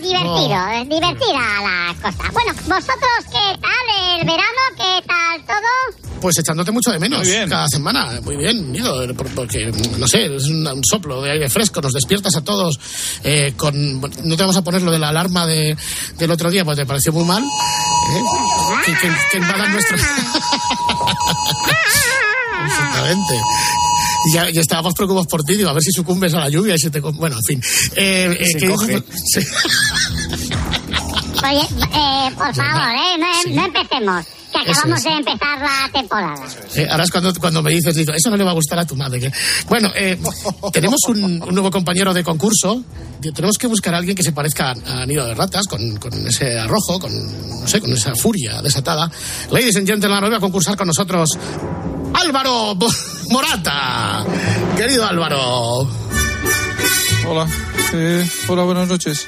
divertido, 0.00 0.68
eh, 0.72 0.84
divertida 0.88 1.60
la 1.62 1.94
cosa. 2.02 2.30
Bueno, 2.32 2.52
¿vosotros 2.66 3.24
qué 3.30 3.58
tal 3.60 4.18
el 4.20 4.26
verano? 4.26 4.62
¿Qué 4.76 5.02
tal 5.06 5.44
todo? 5.46 6.04
Pues 6.20 6.36
echándote 6.38 6.72
mucho 6.72 6.90
de 6.90 6.98
menos 6.98 7.22
bien. 7.22 7.48
cada 7.48 7.68
semana. 7.68 8.20
Muy 8.24 8.36
bien, 8.36 8.72
Nido, 8.72 9.06
por- 9.14 9.28
porque, 9.34 9.72
no 9.98 10.08
sé, 10.08 10.34
es 10.34 10.46
un, 10.46 10.66
un 10.66 10.82
soplo 10.84 11.22
de 11.22 11.30
aire 11.32 11.48
fresco, 11.48 11.80
nos 11.80 11.92
despiertas 11.92 12.34
a 12.36 12.40
todos 12.42 12.80
eh, 13.22 13.54
con... 13.56 14.00
No 14.00 14.36
te 14.36 14.42
vamos 14.42 14.56
a 14.56 14.62
poner 14.62 14.82
lo 14.82 14.90
de 14.90 14.98
la 14.98 15.10
alarma 15.10 15.46
de, 15.46 15.76
del 16.16 16.30
otro 16.32 16.50
día, 16.50 16.64
pues 16.64 16.76
te 16.76 16.86
pareció 16.86 17.12
muy 17.12 17.24
mal. 17.24 17.42
¿eh? 17.44 18.22
Que, 18.84 18.92
que, 18.94 19.14
que 19.30 19.38
invadan 19.38 19.72
nuestro... 19.72 19.96
Exactamente. 22.66 23.34
Y 24.28 24.34
ya, 24.34 24.50
ya 24.50 24.60
estábamos 24.60 24.94
preocupados 24.94 25.26
por 25.26 25.42
ti, 25.42 25.54
digo, 25.56 25.70
a 25.70 25.72
ver 25.72 25.82
si 25.82 25.90
sucumbes 25.92 26.34
a 26.34 26.40
la 26.40 26.48
lluvia 26.48 26.74
y 26.74 26.78
se 26.78 26.90
te... 26.90 27.00
Bueno, 27.00 27.36
en 27.36 27.42
fin. 27.44 27.62
Eh, 27.96 28.36
eh, 28.38 28.46
Se 28.46 28.58
que- 28.58 28.66
encoge. 28.66 29.02
Sí. 29.32 29.40
Oye, 31.44 31.60
eh, 31.94 32.30
por 32.36 32.52
favor, 32.54 32.90
eh, 32.94 33.18
no, 33.18 33.54
no 33.54 33.64
empecemos. 33.66 34.26
Que 34.52 34.70
acabamos 34.70 34.98
es. 34.98 35.04
de 35.04 35.10
empezar 35.10 35.58
la 35.60 35.90
temporada. 35.92 36.46
Eh, 36.74 36.86
ahora 36.90 37.04
es 37.04 37.10
cuando, 37.10 37.32
cuando 37.34 37.62
me 37.62 37.70
dices, 37.70 37.94
digo, 37.94 38.12
eso 38.14 38.30
no 38.30 38.36
le 38.36 38.44
va 38.44 38.50
a 38.50 38.54
gustar 38.54 38.78
a 38.78 38.86
tu 38.86 38.96
madre. 38.96 39.20
que- 39.20 39.32
Bueno, 39.68 39.90
eh, 39.94 40.18
tenemos 40.72 40.98
un, 41.08 41.22
un 41.42 41.54
nuevo 41.54 41.70
compañero 41.70 42.12
de 42.14 42.24
concurso. 42.24 42.82
Tenemos 43.20 43.56
que 43.58 43.66
buscar 43.66 43.94
a 43.94 43.98
alguien 43.98 44.16
que 44.16 44.22
se 44.22 44.32
parezca 44.32 44.70
a, 44.86 45.02
a 45.02 45.06
Nido 45.06 45.26
de 45.26 45.34
Ratas, 45.34 45.66
con, 45.66 45.96
con 45.98 46.26
ese 46.26 46.58
arrojo, 46.58 46.98
con, 46.98 47.60
no 47.60 47.68
sé, 47.68 47.80
con 47.80 47.92
esa 47.92 48.14
furia 48.16 48.60
desatada. 48.62 49.10
Ladies 49.50 49.76
and 49.76 49.86
gentlemen, 49.86 50.24
hoy 50.24 50.30
va 50.30 50.38
a 50.38 50.40
concursar 50.40 50.76
con 50.76 50.86
nosotros 50.88 51.38
Álvaro 52.14 52.74
Bo- 52.74 52.90
Morata. 53.30 54.24
Querido 54.76 55.04
Álvaro. 55.04 55.88
Hola. 57.26 57.46
Eh, 57.92 58.28
hola, 58.48 58.62
buenas 58.64 58.88
noches. 58.88 59.26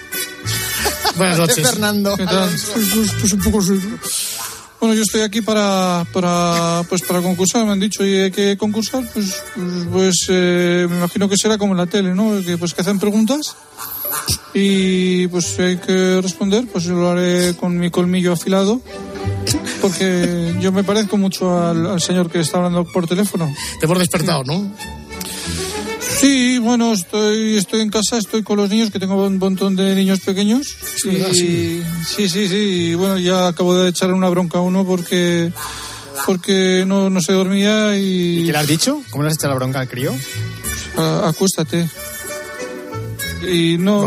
Buenas 1.16 1.38
noches. 1.38 1.68
Fernando. 1.68 2.16
¿Qué 2.16 2.24
tal? 2.24 2.48
Pues, 2.48 3.12
pues 3.20 3.32
un 3.32 3.40
poco. 3.40 3.60
Bueno, 4.80 4.94
yo 4.94 5.02
estoy 5.02 5.20
aquí 5.20 5.42
para, 5.42 6.06
para, 6.10 6.82
pues 6.88 7.02
para 7.02 7.20
concursar, 7.20 7.66
me 7.66 7.72
han 7.72 7.80
dicho, 7.80 8.02
y 8.04 8.16
hay 8.16 8.30
que 8.30 8.56
concursar, 8.56 9.04
pues, 9.12 9.42
pues, 9.54 9.86
pues, 9.92 10.26
eh, 10.30 10.86
me 10.88 10.96
imagino 10.96 11.28
que 11.28 11.36
será 11.36 11.58
como 11.58 11.72
en 11.74 11.78
la 11.78 11.86
tele, 11.86 12.14
¿no? 12.14 12.42
Que, 12.42 12.56
pues 12.56 12.72
que 12.72 12.80
hacen 12.80 12.98
preguntas 12.98 13.56
y 14.54 15.26
pues 15.28 15.58
hay 15.58 15.76
que 15.76 16.20
responder, 16.22 16.66
pues 16.66 16.84
yo 16.84 16.94
lo 16.94 17.10
haré 17.10 17.54
con 17.56 17.78
mi 17.78 17.90
colmillo 17.90 18.32
afilado, 18.32 18.80
porque 19.80 20.54
yo 20.60 20.72
me 20.72 20.84
parezco 20.84 21.16
mucho 21.16 21.58
al, 21.66 21.86
al 21.86 22.00
señor 22.00 22.30
que 22.30 22.40
está 22.40 22.58
hablando 22.58 22.84
por 22.84 23.06
teléfono. 23.06 23.52
Te 23.78 23.86
hemos 23.86 23.98
despertado, 23.98 24.44
¿no? 24.44 24.70
Sí, 26.20 26.58
bueno, 26.58 26.92
estoy, 26.92 27.56
estoy 27.56 27.80
en 27.80 27.88
casa, 27.88 28.18
estoy 28.18 28.42
con 28.42 28.58
los 28.58 28.68
niños, 28.68 28.90
que 28.90 28.98
tengo 28.98 29.24
un 29.26 29.38
montón 29.38 29.74
de 29.76 29.94
niños 29.94 30.20
pequeños. 30.20 30.66
Sí, 30.96 31.08
y, 31.08 31.34
Sí. 31.34 31.82
sí, 32.06 32.28
sí, 32.28 32.48
sí. 32.48 32.54
Y 32.56 32.94
bueno, 32.94 33.18
ya 33.18 33.48
acabo 33.48 33.74
de 33.74 33.88
echarle 33.88 34.14
una 34.14 34.28
bronca 34.28 34.58
a 34.58 34.60
uno 34.60 34.84
porque 34.84 35.52
porque 36.26 36.84
no, 36.86 37.08
no 37.08 37.22
se 37.22 37.32
dormía 37.32 37.96
y... 37.96 38.44
¿Qué 38.44 38.52
le 38.52 38.58
has 38.58 38.66
dicho? 38.66 39.00
¿Cómo 39.10 39.22
le 39.24 39.30
has 39.30 39.36
echado 39.36 39.54
la 39.54 39.58
bronca 39.58 39.80
al 39.80 39.88
crío? 39.88 40.12
"A- 40.98 41.28
acuéstate. 41.28 41.88
Y 43.50 43.78
no... 43.78 44.02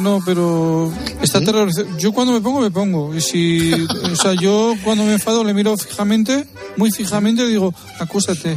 No, 0.00 0.20
pero 0.24 0.92
está 1.20 1.40
terrorizado. 1.40 1.86
Yo 1.98 2.12
cuando 2.12 2.32
me 2.32 2.40
pongo, 2.40 2.60
me 2.60 2.70
pongo. 2.70 3.14
Y 3.14 3.20
si... 3.20 3.72
O 3.72 4.16
sea, 4.16 4.34
yo 4.34 4.74
cuando 4.84 5.04
me 5.04 5.14
enfado 5.14 5.44
le 5.44 5.54
miro 5.54 5.76
fijamente, 5.76 6.46
muy 6.76 6.90
fijamente, 6.90 7.44
y 7.44 7.48
digo, 7.48 7.74
acuéstate. 7.98 8.56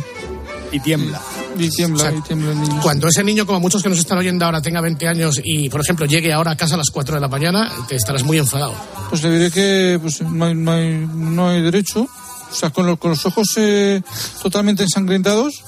Y 0.72 0.80
tiembla. 0.80 1.22
Y 1.58 1.70
tiembla, 1.70 2.06
O 2.06 2.10
sea, 2.10 2.18
y 2.18 2.22
tiembla 2.22 2.52
el 2.52 2.62
niño. 2.62 2.80
Cuando 2.82 3.08
ese 3.08 3.24
niño, 3.24 3.46
como 3.46 3.60
muchos 3.60 3.84
que 3.84 3.90
nos 3.90 4.00
están 4.00 4.18
oyendo 4.18 4.44
ahora, 4.46 4.62
tenga 4.62 4.82
20 4.82 5.08
años 5.08 5.40
y, 5.44 5.70
por 5.70 5.82
ejemplo, 5.82 6.06
llegue 6.06 6.34
ahora 6.34 6.52
a 6.52 6.58
casa 6.58 6.74
a 6.76 6.78
las 6.78 6.90
4 6.90 7.16
de 7.16 7.22
la 7.22 7.28
mañana, 7.28 7.72
te 7.88 7.96
estarás 7.96 8.24
muy 8.24 8.40
enfadado. 8.40 8.74
Pues 9.10 9.22
le 9.24 9.32
diré 9.32 9.52
que 9.52 10.00
pues, 10.02 10.22
no, 10.22 10.46
hay, 10.46 10.56
no, 10.56 10.72
hay, 10.72 11.08
no 11.14 11.50
hay 11.50 11.62
derecho. 11.62 12.08
O 12.54 12.56
sea, 12.56 12.70
con, 12.70 12.86
los- 12.86 13.00
con 13.00 13.10
los 13.10 13.26
ojos 13.26 13.48
eh, 13.58 14.02
totalmente 14.42 14.84
ensangrentados 14.84 15.64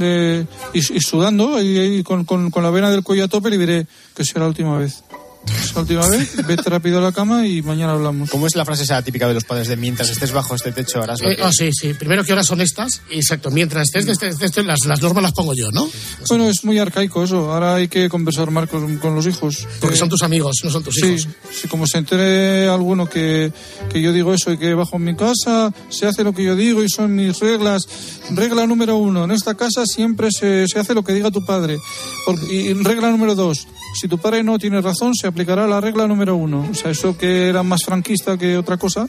eh, 0.00 0.44
y, 0.74 0.78
y 0.78 1.00
sudando, 1.00 1.62
y, 1.62 1.78
y 1.98 2.02
con, 2.02 2.24
con, 2.24 2.50
con 2.50 2.64
la 2.64 2.70
vena 2.70 2.90
del 2.90 3.04
cuello 3.04 3.24
a 3.24 3.28
tope, 3.28 3.48
le 3.48 3.58
diré 3.58 3.86
que 4.14 4.24
será 4.24 4.40
la 4.40 4.48
última 4.48 4.76
vez. 4.76 5.04
Es 5.46 5.74
la 5.74 5.80
última 5.82 6.06
vez, 6.08 6.46
vete 6.46 6.68
rápido 6.70 6.98
a 6.98 7.00
la 7.00 7.12
cama 7.12 7.46
y 7.46 7.62
mañana 7.62 7.92
hablamos. 7.92 8.30
¿Cómo 8.30 8.46
es 8.46 8.56
la 8.56 8.64
frase 8.64 8.82
esa 8.84 9.00
típica 9.02 9.28
de 9.28 9.34
los 9.34 9.44
padres 9.44 9.68
de 9.68 9.76
mientras 9.76 10.08
estés 10.10 10.32
bajo 10.32 10.54
este 10.54 10.72
techo 10.72 11.02
harás 11.02 11.20
lo 11.20 11.30
Eh, 11.30 11.36
que... 11.36 11.42
oh, 11.42 11.52
sí, 11.52 11.70
sí. 11.72 11.94
Primero, 11.94 12.24
¿qué 12.24 12.32
horas 12.32 12.46
son 12.46 12.60
estas? 12.60 13.02
Exacto. 13.10 13.50
Mientras 13.50 13.88
estés, 13.88 14.06
estés- 14.06 14.32
estés- 14.34 14.50
estés- 14.50 14.64
las, 14.64 14.80
las 14.86 15.00
normas 15.00 15.22
las 15.22 15.32
pongo 15.32 15.54
yo, 15.54 15.70
¿no? 15.70 15.88
Bueno, 16.28 16.48
es 16.48 16.64
muy 16.64 16.78
arcaico 16.78 17.22
eso. 17.24 17.52
Ahora 17.52 17.76
hay 17.76 17.88
que 17.88 18.08
conversar 18.08 18.50
más 18.50 18.68
con, 18.68 19.00
los 19.14 19.26
hijos. 19.26 19.66
Porque 19.80 19.96
Eh, 19.96 19.98
son 19.98 20.08
tus 20.08 20.22
amigos, 20.22 20.56
no 20.64 20.70
son 20.70 20.82
tus 20.82 20.94
sí, 20.94 21.06
hijos. 21.06 21.28
sí, 21.52 21.68
como 21.68 21.86
se 21.86 21.98
entere 21.98 22.68
alguno 22.68 23.08
que, 23.08 23.52
que 23.90 24.02
yo 24.02 24.12
digo 24.12 24.34
eso 24.34 24.52
y 24.52 24.58
que 24.58 24.74
bajo 24.74 24.98
mi 24.98 25.14
casa 25.14 25.72
se 25.90 26.06
hace 26.06 26.24
lo 26.24 26.32
que 26.34 26.44
yo 26.44 26.56
digo 26.56 26.82
y 26.82 26.88
son 26.88 27.14
mis 27.14 27.38
reglas. 27.38 27.82
Regla 28.30 28.66
número 28.66 28.96
uno, 28.96 29.24
en 29.24 29.30
esta 29.30 29.54
casa 29.54 29.84
siempre 29.86 30.28
se, 30.32 30.66
se 30.66 30.78
hace 30.78 30.94
lo 30.94 31.04
que 31.04 31.12
diga 31.12 31.30
tu 31.30 31.44
padre. 31.44 31.78
Por- 32.24 32.42
y 32.52 32.72
regla 32.74 33.10
número 33.10 33.34
dos, 33.34 33.66
si 33.96 34.08
tu 34.08 34.18
padre 34.18 34.42
no 34.42 34.58
tiene 34.58 34.80
razón, 34.80 35.14
se 35.14 35.26
aplicará 35.26 35.66
la 35.66 35.80
regla 35.80 36.06
número 36.06 36.36
uno. 36.36 36.66
O 36.70 36.74
sea, 36.74 36.90
eso 36.90 37.16
que 37.18 37.48
era 37.48 37.62
más 37.62 37.82
franquista 37.84 38.36
que 38.38 38.56
otra 38.56 38.76
cosa, 38.76 39.08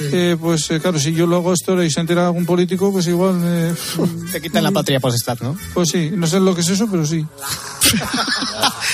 eh, 0.00 0.36
pues 0.40 0.70
eh, 0.70 0.80
claro, 0.80 0.98
si 0.98 1.12
yo 1.12 1.26
lo 1.26 1.36
hago 1.36 1.52
esto 1.52 1.80
y 1.82 1.90
se 1.90 2.00
entera 2.00 2.26
algún 2.26 2.46
político, 2.46 2.90
pues 2.92 3.06
igual... 3.06 3.40
eh, 3.44 3.74
Te 4.32 4.40
quitan 4.40 4.64
la 4.64 4.70
patria 4.72 4.98
potestad, 5.00 5.38
¿no? 5.40 5.56
pues 5.74 5.90
sí, 5.90 6.10
no 6.14 6.26
sé 6.26 6.40
lo 6.40 6.54
que 6.54 6.62
es 6.62 6.68
eso, 6.68 6.88
pero 6.90 7.04
sí. 7.06 7.24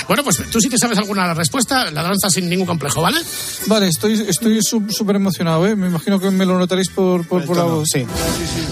Bueno, 0.06 0.24
pues 0.24 0.38
tú 0.50 0.58
sí 0.60 0.68
que 0.70 0.78
sabes 0.78 0.96
alguna 0.98 1.34
respuesta, 1.34 1.90
la 1.90 2.02
danza 2.02 2.30
sin 2.30 2.48
ningún 2.48 2.66
complejo, 2.66 3.02
¿vale? 3.02 3.20
Vale, 3.66 3.88
estoy 3.88 4.14
estoy 4.26 4.62
sú- 4.62 4.86
súper 4.88 5.16
emocionado, 5.16 5.66
¿eh? 5.66 5.76
Me 5.76 5.88
imagino 5.88 6.18
que 6.18 6.30
me 6.30 6.46
lo 6.46 6.56
notaréis 6.58 6.88
por, 6.88 7.26
por, 7.26 7.44
por 7.44 7.56
la 7.56 7.64
voz. 7.64 7.88
sí. 7.92 8.06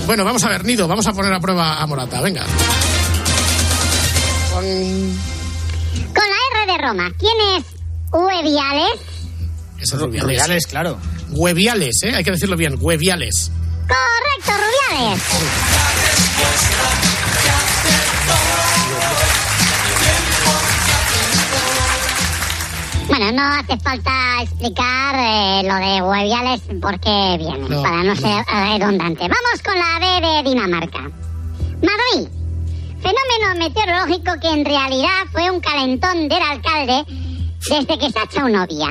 Bueno, 0.06 0.24
vamos 0.24 0.42
a 0.44 0.48
ver, 0.48 0.64
Nido, 0.64 0.88
vamos 0.88 1.06
a 1.06 1.12
poner 1.12 1.32
a 1.34 1.40
prueba 1.40 1.82
a 1.82 1.86
Morata, 1.86 2.20
venga. 2.22 2.44
De 6.76 6.82
Roma, 6.82 7.10
¿quién 7.18 7.32
es 7.56 7.64
Ueviales? 8.12 9.00
Esos 9.80 9.98
rubiales. 10.00 10.22
Rubiales, 10.24 10.66
claro. 10.66 10.98
Hueviales, 11.30 12.02
¿eh? 12.02 12.14
Hay 12.14 12.24
que 12.24 12.32
decirlo 12.32 12.56
bien, 12.56 12.76
hueviales. 12.80 13.50
Correcto, 13.86 14.52
Rubiales. 14.90 15.22
Bueno, 23.08 23.32
no 23.32 23.42
hace 23.42 23.78
falta 23.78 24.42
explicar 24.42 25.14
eh, 25.14 25.62
lo 25.66 25.74
de 25.76 26.02
Hueviales 26.02 26.60
por 26.82 26.98
qué 27.00 27.36
viene, 27.38 27.68
No, 27.68 27.82
para 27.82 28.02
no, 28.02 28.16
ser 28.16 28.44
redundante. 28.46 29.20
Vamos 29.20 29.62
con 29.64 29.78
la 29.78 30.20
D 30.20 30.26
de 30.26 30.50
Dinamarca. 30.50 31.00
Madrid. 31.80 32.28
Fenómeno 33.06 33.54
meteorológico 33.64 34.32
que 34.40 34.48
en 34.50 34.64
realidad 34.64 35.26
fue 35.30 35.48
un 35.48 35.60
calentón 35.60 36.28
del 36.28 36.42
alcalde 36.42 37.04
desde 37.70 37.98
que 37.98 38.10
se 38.10 38.18
ha 38.18 38.24
echado 38.24 38.48
novia. 38.48 38.88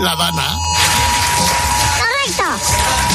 La 0.00 0.16
Dana. 0.16 0.56
¡Correcto! 2.00 2.42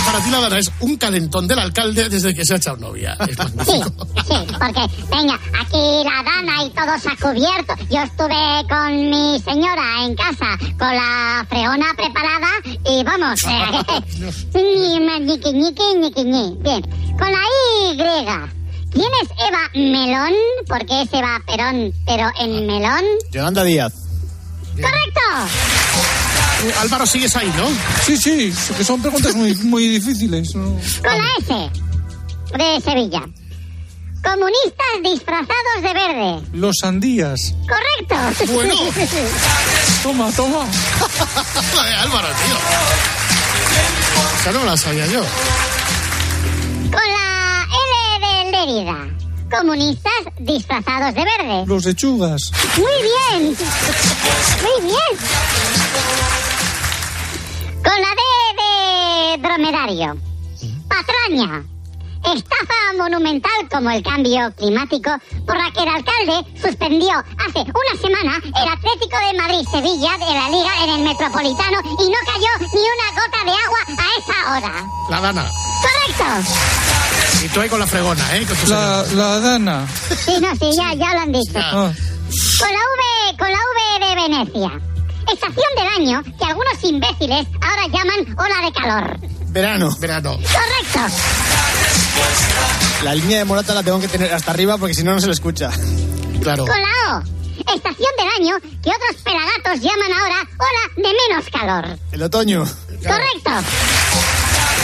Para 0.05 0.19
ti 0.23 0.29
la 0.29 0.39
Dana 0.41 0.59
es 0.59 0.71
un 0.81 0.97
calentón 0.97 1.47
del 1.47 1.57
alcalde 1.57 2.09
desde 2.09 2.35
que 2.35 2.45
se 2.45 2.53
ha 2.53 2.57
echado 2.57 2.77
novia. 2.77 3.17
Es 3.21 3.37
Sí, 3.65 3.81
sí, 3.81 4.35
porque, 4.59 4.87
venga, 5.09 5.39
aquí 5.59 6.03
la 6.03 6.23
dana 6.23 6.63
y 6.63 6.69
todo 6.69 6.99
se 6.99 7.09
ha 7.09 7.15
cubierto. 7.15 7.73
Yo 7.89 8.01
estuve 8.03 8.67
con 8.69 9.09
mi 9.09 9.39
señora 9.39 10.03
en 10.05 10.13
casa 10.15 10.57
con 10.77 10.95
la 10.95 11.43
freona 11.49 11.87
preparada 11.95 12.49
y 12.85 13.03
vamos. 13.03 13.39
eh, 13.47 14.53
ni 14.53 14.99
ma- 14.99 15.17
ñiqui, 15.17 15.53
ñiqui, 15.53 15.95
ñiqui, 15.99 16.23
ñi. 16.23 16.55
Bien, 16.59 16.81
con 17.17 17.31
la 17.31 17.39
Y. 17.39 18.58
¿Quién 18.91 19.09
es 19.21 19.29
Eva 19.47 19.69
Melón? 19.75 20.33
Porque 20.67 21.01
es 21.03 21.09
Eva 21.13 21.41
Perón, 21.45 21.93
pero 22.05 22.29
en 22.39 22.67
Melón. 22.67 23.03
Yolanda 23.31 23.63
Díaz. 23.63 23.93
¡Correcto! 24.73 25.19
Eh, 26.63 26.73
Álvaro, 26.79 27.05
sigues 27.05 27.35
ahí, 27.35 27.51
¿no? 27.55 27.67
Sí, 28.05 28.17
sí, 28.17 28.53
que 28.77 28.83
son 28.83 29.01
preguntas 29.01 29.35
muy, 29.35 29.55
muy 29.55 29.87
difíciles. 29.87 30.55
¿no? 30.55 30.65
Con 31.01 31.17
la 31.17 31.27
S. 31.39 31.71
De 32.57 32.81
Sevilla. 32.81 33.21
Comunistas 34.23 34.85
disfrazados 35.03 35.81
de 35.81 35.93
verde. 35.93 36.47
Los 36.53 36.77
sandías. 36.79 37.53
Correcto. 37.67 38.53
Bueno. 38.53 38.73
Toma, 40.03 40.31
toma. 40.31 40.65
Álvaro, 42.01 42.27
tío. 42.27 42.57
Esa 44.41 44.51
no 44.51 44.65
la 44.65 44.77
sabía 44.77 45.05
yo. 45.07 45.23
Comunistas 48.69 50.13
disfrazados 50.37 51.15
de 51.15 51.23
verde. 51.23 51.65
Los 51.65 51.85
lechugas. 51.85 52.51
Muy 52.77 52.85
bien. 53.01 53.57
Muy 54.61 54.91
bien. 54.91 55.11
Con 57.83 57.99
la 57.99 58.11
D 58.13 58.21
de 58.61 59.41
dromedario. 59.41 60.17
Patraña. 60.87 61.63
Estafa 62.23 62.93
monumental 62.99 63.67
como 63.71 63.89
el 63.89 64.03
cambio 64.03 64.53
climático 64.55 65.09
por 65.47 65.57
la 65.57 65.71
que 65.71 65.81
el 65.81 65.89
alcalde 65.89 66.45
suspendió 66.61 67.17
hace 67.17 67.61
una 67.61 67.99
semana 67.99 68.37
el 68.43 68.67
Atlético 68.69 69.17
de 69.17 69.37
Madrid-Sevilla 69.39 70.11
de 70.19 70.25
la 70.25 70.49
Liga 70.49 70.83
en 70.83 70.89
el 70.91 71.03
Metropolitano 71.05 71.79
y 71.81 72.07
no 72.07 72.17
cayó 72.23 72.67
ni 72.75 72.81
una 72.81 73.09
gota 73.15 73.45
de 73.45 73.51
agua 73.51 73.79
a 73.97 74.05
esa 74.19 74.37
hora. 74.51 74.85
La 75.09 75.21
Dana. 75.21 75.49
Correcto. 75.81 77.18
Y 77.43 77.47
tú 77.49 77.61
ahí 77.61 77.69
con 77.69 77.79
la 77.79 77.87
fregona, 77.87 78.35
¿eh? 78.35 78.45
Con 78.45 78.69
La, 78.69 79.03
la 79.15 79.39
Dana. 79.39 79.87
Sí, 80.25 80.33
no, 80.41 80.51
sí, 80.55 80.75
ya, 80.75 80.93
ya 80.93 81.13
lo 81.13 81.19
han 81.21 81.31
dicho. 81.31 81.53
Ah, 81.55 81.91
Con 82.59 82.69
la 82.69 82.79
V, 82.79 83.37
con 83.37 83.51
la 83.51 83.57
V 83.57 84.05
de 84.05 84.15
Venecia. 84.15 84.81
Estación 85.31 85.65
del 85.77 85.87
año 85.87 86.23
que 86.23 86.45
algunos 86.45 86.83
imbéciles 86.83 87.47
ahora 87.61 87.87
llaman 87.87 88.35
ola 88.37 88.65
de 88.65 88.71
calor. 88.73 89.19
Verano. 89.51 89.95
Verano. 89.99 90.31
Correcto. 90.37 91.15
La 93.03 93.15
línea 93.15 93.37
de 93.39 93.45
Morata 93.45 93.73
la 93.73 93.83
tengo 93.83 93.99
que 93.99 94.07
tener 94.07 94.33
hasta 94.33 94.51
arriba 94.51 94.77
porque 94.77 94.93
si 94.93 95.03
no, 95.03 95.13
no 95.13 95.19
se 95.21 95.27
le 95.27 95.33
escucha. 95.33 95.69
Claro. 96.41 96.65
Con 96.65 96.75
la 96.81 97.15
O. 97.17 97.21
estación 97.73 98.09
del 98.17 98.27
año 98.39 98.55
que 98.83 98.89
otros 98.89 99.21
pelagatos 99.23 99.79
llaman 99.81 100.11
ahora 100.19 100.35
hora 100.57 100.93
de 100.95 101.03
menos 101.03 101.45
calor. 101.51 101.99
El 102.11 102.23
otoño. 102.23 102.65
Correcto. 103.03 103.51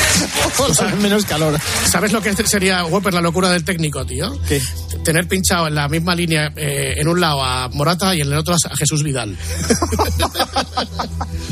menos 1.01 1.25
calor. 1.25 1.59
¿Sabes 1.85 2.11
lo 2.11 2.21
que 2.21 2.33
sería, 2.33 2.85
Whopper, 2.85 3.13
la 3.13 3.21
locura 3.21 3.49
del 3.49 3.63
técnico, 3.63 4.05
tío? 4.05 4.39
¿Qué? 4.47 4.61
Tener 5.03 5.27
pinchado 5.27 5.67
en 5.67 5.75
la 5.75 5.87
misma 5.87 6.15
línea, 6.15 6.51
eh, 6.55 6.95
en 6.97 7.07
un 7.07 7.19
lado 7.19 7.43
a 7.43 7.69
Morata 7.69 8.15
y 8.15 8.21
en 8.21 8.27
el 8.31 8.37
otro 8.37 8.55
a 8.55 8.75
Jesús 8.75 9.03
Vidal. 9.03 9.37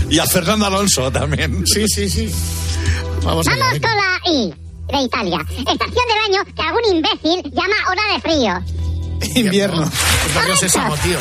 Y 0.09 0.19
a 0.19 0.25
Fernando 0.27 0.67
Alonso 0.67 1.11
también. 1.11 1.65
Sí, 1.65 1.87
sí, 1.87 2.07
sí. 2.09 2.29
Vamos 3.23 3.47
allá, 3.47 3.57
Vamos 3.57 3.73
venga. 3.73 3.87
con 3.89 3.97
la 3.97 4.31
I 4.31 4.53
de 4.91 5.05
Italia. 5.05 5.39
Estación 5.49 6.05
del 6.07 6.35
año 6.35 6.45
que 6.55 6.61
algún 6.61 6.95
imbécil 6.95 7.51
llama 7.51 7.75
hora 7.89 8.01
de 8.13 8.21
frío. 8.21 8.63
Invierno. 9.43 9.89
Pues 9.89 10.35
Barrio 10.35 10.55
Sésamo, 10.57 10.95
tío. 10.97 11.17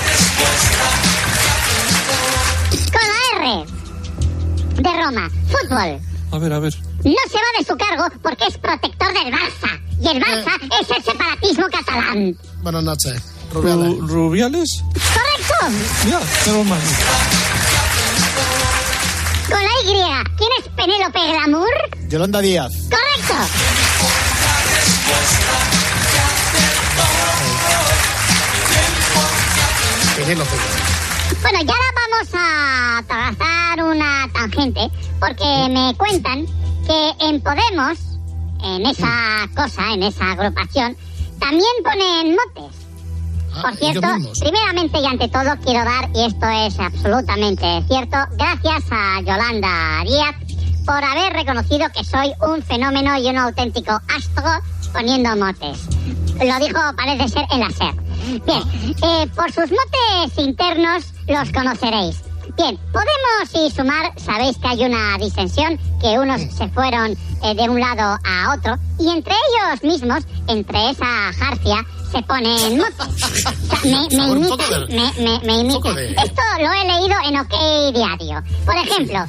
Con 2.93 3.01
la 3.09 3.47
R 3.47 3.65
de 4.77 5.03
Roma. 5.05 5.31
Fútbol. 5.49 6.12
A 6.33 6.39
ver, 6.39 6.53
a 6.53 6.59
ver. 6.59 6.75
No 7.05 7.15
se 7.31 7.37
va 7.37 7.59
de 7.59 7.65
su 7.67 7.77
cargo 7.77 8.05
porque 8.23 8.45
es 8.49 8.57
protector 8.59 9.13
del 9.13 9.33
Barça. 9.33 9.81
Y 10.01 10.09
el 10.09 10.23
Barça 10.23 10.53
es 10.81 10.91
el 10.91 11.03
separatismo 11.05 11.67
catalán. 11.71 12.37
Buenas 12.63 12.83
noches. 12.83 13.23
Rubiales. 13.53 13.89
Ru- 13.99 14.09
¿Rubiales? 14.09 14.83
¡Correcto! 14.93 15.67
Ya, 16.09 16.21
menos 16.51 16.67
mal. 16.67 16.81
Con 19.49 19.63
la 19.63 19.81
Y. 19.85 20.25
¿Quién 20.39 20.51
es 20.59 20.69
Penélope 20.75 21.19
Glamour? 21.21 21.69
Yolanda 22.09 22.41
Díaz. 22.41 22.73
¡Correcto! 22.89 23.35
Penélope. 30.17 30.57
Bueno, 31.43 31.59
y 31.63 31.71
ahora 31.71 31.89
vamos 31.97 32.29
a 32.35 33.03
trazar 33.07 33.62
una 33.81 34.29
tangente 34.33 34.91
porque 35.21 35.69
me 35.71 35.95
cuentan 35.97 36.47
que 36.87 37.27
en 37.27 37.41
Podemos, 37.41 37.99
en 38.63 38.87
esa 38.87 39.49
cosa, 39.55 39.93
en 39.93 40.03
esa 40.03 40.33
agrupación, 40.33 40.97
también 41.39 41.71
ponen 41.85 42.37
motes. 42.37 42.77
Ah, 43.55 43.63
Por 43.63 43.77
cierto, 43.77 44.09
primeramente 44.41 44.99
y 45.01 45.07
ante 45.07 45.29
todo 45.29 45.51
quiero 45.65 45.85
dar, 45.85 46.09
y 46.15 46.25
esto 46.25 46.47
es 46.49 46.79
absolutamente 46.79 47.85
cierto, 47.87 48.17
gracias 48.39 48.85
a 48.91 49.21
Yolanda 49.21 50.03
Díaz 50.05 50.35
por 50.87 51.05
haber 51.05 51.33
reconocido 51.33 51.87
que 51.95 52.05
soy 52.05 52.33
un 52.41 52.63
fenómeno 52.63 53.17
y 53.19 53.29
un 53.29 53.39
auténtico 53.39 53.93
astro 53.93 54.51
poniendo 54.93 55.37
motes. 55.37 55.87
Lo 56.35 56.59
dijo, 56.59 56.81
parece 56.97 57.29
ser, 57.29 57.47
en 57.53 57.61
la 57.61 57.71
SER. 57.71 57.95
Bien, 58.45 58.63
eh, 59.03 59.29
por 59.35 59.53
sus 59.53 59.71
motes 59.71 60.39
internos 60.39 61.05
los 61.29 61.53
conoceréis. 61.53 62.32
Bien, 62.57 62.79
Podemos 62.93 63.55
y 63.55 63.71
Sumar, 63.75 64.13
sabéis 64.19 64.57
que 64.59 64.69
hay 64.69 64.85
una 64.85 65.17
disensión, 65.19 65.79
que 66.01 66.19
unos 66.19 66.41
se 66.55 66.69
fueron 66.69 67.13
eh, 67.43 67.55
de 67.55 67.63
un 67.69 67.81
lado 67.81 68.19
a 68.25 68.55
otro, 68.55 68.77
y 68.99 69.09
entre 69.11 69.33
ellos 69.35 69.83
mismos, 69.83 70.23
entre 70.49 70.91
esa 70.91 71.33
jarcia, 71.39 71.85
se 72.11 72.23
ponen 72.23 72.79
motes. 72.79 72.97
O 73.73 73.75
sea, 73.75 73.81
me, 73.85 74.17
me 74.17 74.29
imitan, 74.29 74.87
me, 74.91 75.13
me, 75.23 75.41
me 75.45 75.53
imitan. 75.61 75.99
Esto 75.99 76.43
lo 76.61 76.73
he 76.73 76.85
leído 76.85 77.17
en 77.27 77.39
OK 77.41 77.95
Diario. 77.95 78.43
Por 78.67 78.77
ejemplo, 78.77 79.25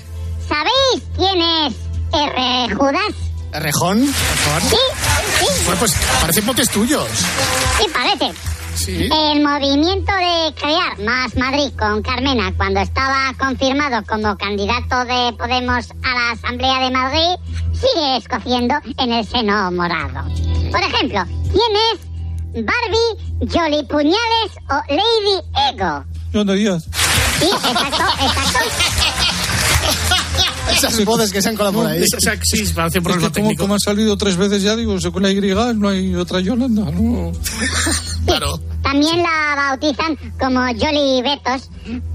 ¿sabéis 0.48 1.04
quién 1.16 1.42
es 1.42 1.74
R. 2.14 2.76
Judas? 2.76 3.14
Rejón. 3.54 4.06
Sí, 4.06 4.76
sí, 5.40 5.46
Bueno, 5.66 5.80
pues 5.80 5.94
parecen 6.20 6.46
motes 6.46 6.70
tuyos. 6.70 7.08
sí, 7.80 7.86
parece. 7.94 8.34
Sí. 8.76 9.10
El 9.12 9.44
movimiento 9.44 10.12
de 10.14 10.54
crear 10.56 11.00
Más 11.00 11.36
Madrid 11.36 11.72
con 11.78 12.02
Carmena, 12.02 12.54
cuando 12.58 12.80
estaba 12.80 13.34
confirmado 13.40 14.04
como 14.08 14.38
candidato 14.38 15.06
de 15.06 15.34
Podemos 15.38 15.92
a 16.04 16.14
la 16.14 16.32
Asamblea 16.32 16.80
de 16.80 16.92
Madrid, 16.92 17.36
sigue 17.74 18.18
escociendo 18.18 18.76
en 18.98 19.12
el 19.12 19.26
seno 19.26 19.72
morado. 19.72 20.28
Por 20.72 20.82
ejemplo, 20.82 21.24
¿quién 21.52 21.74
es 21.94 22.66
Barbie, 22.66 23.52
Jolly 23.52 23.84
Puñales 23.86 24.52
o 24.70 24.76
Lady 24.90 25.72
Ego? 25.72 26.04
Yolanda 26.32 26.54
Díaz. 26.54 26.88
Sí, 27.40 27.46
exacto, 27.46 28.04
exacto. 28.22 29.33
Esas 30.88 31.06
voces 31.06 31.32
que 31.32 31.42
se 31.42 31.50
han 31.50 31.56
colado 31.56 31.74
por 31.76 31.88
ahí. 31.88 32.02
O 32.02 32.20
sea, 32.20 32.38
sí, 32.44 32.64
parece 32.74 33.00
un 33.00 33.08
Es 33.08 33.14
que 33.14 33.20
como, 33.20 33.32
técnico. 33.32 33.64
como 33.64 33.76
ha 33.76 33.80
salido 33.80 34.18
tres 34.18 34.36
veces 34.38 34.62
ya, 34.64 34.76
digo, 34.76 35.00
según 35.00 35.24
la 35.24 35.32
Y 35.32 35.40
no 35.76 35.90
hay 35.90 36.16
otra 36.16 36.40
Yolanda, 36.40 36.84
¿no? 36.92 37.32
Claro. 38.26 38.60
También 38.82 39.22
la 39.22 39.56
bautizan 39.56 40.16
como 40.40 40.62
Jolly 40.62 41.22
Betos 41.22 41.70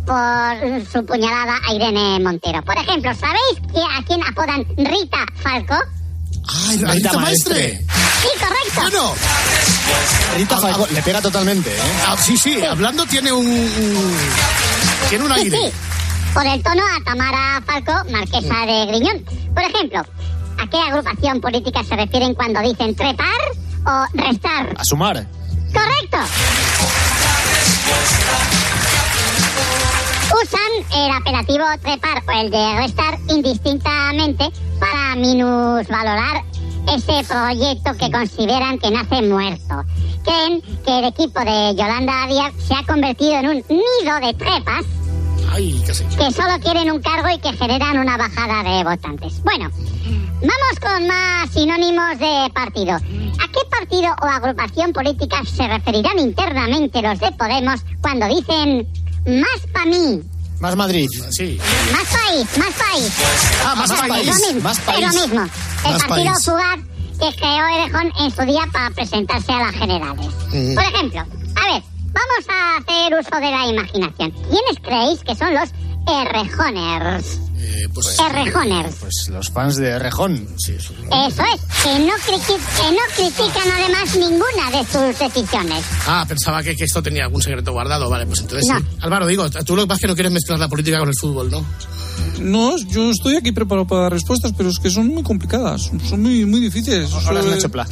por 0.06 0.90
su 0.90 1.04
puñalada 1.04 1.58
a 1.68 1.74
Irene 1.74 2.18
Montero. 2.20 2.62
Por 2.62 2.76
ejemplo, 2.78 3.10
¿sabéis 3.14 3.72
que 3.72 3.80
a 3.80 4.02
quién 4.06 4.20
apodan 4.22 4.64
Rita 4.76 5.18
Falco? 5.42 5.74
¡Ay, 6.66 6.78
Rita 6.78 7.12
Maestre! 7.18 7.84
Sí, 8.22 8.28
correcto. 8.38 8.80
Bueno, 8.80 9.14
Rita 10.36 10.56
Falcó 10.58 10.86
le 10.92 11.02
pega 11.02 11.20
totalmente, 11.20 11.70
¿eh? 11.70 11.80
ah, 12.06 12.16
sí, 12.18 12.36
sí, 12.38 12.62
hablando 12.62 13.04
tiene 13.06 13.30
un... 13.32 13.46
un- 13.46 14.16
tiene 15.10 15.24
un 15.24 15.34
Sí, 15.34 15.40
aire. 15.40 15.58
sí. 15.58 15.72
Por 16.38 16.46
el 16.46 16.62
tono 16.62 16.82
a 16.84 17.02
Tamara 17.02 17.60
Falco, 17.66 17.92
marquesa 18.12 18.64
de 18.64 18.86
Griñón. 18.86 19.24
Por 19.52 19.64
ejemplo, 19.64 19.98
¿a 20.56 20.70
qué 20.70 20.78
agrupación 20.78 21.40
política 21.40 21.82
se 21.82 21.96
refieren 21.96 22.32
cuando 22.34 22.60
dicen 22.60 22.94
trepar 22.94 23.26
o 23.84 24.06
restar? 24.14 24.72
A 24.78 24.84
sumar. 24.84 25.26
Correcto. 25.72 26.18
Usan 30.40 31.02
el 31.02 31.10
apelativo 31.10 31.64
trepar 31.82 32.22
o 32.28 32.30
el 32.30 32.50
de 32.52 32.76
restar 32.76 33.18
indistintamente 33.30 34.48
para 34.78 35.16
minusvalorar 35.16 36.44
ese 36.86 37.24
proyecto 37.26 37.96
que 37.98 38.12
consideran 38.12 38.78
que 38.78 38.92
nace 38.92 39.22
muerto. 39.22 39.82
Creen 40.22 40.62
que 40.84 40.98
el 41.00 41.04
equipo 41.06 41.40
de 41.40 41.74
Yolanda 41.74 42.28
Díaz 42.28 42.54
se 42.64 42.76
ha 42.76 42.86
convertido 42.86 43.40
en 43.40 43.48
un 43.48 43.54
nido 43.56 44.20
de 44.22 44.34
trepas 44.34 44.84
Ay, 45.50 45.82
que 45.86 45.94
solo 46.32 46.58
quieren 46.62 46.90
un 46.90 47.00
cargo 47.00 47.28
y 47.34 47.38
que 47.38 47.52
generan 47.54 47.98
una 47.98 48.16
bajada 48.16 48.62
de 48.62 48.84
votantes. 48.84 49.42
Bueno, 49.42 49.70
vamos 50.40 50.80
con 50.80 51.06
más 51.06 51.50
sinónimos 51.50 52.18
de 52.18 52.50
partido. 52.54 52.94
¿A 52.94 53.48
qué 53.52 53.60
partido 53.70 54.14
o 54.22 54.26
agrupación 54.26 54.92
política 54.92 55.42
se 55.44 55.66
referirán 55.66 56.18
internamente 56.18 57.00
los 57.02 57.18
de 57.18 57.32
Podemos 57.32 57.80
cuando 58.00 58.26
dicen 58.28 58.86
más 59.26 59.66
pa' 59.72 59.86
mí? 59.86 60.20
Más 60.60 60.76
Madrid. 60.76 61.08
Sí. 61.30 61.58
Más 61.92 62.04
país, 62.04 62.58
más 62.58 62.74
país. 62.74 63.12
Ah, 63.64 63.74
más 63.76 63.90
Es 63.90 64.00
país, 64.00 64.26
Lo 64.26 64.34
mismo, 64.34 64.60
más 64.62 64.78
es 64.78 64.84
país. 64.84 65.00
lo 65.06 65.20
mismo. 65.20 65.40
El 65.84 65.92
Más 65.92 66.02
partido 66.04 66.32
país. 66.32 66.44
fugaz 66.44 66.78
que 67.20 67.36
creó 67.36 67.66
Erejón 67.66 68.12
en 68.20 68.30
su 68.30 68.42
día 68.42 68.68
para 68.72 68.90
presentarse 68.90 69.52
a 69.52 69.58
las 69.58 69.74
generales. 69.74 70.26
Mm. 70.52 70.74
Por 70.74 70.84
ejemplo, 70.84 71.24
vamos 72.12 72.46
a 72.48 72.76
hacer 72.78 73.18
uso 73.18 73.34
de 73.40 73.50
la 73.50 73.66
imaginación. 73.66 74.30
¿Quiénes 74.32 74.78
creéis 74.82 75.20
que 75.20 75.34
son 75.34 75.54
los 75.54 75.68
Errejoners? 76.06 77.40
Eh, 77.60 77.88
pues, 77.92 78.18
Errejoners. 78.18 78.94
Pues 79.00 79.28
los 79.30 79.50
fans 79.50 79.76
de 79.76 79.98
Rejón. 79.98 80.48
sí, 80.58 80.72
eso. 80.72 80.92
Eso 80.94 81.42
es, 81.42 81.60
que 81.82 81.98
no, 81.98 82.12
que 82.24 82.92
no 82.92 83.02
critican 83.16 83.70
además 83.72 84.16
ninguna 84.16 84.70
de 84.70 84.84
sus 84.86 85.18
decisiones. 85.18 85.84
Ah, 86.06 86.24
pensaba 86.26 86.62
que, 86.62 86.74
que 86.76 86.84
esto 86.84 87.02
tenía 87.02 87.24
algún 87.24 87.42
secreto 87.42 87.72
guardado. 87.72 88.08
Vale, 88.08 88.26
pues 88.26 88.40
entonces 88.40 88.68
No. 88.68 88.78
sí. 88.78 88.84
Álvaro, 89.00 89.26
digo, 89.26 89.50
tú 89.50 89.76
lo 89.76 89.82
que 89.82 89.88
pasa 89.88 89.96
es 89.96 90.00
que 90.02 90.06
no 90.08 90.14
quieres 90.14 90.32
mezclar 90.32 90.58
la 90.58 90.68
política 90.68 90.98
con 90.98 91.08
el 91.08 91.14
fútbol, 91.20 91.50
¿no? 91.50 91.64
No, 92.40 92.76
yo 92.78 93.10
estoy 93.10 93.36
aquí 93.36 93.50
preparado 93.52 93.86
para 93.86 94.02
dar 94.02 94.12
respuestas, 94.12 94.52
pero 94.56 94.68
es 94.70 94.78
que 94.78 94.90
son 94.90 95.08
muy 95.08 95.22
complicadas, 95.24 95.90
son 96.08 96.22
muy, 96.22 96.44
muy 96.46 96.60
difíciles. 96.60 97.12
Ahora 97.12 97.40
es 97.40 97.46
Nacho 97.46 97.66
eh, 97.66 97.70
Pla. 97.70 97.86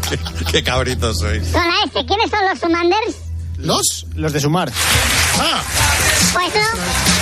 qué, 0.08 0.18
qué 0.52 0.62
cabritos 0.64 1.18
sois. 1.18 1.42
Con 1.48 1.62
la 1.62 1.74
S, 1.84 2.06
¿quiénes 2.06 2.30
son 2.30 2.40
los 2.48 2.58
Sumanders? 2.58 3.16
¿Los? 3.58 4.06
Los 4.14 4.32
de 4.32 4.40
sumar. 4.40 4.70
Ah, 5.40 5.62
Pues 6.32 6.52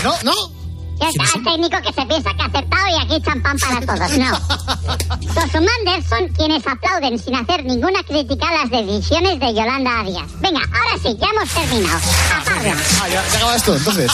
no. 0.02 0.10
no, 0.10 0.22
no. 0.32 0.54
Ya 1.00 1.08
está 1.08 1.24
el 1.38 1.44
técnico 1.44 1.76
que 1.82 1.92
se 1.92 2.06
piensa 2.06 2.30
que 2.34 2.42
ha 2.42 2.46
acertado 2.46 2.86
y 2.88 3.04
aquí 3.04 3.22
champán 3.24 3.56
para 3.58 3.80
todos. 3.80 4.16
No. 4.16 4.30
Los 5.34 5.50
Sumanders 5.50 6.06
son 6.08 6.28
quienes 6.36 6.64
aplauden 6.66 7.18
sin 7.18 7.34
hacer 7.34 7.64
ninguna 7.64 8.00
crítica 8.04 8.46
a 8.48 8.52
las 8.62 8.70
decisiones 8.70 9.40
de 9.40 9.54
Yolanda 9.54 10.02
Díaz. 10.04 10.26
Venga, 10.40 10.60
ahora 10.60 11.02
sí, 11.02 11.16
ya 11.20 11.26
hemos 11.34 11.50
terminado. 11.50 11.98
A. 11.98 12.44
Ah, 12.46 12.62
ya, 13.08 13.08
ya 13.08 13.36
acaba 13.36 13.56
esto, 13.56 13.76
entonces. 13.76 14.10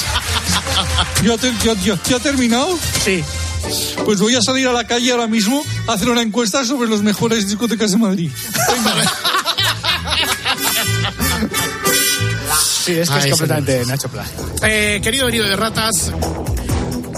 ¿Ya, 1.22 1.36
te- 1.36 1.52
ya- 1.62 1.74
ya- 1.74 1.98
ya 2.02 2.16
ha 2.16 2.20
terminado? 2.20 2.78
Sí. 3.04 3.22
Pues 4.04 4.20
voy 4.20 4.34
a 4.34 4.42
salir 4.42 4.66
a 4.68 4.72
la 4.72 4.86
calle 4.86 5.12
ahora 5.12 5.26
mismo 5.26 5.64
a 5.86 5.92
hacer 5.92 6.08
una 6.08 6.22
encuesta 6.22 6.64
sobre 6.64 6.88
los 6.88 7.02
mejores 7.02 7.48
discotecas 7.48 7.92
de 7.92 7.98
Madrid. 7.98 8.30
Sí, 12.84 12.92
es 12.92 13.10
que 13.10 13.16
Ay, 13.16 13.24
es 13.24 13.30
completamente 13.30 13.84
Nacho 13.84 14.08
Pla. 14.08 14.24
Eh, 14.62 15.00
querido 15.02 15.26
venido 15.26 15.46
de 15.46 15.54
ratas, 15.54 16.10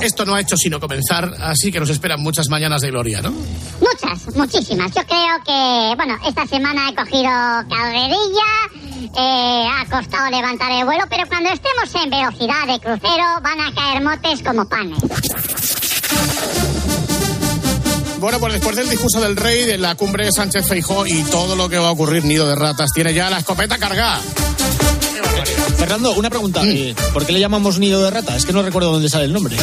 esto 0.03 0.25
no 0.25 0.35
ha 0.35 0.41
hecho 0.41 0.57
sino 0.57 0.81
comenzar, 0.81 1.33
así 1.41 1.71
que 1.71 1.79
nos 1.79 1.89
esperan 1.89 2.21
muchas 2.21 2.49
mañanas 2.49 2.81
de 2.83 2.91
gloria, 2.91 3.23
¿no? 3.23 3.31
Muchas, 3.31 4.35
muchísimas. 4.35 4.93
Yo 4.93 5.03
creo 5.07 5.39
que, 5.47 5.95
bueno, 5.97 6.19
esta 6.27 6.47
semana 6.47 6.89
he 6.89 6.95
cogido 6.95 7.31
carrerilla, 7.71 8.51
eh, 9.17 9.67
ha 9.71 9.85
costado 9.89 10.31
levantar 10.31 10.73
el 10.73 10.85
vuelo, 10.85 11.05
pero 11.09 11.27
cuando 11.29 11.51
estemos 11.51 11.95
en 12.03 12.11
velocidad 12.11 12.67
de 12.67 12.81
crucero 12.81 13.25
van 13.43 13.61
a 13.61 13.73
caer 13.73 14.03
motes 14.03 14.43
como 14.43 14.69
panes. 14.69 14.99
Bueno, 18.23 18.39
pues 18.39 18.53
después 18.53 18.77
del 18.77 18.89
discurso 18.89 19.21
del 19.21 19.35
rey, 19.37 19.65
de 19.65 19.79
la 19.79 19.97
cumbre 19.97 20.25
de 20.27 20.31
Sánchez 20.31 20.65
Feijó 20.69 21.05
y 21.09 21.25
todo 21.25 21.57
lo 21.57 21.69
que 21.69 21.77
va 21.77 21.89
a 21.89 21.91
ocurrir, 21.91 22.25
nido 22.25 22.47
de 22.47 22.55
ratas, 22.55 22.89
tiene 22.95 23.13
ya 23.13 23.29
la 23.29 23.39
escopeta 23.39 23.79
cargada. 23.79 24.21
Fernando, 25.77 26.13
una 26.15 26.31
pregunta. 26.31 26.63
eh, 26.65 26.95
¿Por 27.13 27.27
qué 27.27 27.33
le 27.33 27.41
llamamos 27.41 27.81
nido 27.81 28.01
de 28.01 28.11
rata? 28.11 28.37
Es 28.37 28.47
que 28.47 28.53
no 28.53 28.63
recuerdo 28.63 28.93
dónde 28.93 29.09
sale 29.09 29.25
el 29.25 29.33
nombre. 29.33 29.57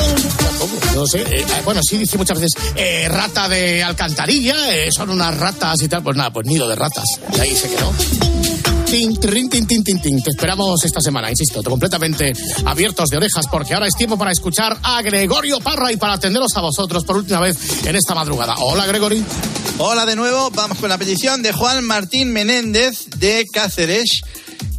No 0.93 1.07
sé. 1.07 1.21
eh, 1.21 1.39
eh, 1.39 1.45
bueno, 1.63 1.79
sí 1.81 1.97
dice 1.97 2.17
muchas 2.17 2.37
veces 2.37 2.51
eh, 2.75 3.07
rata 3.09 3.47
de 3.47 3.81
alcantarilla, 3.81 4.75
eh, 4.75 4.89
son 4.91 5.09
unas 5.09 5.37
ratas 5.37 5.81
y 5.81 5.87
tal. 5.87 6.03
Pues 6.03 6.17
nada, 6.17 6.29
pues 6.33 6.45
nido 6.45 6.67
de 6.67 6.75
ratas. 6.75 7.05
Y 7.37 7.39
ahí 7.39 7.55
se 7.55 7.69
quedó. 7.69 7.93
Tin, 8.89 9.15
tin, 9.19 9.67
tin, 9.67 9.83
tin, 9.83 10.01
tin. 10.01 10.23
Te 10.23 10.31
esperamos 10.31 10.83
esta 10.83 10.99
semana, 10.99 11.29
insisto, 11.29 11.61
completamente 11.61 12.33
abiertos 12.65 13.07
de 13.09 13.17
orejas, 13.17 13.45
porque 13.51 13.75
ahora 13.75 13.85
es 13.85 13.93
tiempo 13.93 14.17
para 14.17 14.31
escuchar 14.31 14.75
a 14.81 14.99
Gregorio 15.03 15.59
Parra 15.59 15.91
y 15.91 15.97
para 15.97 16.13
atenderos 16.13 16.51
a 16.55 16.61
vosotros 16.61 17.05
por 17.05 17.17
última 17.17 17.39
vez 17.39 17.85
en 17.85 17.95
esta 17.95 18.15
madrugada. 18.15 18.55
Hola, 18.57 18.87
Gregory. 18.87 19.23
Hola 19.77 20.07
de 20.07 20.15
nuevo, 20.15 20.49
vamos 20.49 20.79
con 20.79 20.89
la 20.89 20.97
petición 20.97 21.43
de 21.43 21.51
Juan 21.51 21.85
Martín 21.85 22.33
Menéndez 22.33 23.11
de 23.17 23.45
Cáceres, 23.53 24.21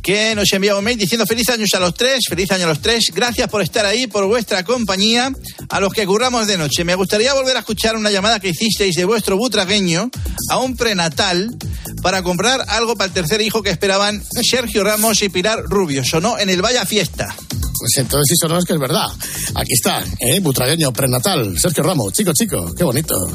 que 0.02 0.34
nos 0.34 0.52
envía 0.52 0.74
un 0.74 0.82
mail 0.82 0.98
diciendo 0.98 1.24
feliz 1.24 1.48
años 1.50 1.72
a 1.74 1.78
los 1.78 1.94
tres, 1.94 2.24
feliz 2.28 2.50
año 2.50 2.64
a 2.64 2.70
los 2.70 2.80
tres, 2.80 3.12
gracias 3.14 3.48
por 3.48 3.62
estar 3.62 3.86
ahí, 3.86 4.08
por 4.08 4.26
vuestra 4.26 4.64
compañía, 4.64 5.32
a 5.68 5.78
los 5.78 5.92
que 5.92 6.04
curramos 6.04 6.48
de 6.48 6.58
noche. 6.58 6.82
Me 6.82 6.96
gustaría 6.96 7.32
volver 7.32 7.56
a 7.56 7.60
escuchar 7.60 7.94
una 7.94 8.10
llamada 8.10 8.40
que 8.40 8.48
hicisteis 8.48 8.96
de 8.96 9.04
vuestro 9.04 9.36
butragueño 9.36 10.10
a 10.50 10.58
un 10.58 10.76
prenatal 10.76 11.56
para 12.02 12.22
comprar 12.22 12.60
algo 12.68 12.96
para 12.96 13.06
el 13.08 13.12
tercer 13.12 13.40
hijo 13.40 13.62
que 13.62 13.70
esperaban 13.70 14.22
Sergio 14.22 14.84
Ramos 14.84 15.22
y 15.22 15.28
Pilar 15.28 15.60
Rubio. 15.64 16.04
Sonó 16.04 16.38
en 16.38 16.50
el 16.50 16.62
Vaya 16.62 16.84
Fiesta. 16.84 17.34
Pues 17.80 17.96
entonces 17.96 18.38
eso 18.38 18.48
no 18.48 18.58
es 18.58 18.64
que 18.64 18.74
es 18.74 18.78
verdad. 18.78 19.06
Aquí 19.54 19.72
está, 19.72 20.02
¿eh? 20.20 20.40
Butragueño, 20.40 20.92
prenatal, 20.92 21.58
Sergio 21.58 21.82
Ramos. 21.82 22.12
Chico, 22.12 22.32
chico, 22.34 22.74
qué 22.76 22.84
bonito. 22.84 23.14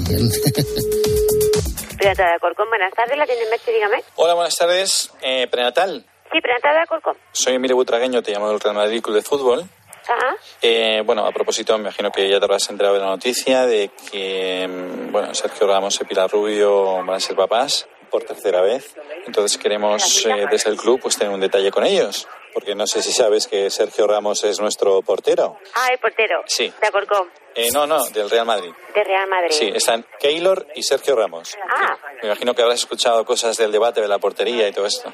Prenatal 1.98 2.28
de 2.28 2.34
Alcorcón, 2.34 2.70
buenas 2.70 2.94
tardes, 2.94 3.18
la 3.18 3.26
tiene 3.26 3.50
Merche, 3.50 3.72
dígame. 3.72 4.04
Hola, 4.16 4.36
buenas 4.36 4.56
tardes. 4.56 5.10
Eh, 5.22 5.48
prenatal. 5.50 6.06
Sí, 6.32 6.42
Prenatal 6.42 6.74
de 6.74 6.80
Alcorcón. 6.82 7.18
Soy 7.32 7.56
Emilio 7.56 7.76
Butragueño, 7.76 8.22
te 8.22 8.32
llamo 8.32 8.50
del 8.50 8.60
Real 8.60 8.76
Madrid 8.76 9.02
Club 9.02 9.16
de 9.16 9.22
Fútbol. 9.24 9.62
Ajá. 10.08 10.36
Eh, 10.62 11.02
bueno, 11.04 11.26
a 11.26 11.32
propósito, 11.32 11.76
me 11.78 11.86
imagino 11.86 12.12
que 12.12 12.30
ya 12.30 12.38
te 12.38 12.46
habrás 12.46 12.70
enterado 12.70 12.96
de 12.96 13.02
la 13.02 13.08
noticia 13.08 13.66
de 13.66 13.90
que, 14.12 14.68
mm, 14.68 15.12
bueno, 15.12 15.34
Sergio 15.34 15.66
Ramos 15.66 16.00
y 16.00 16.06
Pilar 16.06 16.30
Rubio 16.30 17.04
van 17.04 17.16
a 17.16 17.20
ser 17.20 17.36
papás 17.36 17.88
por 18.10 18.24
tercera 18.24 18.62
vez. 18.62 18.96
Entonces 19.26 19.58
queremos 19.58 20.26
eh, 20.26 20.46
desde 20.50 20.70
el 20.70 20.78
club 20.78 21.00
pues 21.02 21.18
tener 21.18 21.34
un 21.34 21.40
detalle 21.40 21.72
con 21.72 21.86
ellos. 21.86 22.28
Porque 22.54 22.74
no 22.74 22.88
sé 22.88 23.02
si 23.04 23.12
sabes 23.12 23.48
que 23.48 23.70
Sergio 23.70 24.08
Ramos 24.08 24.46
es 24.46 24.62
nuestro 24.62 25.02
portero. 25.02 25.58
Ah, 25.74 25.90
el 25.92 26.00
portero. 26.00 26.42
Sí. 26.48 26.72
De 26.80 26.88
Alcorcón, 26.88 27.30
Eh, 27.54 27.70
no, 27.74 27.86
no, 27.86 28.06
del 28.06 28.30
Real 28.30 28.46
Madrid. 28.46 28.72
de 28.94 29.04
Real 29.04 29.28
Madrid. 29.28 29.50
Sí, 29.52 29.70
están 29.76 30.06
Keylor 30.20 30.66
y 30.74 30.84
Sergio 30.84 31.18
Ramos. 31.18 31.54
Ah, 31.70 31.98
Me 32.22 32.28
imagino 32.30 32.56
que 32.56 32.62
habrás 32.62 32.80
escuchado 32.80 33.26
cosas 33.26 33.58
del 33.58 33.74
debate 33.74 34.00
de 34.00 34.08
la 34.08 34.20
portería 34.20 34.70
y 34.70 34.72
todo 34.72 34.86
esto. 34.86 35.14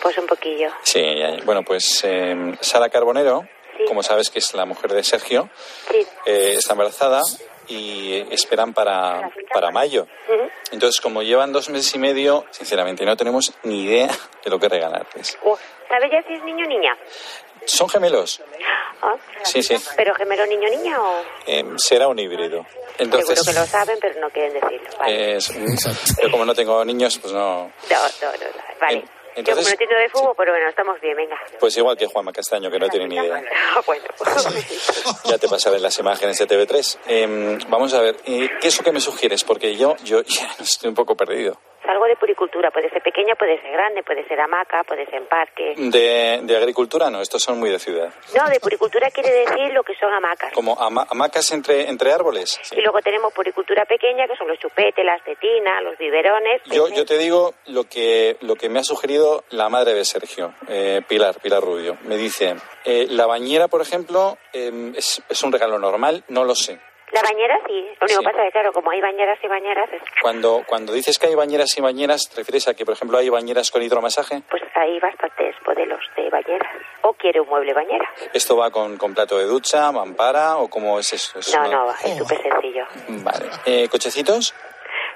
pues 0.00 0.16
un 0.16 0.26
poquillo. 0.26 0.70
Sí, 0.82 1.04
bueno, 1.44 1.62
pues 1.62 2.00
eh, 2.04 2.56
Sara 2.62 2.88
Carbonero, 2.88 3.46
como 3.86 4.02
sabes 4.02 4.30
que 4.30 4.38
es 4.38 4.54
la 4.54 4.64
mujer 4.64 4.92
de 4.94 5.04
Sergio, 5.04 5.50
eh, 6.24 6.54
está 6.56 6.72
embarazada 6.72 7.20
y 7.68 8.26
esperan 8.32 8.72
para, 8.74 9.30
para 9.52 9.70
mayo. 9.70 10.06
Entonces, 10.70 11.00
como 11.00 11.22
llevan 11.22 11.52
dos 11.52 11.68
meses 11.68 11.94
y 11.94 11.98
medio, 11.98 12.44
sinceramente 12.50 13.04
no 13.04 13.16
tenemos 13.16 13.52
ni 13.62 13.82
idea 13.84 14.08
de 14.44 14.50
lo 14.50 14.58
que 14.58 14.68
regalarles. 14.68 15.38
Uh, 15.42 15.56
¿Sabes 15.88 16.10
ya 16.10 16.22
si 16.26 16.34
es 16.34 16.42
niño 16.44 16.64
o 16.64 16.68
niña? 16.68 16.96
¿Son 17.66 17.88
gemelos? 17.88 18.40
Ah, 19.02 19.14
Sí, 19.44 19.62
sí. 19.62 19.76
¿Pero 19.96 20.14
gemelo 20.14 20.46
niño 20.46 20.68
niña 20.68 21.00
o...? 21.00 21.22
Eh, 21.46 21.64
será 21.76 22.08
un 22.08 22.18
híbrido. 22.18 22.64
Entonces, 22.98 23.38
Seguro 23.38 23.52
que 23.52 23.60
lo 23.60 23.66
saben, 23.66 23.98
pero 24.00 24.20
no 24.20 24.30
quieren 24.30 24.52
decirlo. 24.54 24.88
Vale. 24.98 25.36
es- 25.36 25.52
pero 26.16 26.30
como 26.30 26.44
no 26.44 26.54
tengo 26.54 26.84
niños, 26.84 27.18
pues 27.18 27.32
no. 27.32 27.40
No, 27.68 27.70
no, 27.90 28.32
no, 28.32 28.32
no. 28.32 28.78
Vale. 28.80 29.04
En- 29.34 29.44
Yo 29.44 29.52
entonces, 29.52 29.66
no 29.66 29.70
entiendo 29.72 29.96
de 29.96 30.08
fútbol, 30.10 30.34
pero 30.36 30.52
bueno, 30.52 30.68
estamos 30.68 31.00
bien, 31.00 31.16
venga. 31.16 31.36
pues 31.58 31.76
igual 31.76 31.96
que 31.96 32.06
Juanma 32.06 32.32
Castaño, 32.32 32.70
que 32.70 32.78
no 32.78 32.88
tiene 32.88 33.08
ni 33.08 33.16
idea. 33.16 33.42
Bueno. 33.86 34.04
Ya 35.24 35.38
te 35.38 35.48
pasaré 35.48 35.78
las 35.80 35.98
imágenes 35.98 36.38
de 36.38 36.46
TV3. 36.46 36.98
Em, 37.06 37.58
vamos 37.68 37.94
a 37.94 38.00
ver, 38.00 38.16
eh, 38.26 38.48
¿qué 38.60 38.68
es 38.68 38.78
lo 38.78 38.84
que 38.84 38.92
me 38.92 39.00
sugieres? 39.00 39.44
Porque 39.44 39.76
yo, 39.76 39.96
yo 40.04 40.20
ya 40.26 40.54
estoy 40.60 40.88
un 40.90 40.94
poco 40.94 41.16
perdido. 41.16 41.58
Algo 41.88 42.06
de 42.06 42.16
puricultura, 42.16 42.70
puede 42.70 42.88
ser 42.90 43.02
pequeña, 43.02 43.34
puede 43.34 43.60
ser 43.60 43.72
grande, 43.72 44.02
puede 44.02 44.26
ser 44.28 44.40
hamaca, 44.40 44.84
puede 44.84 45.04
ser 45.06 45.16
en 45.16 45.26
parque. 45.26 45.74
De, 45.76 46.40
de 46.42 46.56
agricultura 46.56 47.10
no, 47.10 47.20
estos 47.20 47.42
son 47.42 47.58
muy 47.58 47.70
de 47.70 47.78
ciudad. 47.78 48.12
No, 48.36 48.48
de 48.48 48.60
puricultura 48.60 49.10
quiere 49.10 49.30
decir 49.30 49.72
lo 49.72 49.82
que 49.82 49.94
son 49.96 50.12
hamacas. 50.12 50.52
Como 50.52 50.80
ama- 50.80 51.06
hamacas 51.10 51.50
entre, 51.52 51.88
entre 51.88 52.12
árboles. 52.12 52.60
Y 52.72 52.80
luego 52.80 53.00
tenemos 53.00 53.32
puricultura 53.32 53.84
pequeña, 53.84 54.26
que 54.26 54.36
son 54.36 54.48
los 54.48 54.58
chupetes, 54.58 55.04
las 55.04 55.22
tetinas, 55.24 55.82
los 55.82 55.98
biberones. 55.98 56.62
Yo, 56.66 56.88
yo 56.88 57.04
te 57.04 57.18
digo 57.18 57.54
lo 57.66 57.84
que, 57.84 58.36
lo 58.40 58.54
que 58.56 58.68
me 58.68 58.78
ha 58.80 58.84
sugerido 58.84 59.44
la 59.50 59.68
madre 59.68 59.94
de 59.94 60.04
Sergio, 60.04 60.54
eh, 60.68 61.02
Pilar, 61.08 61.40
Pilar 61.40 61.62
Rubio. 61.62 61.98
Me 62.02 62.16
dice, 62.16 62.54
eh, 62.84 63.06
la 63.10 63.26
bañera, 63.26 63.68
por 63.68 63.80
ejemplo, 63.82 64.38
em, 64.52 64.94
es, 64.96 65.22
es 65.28 65.42
un 65.42 65.52
regalo 65.52 65.78
normal, 65.78 66.24
no 66.28 66.44
lo 66.44 66.54
sé. 66.54 66.78
La 67.12 67.22
bañera 67.22 67.58
sí. 67.66 67.72
Lo 68.00 68.06
único 68.06 68.06
Sí. 68.08 68.16
que 68.18 68.24
pasa 68.24 68.38
es 68.40 68.46
que, 68.46 68.52
claro, 68.52 68.72
como 68.72 68.90
hay 68.90 69.00
bañeras 69.00 69.38
y 69.42 69.46
bañeras, 69.48 69.92
es- 69.92 70.02
Cuando, 70.22 70.62
cuando 70.66 70.92
dices 70.94 71.18
que 71.18 71.26
hay 71.26 71.34
bañeras 71.34 71.76
y 71.76 71.80
bañeras, 71.82 72.28
¿te 72.30 72.36
refieres 72.36 72.68
a 72.68 72.74
que, 72.74 72.84
por 72.86 72.94
ejemplo, 72.94 73.18
hay 73.18 73.28
bañeras 73.28 73.70
con 73.70 73.82
hidromasaje? 73.82 74.42
pues 74.50 74.62
hay 74.74 74.98
bastantes 74.98 75.54
modelos 75.66 76.00
de 76.16 76.30
bañeras. 76.30 76.72
O 77.02 77.12
quiere 77.14 77.40
un 77.40 77.48
mueble 77.48 77.74
bañera. 77.74 78.08
¿Esto 78.32 78.56
va 78.56 78.70
con, 78.70 78.96
con 78.96 79.12
plato 79.14 79.36
de 79.38 79.44
ducha, 79.44 79.92
mampara 79.92 80.56
o 80.56 80.68
cómo 80.70 80.98
es 80.98 81.12
eso? 81.12 81.38
Es 81.38 81.54
No, 81.54 81.60
una- 81.60 81.70
no, 81.70 81.90
es 81.90 82.16
súper 82.18 82.40
sencillo. 82.42 82.86
Vale. 83.08 83.46
Eh, 83.66 83.88
¿Cochecitos? 83.90 84.54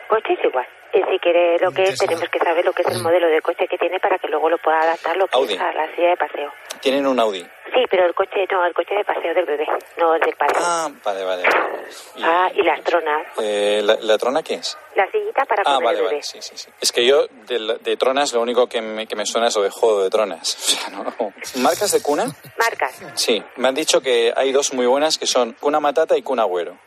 Coche 0.08 0.34
es 0.34 0.44
igual. 0.44 0.66
Y 0.92 0.98
si 1.10 1.18
quiere 1.18 1.58
lo 1.58 1.70
que 1.72 1.82
es, 1.84 1.98
tenemos 1.98 2.28
que 2.28 2.38
saber 2.38 2.64
lo 2.64 2.72
que 2.72 2.82
es 2.82 2.88
el 2.88 3.02
modelo 3.02 3.26
de 3.28 3.40
coche 3.42 3.66
que 3.68 3.76
tiene 3.78 3.98
para 4.00 4.18
que 4.18 4.28
luego 4.28 4.48
lo 4.48 4.58
pueda 4.58 4.80
adaptar 4.80 5.16
lo 5.16 5.26
que 5.26 5.36
Audi. 5.36 5.54
es 5.54 5.60
a 5.60 5.72
la 5.72 5.94
silla 5.94 6.10
de 6.10 6.16
paseo. 6.16 6.50
Tienen 6.80 7.06
un 7.06 7.18
Audi. 7.20 7.42
Sí, 7.74 7.82
pero 7.90 8.06
el 8.06 8.14
coche 8.14 8.46
no, 8.50 8.64
el 8.64 8.72
coche 8.72 8.94
de 8.94 9.04
paseo 9.04 9.34
del 9.34 9.44
bebé, 9.44 9.66
no 9.98 10.14
el 10.14 10.20
del 10.20 10.34
padre. 10.36 10.54
Ah, 10.58 10.88
vale, 11.04 11.24
vale. 11.24 11.42
vale. 11.42 11.86
Y, 12.16 12.22
Ah, 12.24 12.50
y 12.54 12.62
las 12.62 12.82
tronas. 12.82 13.26
eh, 13.42 13.80
¿la, 13.84 13.96
la 14.00 14.16
trona 14.18 14.42
qué 14.42 14.54
es? 14.54 14.78
La 14.94 15.10
sillita 15.10 15.44
para 15.44 15.62
Ah, 15.66 15.78
vale, 15.82 15.98
el 15.98 16.04
bebé. 16.04 16.06
vale, 16.16 16.22
sí, 16.22 16.40
sí, 16.40 16.56
sí. 16.56 16.70
Es 16.80 16.92
que 16.92 17.04
yo 17.04 17.26
de, 17.46 17.78
de 17.80 17.96
tronas 17.96 18.32
lo 18.32 18.40
único 18.40 18.66
que 18.68 18.80
me, 18.80 19.06
que 19.06 19.16
me 19.16 19.26
suena 19.26 19.48
es 19.48 19.56
lo 19.56 19.62
de 19.62 19.70
juego 19.70 20.02
de 20.02 20.10
tronas. 20.10 20.56
O 20.56 20.88
sea, 20.88 20.90
no. 20.90 21.32
¿Marcas 21.62 21.90
de 21.92 22.00
cuna? 22.02 22.24
Marcas. 22.56 22.98
Sí, 23.14 23.42
me 23.56 23.68
han 23.68 23.74
dicho 23.74 24.00
que 24.00 24.32
hay 24.34 24.52
dos 24.52 24.72
muy 24.72 24.86
buenas 24.86 25.18
que 25.18 25.26
son 25.26 25.52
Cuna 25.60 25.80
Matata 25.80 26.16
y 26.16 26.22
Cuna 26.22 26.42
Agüero. 26.42 26.78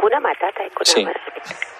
Cuna 0.00 0.20
matata 0.20 0.64
y 0.64 0.70
cuna 0.70 0.84
Sí. 0.84 1.06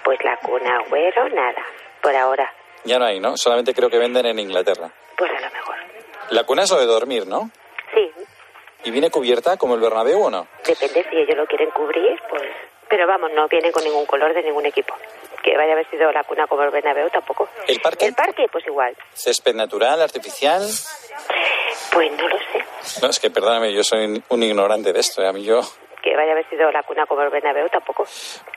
Pues 0.03 0.19
la 0.23 0.37
cuna 0.37 0.77
agüero, 0.77 1.29
nada. 1.29 1.65
Por 2.01 2.15
ahora. 2.15 2.51
Ya 2.83 2.99
no 2.99 3.05
hay, 3.05 3.19
¿no? 3.19 3.37
Solamente 3.37 3.73
creo 3.73 3.89
que 3.89 3.97
venden 3.97 4.25
en 4.25 4.39
Inglaterra. 4.39 4.89
Pues 5.17 5.31
a 5.31 5.39
lo 5.39 5.51
mejor. 5.51 5.75
La 6.29 6.43
cuna 6.43 6.63
es 6.63 6.71
lo 6.71 6.79
de 6.79 6.85
dormir, 6.85 7.27
¿no? 7.27 7.51
Sí, 7.93 8.11
¿Y 8.83 8.89
viene 8.91 9.11
cubierta 9.11 9.57
como 9.57 9.75
el 9.75 9.81
Bernabéu 9.81 10.23
o 10.23 10.29
no? 10.31 10.47
depende 10.65 11.05
si 11.09 11.17
ellos 11.17 11.35
lo 11.37 11.45
quieren 11.45 11.69
cubrir, 11.71 12.19
pues... 12.29 12.43
Pero 12.89 13.07
vamos, 13.07 13.31
no 13.33 13.47
viene 13.47 13.71
con 13.71 13.83
ningún 13.83 14.05
color 14.05 14.33
de 14.33 14.41
ningún 14.41 14.65
equipo. 14.65 14.93
Que 15.43 15.55
vaya 15.55 15.75
vestido 15.75 16.11
la 16.11 16.23
cuna 16.23 16.47
como 16.47 16.63
el 16.63 16.71
Bernabéu 16.71 17.09
tampoco. 17.09 17.47
¿El 17.67 17.79
parque? 17.79 18.07
El 18.07 18.15
parque, 18.15 18.47
pues 18.51 18.65
igual. 18.65 18.95
¿Césped 19.13 19.53
natural, 19.55 20.01
artificial? 20.01 20.61
Pues 21.91 22.11
no 22.11 22.27
lo 22.27 22.37
sé. 22.37 22.65
No, 23.01 23.09
es 23.09 23.19
que 23.19 23.29
perdóname, 23.29 23.73
yo 23.73 23.83
soy 23.83 24.21
un 24.27 24.43
ignorante 24.43 24.91
de 24.91 24.99
esto. 24.99 25.21
¿eh? 25.21 25.27
A 25.27 25.31
mí 25.31 25.43
yo... 25.43 25.61
Que 26.03 26.15
vaya 26.15 26.33
vestido 26.33 26.71
la 26.71 26.81
cuna 26.83 27.05
como 27.07 27.21
el 27.21 27.29
Bernabéu 27.29 27.67
tampoco. 27.69 28.05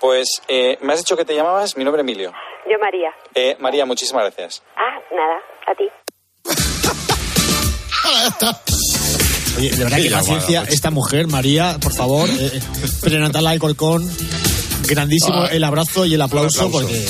Pues 0.01 0.27
eh, 0.49 0.79
me 0.81 0.95
has 0.95 1.01
dicho 1.01 1.17
que 1.17 1.25
te 1.25 1.35
llamabas, 1.35 1.77
mi 1.77 1.85
nombre 1.85 2.01
es 2.01 2.05
Emilio. 2.09 2.33
Yo 2.71 2.79
María. 2.81 3.11
Eh, 3.35 3.57
María, 3.61 3.85
muchísimas 3.85 4.23
gracias. 4.25 4.63
Ah, 4.77 4.99
nada, 5.15 5.39
a 5.67 5.75
ti. 5.75 5.89
Oye, 9.59 9.71
de 9.71 9.85
verdad 9.85 9.99
que 9.99 10.11
paciencia 10.11 10.61
macho. 10.63 10.73
esta 10.73 10.91
mujer, 10.91 11.27
María, 11.29 11.77
por 11.81 11.93
favor. 11.95 12.29
Eh, 12.39 12.61
prenatal 13.03 13.47
Alcorcón. 13.47 14.09
Grandísimo 14.87 15.45
Ah. 15.45 15.49
el 15.51 15.65
abrazo 15.65 16.05
y 16.05 16.13
el 16.15 16.21
aplauso, 16.21 16.67
aplauso. 16.67 16.87
porque 16.89 17.07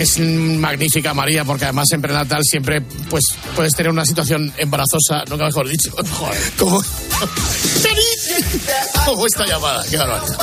Es 0.00 0.18
magnífica, 0.20 1.12
María, 1.14 1.44
porque 1.44 1.64
además 1.64 1.90
en 1.92 2.02
prenatal 2.02 2.40
siempre 2.44 2.82
pues 3.10 3.24
puedes 3.56 3.74
tener 3.74 3.90
una 3.90 4.04
situación 4.04 4.52
embarazosa, 4.58 5.24
nunca 5.28 5.46
mejor 5.46 5.66
dicho. 5.68 5.90
Joder, 5.90 6.38
como... 6.58 6.80
como 9.04 9.26
esta 9.26 9.44
llamada, 9.46 9.84
qué 9.88 9.96
barbaridad. 9.96 10.36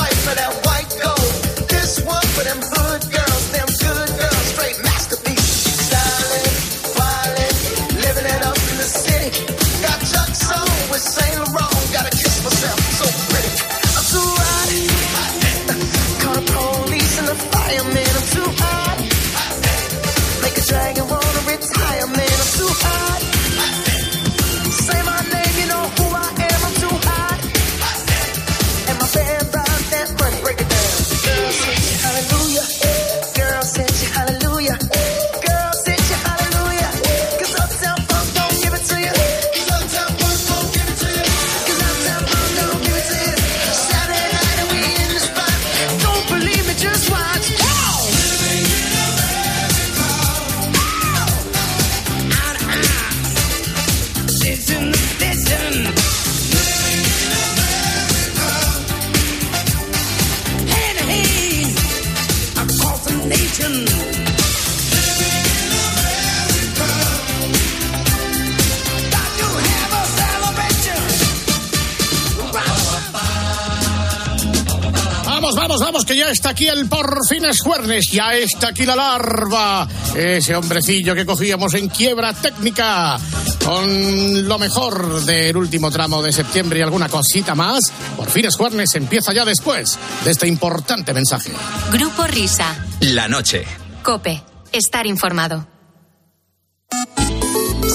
Aquí 76.54 76.68
el 76.68 76.88
por 76.88 77.18
fin 77.28 77.44
es 77.46 77.60
jueves, 77.60 78.04
ya 78.12 78.32
está 78.36 78.68
aquí 78.68 78.86
la 78.86 78.94
larva, 78.94 79.88
ese 80.14 80.54
hombrecillo 80.54 81.12
que 81.12 81.26
cogíamos 81.26 81.74
en 81.74 81.88
quiebra 81.88 82.32
técnica, 82.32 83.18
con 83.64 84.46
lo 84.46 84.56
mejor 84.60 85.24
del 85.24 85.56
último 85.56 85.90
tramo 85.90 86.22
de 86.22 86.32
septiembre 86.32 86.78
y 86.78 86.82
alguna 86.82 87.08
cosita 87.08 87.56
más. 87.56 87.80
Por 88.16 88.30
fin 88.30 88.44
es 88.44 88.54
jueves, 88.54 88.94
empieza 88.94 89.32
ya 89.32 89.44
después 89.44 89.98
de 90.24 90.30
este 90.30 90.46
importante 90.46 91.12
mensaje. 91.12 91.50
Grupo 91.90 92.24
Risa. 92.28 92.72
La 93.00 93.26
noche. 93.26 93.64
Cope. 94.04 94.40
Estar 94.70 95.08
informado. 95.08 95.66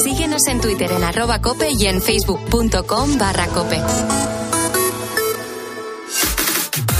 Síguenos 0.03 0.45
en 0.47 0.59
Twitter 0.59 0.91
en 0.91 1.05
arroba 1.05 1.39
cope 1.39 1.69
y 1.71 1.85
en 1.85 2.01
facebook.com 2.01 3.17
barra 3.17 3.47
cope. 3.47 3.79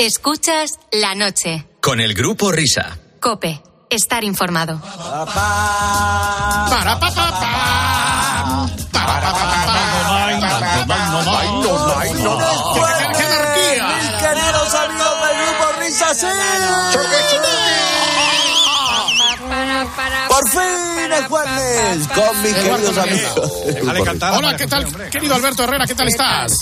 Escuchas 0.00 0.78
la 0.92 1.14
noche. 1.14 1.66
Con 1.82 2.00
el 2.00 2.14
grupo 2.14 2.50
Risa. 2.50 2.98
Cope. 3.20 3.60
Estar 3.90 4.24
informado. 4.24 4.80
Para, 4.80 5.26
pa, 5.26 6.96
pa, 6.98 6.98
pa. 6.98 8.66
Para, 8.90 9.20
pa, 9.20 9.32
pa, 9.34 9.66
pa. 9.66 9.80
¡Qué 12.72 12.80
anarquía! 12.80 13.88
Mis 13.88 14.08
queridos 14.22 14.74
amigos 14.74 15.16
del 15.20 15.36
grupo 15.36 15.66
Risa, 15.80 16.14
sí. 16.14 16.26
Por 20.40 20.48
fin 20.48 21.12
es 21.12 21.26
jueves 21.26 22.08
con 22.14 22.42
mis 22.42 22.54
queridos 22.54 22.96
amigos. 22.98 23.52
Hola, 24.38 24.56
¿qué 24.56 24.66
tal? 24.66 24.86
Querido 25.10 25.34
Alberto 25.34 25.64
Herrera, 25.64 25.86
¿qué 25.86 25.94
tal 25.94 26.08
estás? 26.08 26.52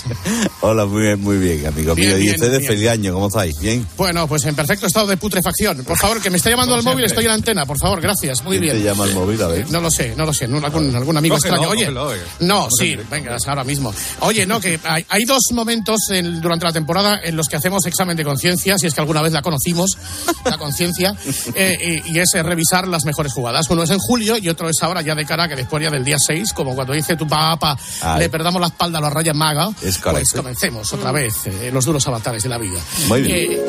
Hola, 0.62 0.85
muy 0.87 1.03
bien, 1.03 1.20
muy 1.22 1.37
bien, 1.39 1.64
amigo 1.66 1.95
Bien, 1.95 2.18
mío. 2.18 2.18
Y 2.18 2.31
ustedes, 2.33 2.66
feliz 2.66 2.89
año, 2.89 3.12
¿cómo 3.14 3.29
estáis? 3.29 3.57
¿Bien? 3.61 3.87
Bueno, 3.97 4.26
pues 4.26 4.45
en 4.47 4.57
perfecto 4.57 4.87
estado 4.87 5.07
de 5.07 5.16
putrefacción. 5.16 5.85
Por 5.85 5.97
favor, 5.97 6.20
que 6.20 6.29
me 6.31 6.39
está 6.39 6.51
llamando 6.51 6.74
al 6.74 6.83
móvil, 6.83 7.05
estoy 7.05 7.24
en 7.24 7.29
la 7.29 7.35
antena. 7.35 7.66
Por 7.66 7.79
favor, 7.79 8.01
gracias. 8.01 8.43
Muy 8.43 8.59
¿Quién 8.59 8.62
bien. 8.72 8.76
te 8.79 8.83
llama 8.83 9.05
al 9.05 9.14
móvil? 9.14 9.41
A 9.43 9.47
ver. 9.47 9.70
No 9.70 9.81
lo 9.81 9.91
sé, 9.93 10.14
no 10.16 10.26
lo 10.26 10.35
sé. 10.35 10.47
algún, 10.47 10.97
algún 10.97 11.16
amigo 11.16 11.37
Cógelo, 11.37 11.55
extraño. 11.57 11.70
Oye, 11.70 11.85
cógelo, 11.85 12.07
oye. 12.09 12.20
no, 12.41 12.68
sí, 12.76 12.97
venga, 13.09 13.37
ahora 13.47 13.62
mismo. 13.62 13.95
Oye, 14.20 14.45
no, 14.45 14.61
que 14.61 14.81
hay, 14.83 15.07
hay 15.09 15.24
dos 15.24 15.43
momentos 15.53 15.99
en- 16.11 16.41
durante 16.41 16.66
la 16.66 16.72
temporada 16.72 17.20
en 17.22 17.37
los 17.37 17.47
que 17.49 17.57
hacemos 17.57 17.87
examen 17.87 18.16
de 18.16 18.24
conciencia, 18.24 18.76
si 18.76 18.89
es 18.89 18.95
que 18.95 19.01
alguna 19.01 19.22
vez 19.22 19.33
la 19.33 19.43
conocimos, 19.43 19.97
la 20.45 20.59
conciencia, 20.59 21.14
eh, 21.55 22.03
y, 22.05 22.16
y 22.16 22.18
es 22.18 22.35
eh, 22.35 22.43
revisar 22.43 22.89
las 22.89 23.05
mejores 23.05 23.33
jugadas. 23.33 23.68
Uno 23.71 23.83
es 23.83 23.91
en 23.91 23.99
julio 23.99 24.37
y 24.39 24.49
otro 24.49 24.69
es 24.69 24.83
ahora 24.83 25.03
ya 25.03 25.14
de 25.14 25.25
cara, 25.27 25.49
que 25.49 25.57
después 25.57 25.83
ya 25.83 25.91
del 25.91 26.05
día 26.05 26.16
6, 26.19 26.53
como 26.53 26.75
cuando 26.75 26.93
dice 26.95 27.16
tu 27.16 27.27
papá, 27.27 27.77
le 28.19 28.29
perdamos 28.31 28.61
la 28.61 28.69
espalda 28.69 28.99
a 28.99 29.01
los 29.03 29.12
rayas 29.12 29.37
maga, 29.37 29.71
Es 29.83 29.99
pues 29.99 30.33
comencemos 30.35 30.93
otra 30.93 31.12
vez 31.12 31.47
eh, 31.47 31.71
los 31.73 31.85
duros 31.85 32.07
avatares 32.09 32.43
de 32.43 32.49
la 32.49 32.59
vida. 32.59 32.81
Muy 33.09 33.23
bien. 33.23 33.37
Eh, 33.53 33.61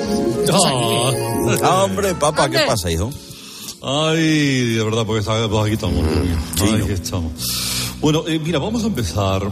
Ah, 1.61 1.83
hombre, 1.83 2.15
papá, 2.15 2.49
¿qué 2.49 2.59
pasa, 2.59 2.89
hijo? 2.91 3.11
Ay, 3.81 4.73
de 4.73 4.83
verdad, 4.83 5.05
porque 5.05 5.19
está- 5.21 5.47
pues 5.47 5.65
aquí 5.65 5.73
estamos. 5.73 6.05
Ay, 6.61 6.81
aquí 6.83 6.91
estamos. 6.93 7.31
Bueno, 8.01 8.23
eh, 8.27 8.39
mira, 8.39 8.59
vamos 8.59 8.83
a 8.83 8.87
empezar, 8.87 9.49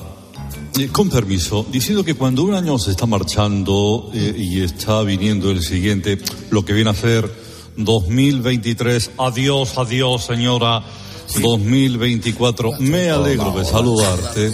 eh, 0.79 0.87
con 0.91 1.09
permiso, 1.09 1.65
diciendo 1.71 2.03
que 2.03 2.13
cuando 2.15 2.43
un 2.43 2.53
año 2.53 2.77
se 2.79 2.91
está 2.91 3.05
marchando 3.05 4.09
eh, 4.13 4.33
y 4.37 4.61
está 4.63 5.01
viniendo 5.03 5.51
el 5.51 5.61
siguiente, 5.63 6.19
lo 6.49 6.63
que 6.65 6.73
viene 6.73 6.89
a 6.89 6.93
ser 6.93 7.29
2023, 7.77 9.11
adiós, 9.17 9.77
adiós, 9.77 10.25
señora, 10.25 10.83
2024, 11.41 12.73
me 12.79 13.09
alegro 13.09 13.51
de 13.51 13.65
saludarte. 13.65 14.53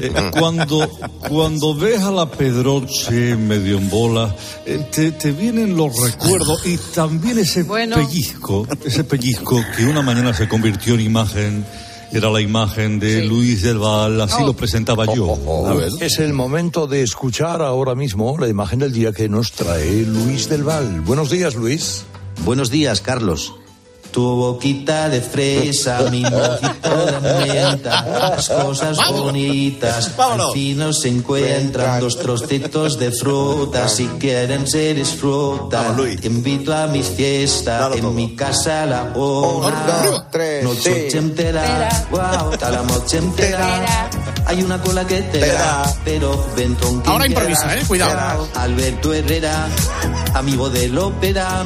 Eh, 0.00 0.30
cuando, 0.38 0.88
cuando 1.28 1.74
ves 1.74 2.00
a 2.02 2.10
la 2.10 2.30
Pedroche 2.30 3.36
medio 3.36 3.78
en 3.78 3.90
bola, 3.90 4.34
eh, 4.66 4.86
te, 4.90 5.12
te 5.12 5.32
vienen 5.32 5.76
los 5.76 5.92
recuerdos 6.00 6.64
y 6.66 6.76
también 6.94 7.38
ese 7.38 7.64
pellizco, 7.64 8.66
ese 8.84 9.04
pellizco 9.04 9.60
que 9.76 9.84
una 9.84 10.02
mañana 10.02 10.32
se 10.32 10.48
convirtió 10.48 10.94
en 10.94 11.00
imagen, 11.00 11.66
era 12.14 12.30
la 12.30 12.40
imagen 12.40 13.00
de 13.00 13.24
Luis 13.24 13.62
del 13.62 13.78
Val, 13.78 14.20
así 14.20 14.42
lo 14.44 14.54
presentaba 14.54 15.12
yo. 15.14 15.36
Es 16.00 16.20
el 16.20 16.32
momento 16.32 16.86
de 16.86 17.02
escuchar 17.02 17.60
ahora 17.60 17.94
mismo 17.94 18.36
la 18.38 18.48
imagen 18.48 18.78
del 18.78 18.92
día 18.92 19.12
que 19.12 19.28
nos 19.28 19.52
trae 19.52 20.02
Luis 20.02 20.48
del 20.48 20.62
Val. 20.62 21.00
Buenos 21.00 21.30
días, 21.30 21.56
Luis. 21.56 22.04
Buenos 22.44 22.70
días, 22.70 23.00
Carlos. 23.00 23.54
Tu 24.14 24.22
boquita 24.22 25.08
de 25.08 25.20
fresa, 25.20 25.98
mi 26.12 26.22
mojito 26.22 27.06
de 27.06 27.20
menta, 27.20 28.06
las 28.06 28.48
cosas 28.48 28.96
bonitas. 29.10 30.12
Al 30.16 30.52
fin 30.52 30.94
se 30.94 31.08
encuentran 31.08 31.98
dos 31.98 32.16
trocitos 32.20 32.96
de 33.00 33.10
fruta. 33.10 33.88
Si 33.88 34.06
quieren 34.20 34.68
se 34.68 34.94
disfrutan. 34.94 35.96
Te 35.96 36.28
invito 36.28 36.72
a 36.72 36.86
mis 36.86 37.08
fiestas, 37.08 37.96
en 37.96 38.14
mi 38.14 38.36
casa 38.36 38.86
la 38.86 39.12
hora. 39.16 40.30
Noche 40.62 41.08
entera, 41.18 42.06
guau, 42.08 42.52
está 42.52 42.70
la 42.70 42.82
noche 42.82 43.18
entera. 43.18 44.08
Hay 44.46 44.62
una 44.62 44.80
cola 44.80 45.06
que 45.06 45.22
te 45.22 45.40
da, 45.40 45.82
pero 46.04 46.46
ventón 46.56 47.02
que 47.02 47.08
Ahora 47.10 47.26
improvisa, 47.26 47.76
¿eh? 47.78 47.82
Cuidado. 47.86 48.48
Alberto 48.54 49.12
Herrera, 49.14 49.66
amigo 50.34 50.68
del 50.70 50.96
ópera, 50.98 51.64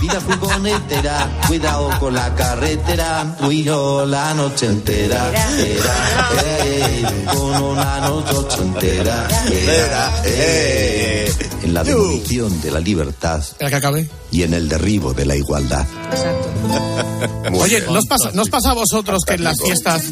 vida 0.00 0.20
furgonetera, 0.20 1.30
cuidado 1.46 1.90
con 2.00 2.14
la 2.14 2.34
carretera, 2.34 3.36
tú 3.38 3.52
y 3.52 3.64
yo 3.64 4.06
la 4.06 4.32
noche 4.34 4.66
entera, 4.66 5.30
era, 5.58 6.28
eh, 6.64 7.04
con 7.32 7.62
una 7.62 8.00
noche 8.00 8.62
entera, 8.62 9.28
era, 9.50 10.22
eh, 10.24 11.32
en 11.62 11.74
la 11.74 11.84
demolición 11.84 12.60
de 12.62 12.70
la 12.70 12.80
libertad 12.80 13.40
Espera 13.40 13.70
que 13.70 13.76
acabe. 13.76 14.08
y 14.30 14.42
en 14.42 14.54
el 14.54 14.68
derribo 14.68 15.12
de 15.12 15.26
la 15.26 15.36
igualdad. 15.36 15.86
Oye, 17.52 17.82
¿no 17.90 17.98
os, 17.98 18.06
pasa, 18.06 18.30
¿no 18.32 18.42
os 18.42 18.48
pasa 18.50 18.70
a 18.70 18.74
vosotros 18.74 19.22
que 19.26 19.34
en 19.34 19.44
las 19.44 19.60
fiestas 19.60 20.02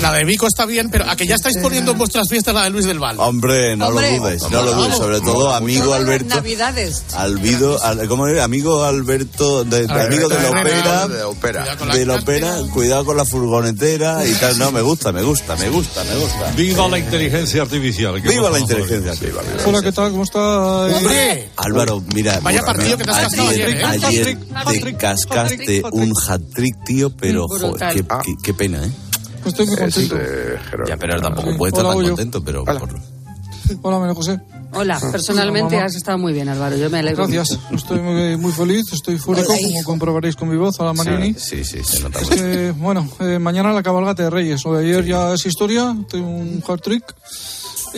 la 0.00 0.12
de 0.12 0.24
Vico 0.24 0.46
está 0.46 0.66
bien, 0.66 0.90
pero 0.90 1.08
a 1.08 1.16
que 1.16 1.26
ya 1.26 1.36
estáis 1.36 1.56
poniendo 1.58 1.92
en 1.92 1.98
vuestras 1.98 2.28
fiestas 2.28 2.54
la 2.54 2.64
de 2.64 2.70
Luis 2.70 2.84
del 2.84 2.98
Val? 2.98 3.16
Hombre, 3.18 3.76
no 3.76 3.88
Hombre. 3.88 4.12
lo 4.18 4.24
dudes, 4.24 4.42
no 4.50 4.62
lo 4.62 4.72
dudes. 4.74 4.96
Sobre 4.96 5.20
todo, 5.20 5.54
amigo 5.54 5.94
Alberto. 5.94 6.34
Navidades. 6.36 7.02
Alvido, 7.14 7.82
al- 7.82 8.06
¿cómo 8.06 8.26
es? 8.28 8.40
Amigo 8.40 8.84
Alberto, 8.84 9.64
de, 9.64 9.86
amigo 9.90 10.28
de 10.28 10.38
la 10.42 10.48
ópera, 10.50 11.08
De 11.08 11.22
ópera. 11.24 11.76
de 11.94 12.06
la 12.06 12.14
ópera, 12.16 12.56
cuidado 12.72 13.04
con 13.06 13.16
la 13.16 13.24
furgonetera 13.24 14.26
y 14.26 14.32
tal. 14.34 14.58
No, 14.58 14.70
me 14.70 14.82
gusta, 14.82 15.12
me 15.12 15.22
gusta, 15.22 15.56
me 15.56 15.68
gusta, 15.70 16.04
me 16.04 16.14
gusta. 16.16 16.52
Viva 16.54 16.88
la 16.88 16.98
inteligencia 16.98 17.62
artificial. 17.62 18.20
¿Qué 18.22 18.28
Viva 18.28 18.50
la 18.50 18.58
inteligencia 18.60 19.12
artificial. 19.12 19.44
Hola, 19.64 19.82
¿qué 19.82 19.92
tal? 19.92 20.10
¿Cómo 20.10 20.24
está? 20.24 20.38
¡Hombre! 20.38 21.50
Álvaro, 21.56 22.02
mira, 22.14 22.38
Vaya 22.40 22.62
partido 22.62 22.98
que 22.98 23.04
te 23.04 23.10
has 23.10 23.18
cascado 23.24 23.48
ayer, 23.48 23.84
ayer, 23.84 24.28
¿eh? 24.28 24.36
ayer 24.66 24.80
te 24.84 24.96
cascaste 24.96 25.82
un 25.92 26.12
hat-trick, 26.28 26.84
tío, 26.84 27.10
pero 27.16 27.48
joder, 27.48 27.70
Brutal. 27.70 27.94
qué, 27.94 28.02
qué- 28.04 28.36
qué 28.42 28.54
pena, 28.54 28.84
¿eh? 28.84 28.90
Estoy 29.46 29.66
muy 29.66 29.76
contento. 29.76 30.16
Ya, 30.86 30.96
pero 30.96 31.20
tampoco 31.20 31.56
puede 31.56 31.70
estar 31.70 31.84
Hola, 31.86 31.94
tan 31.96 32.06
contento, 32.08 32.44
pero... 32.44 32.64
por- 32.64 33.16
Hola, 33.82 33.98
María 33.98 34.14
José. 34.14 34.40
Hola, 34.74 35.00
personalmente 35.10 35.66
Hola, 35.74 35.76
mamá. 35.78 35.86
has 35.86 35.96
estado 35.96 36.18
muy 36.18 36.32
bien, 36.32 36.48
Álvaro. 36.48 36.76
Yo 36.76 36.88
me 36.88 37.00
alegro. 37.00 37.26
Gracias. 37.26 37.58
Estoy 37.72 37.98
muy, 37.98 38.36
muy 38.36 38.52
feliz, 38.52 38.84
estoy 38.92 39.18
fúrico, 39.18 39.48
Hola, 39.48 39.58
como 39.60 39.82
comprobaréis 39.84 40.36
con 40.36 40.48
mi 40.48 40.56
voz. 40.56 40.78
Hola, 40.78 40.92
Marini. 40.92 41.34
Sí, 41.34 41.64
sí, 41.64 41.82
se 41.82 42.00
nota 42.00 42.20
Es 42.20 42.30
mucho. 42.30 42.42
que, 42.44 42.70
bueno, 42.76 43.08
eh, 43.20 43.38
mañana 43.40 43.72
la 43.72 43.82
cabalgata 43.82 44.22
de 44.22 44.30
Reyes. 44.30 44.62
De 44.62 44.78
ayer 44.78 45.04
ya 45.04 45.32
es 45.34 45.44
historia, 45.46 45.96
tengo 46.08 46.28
un 46.28 46.62
hard 46.66 46.80
trick. 46.80 47.02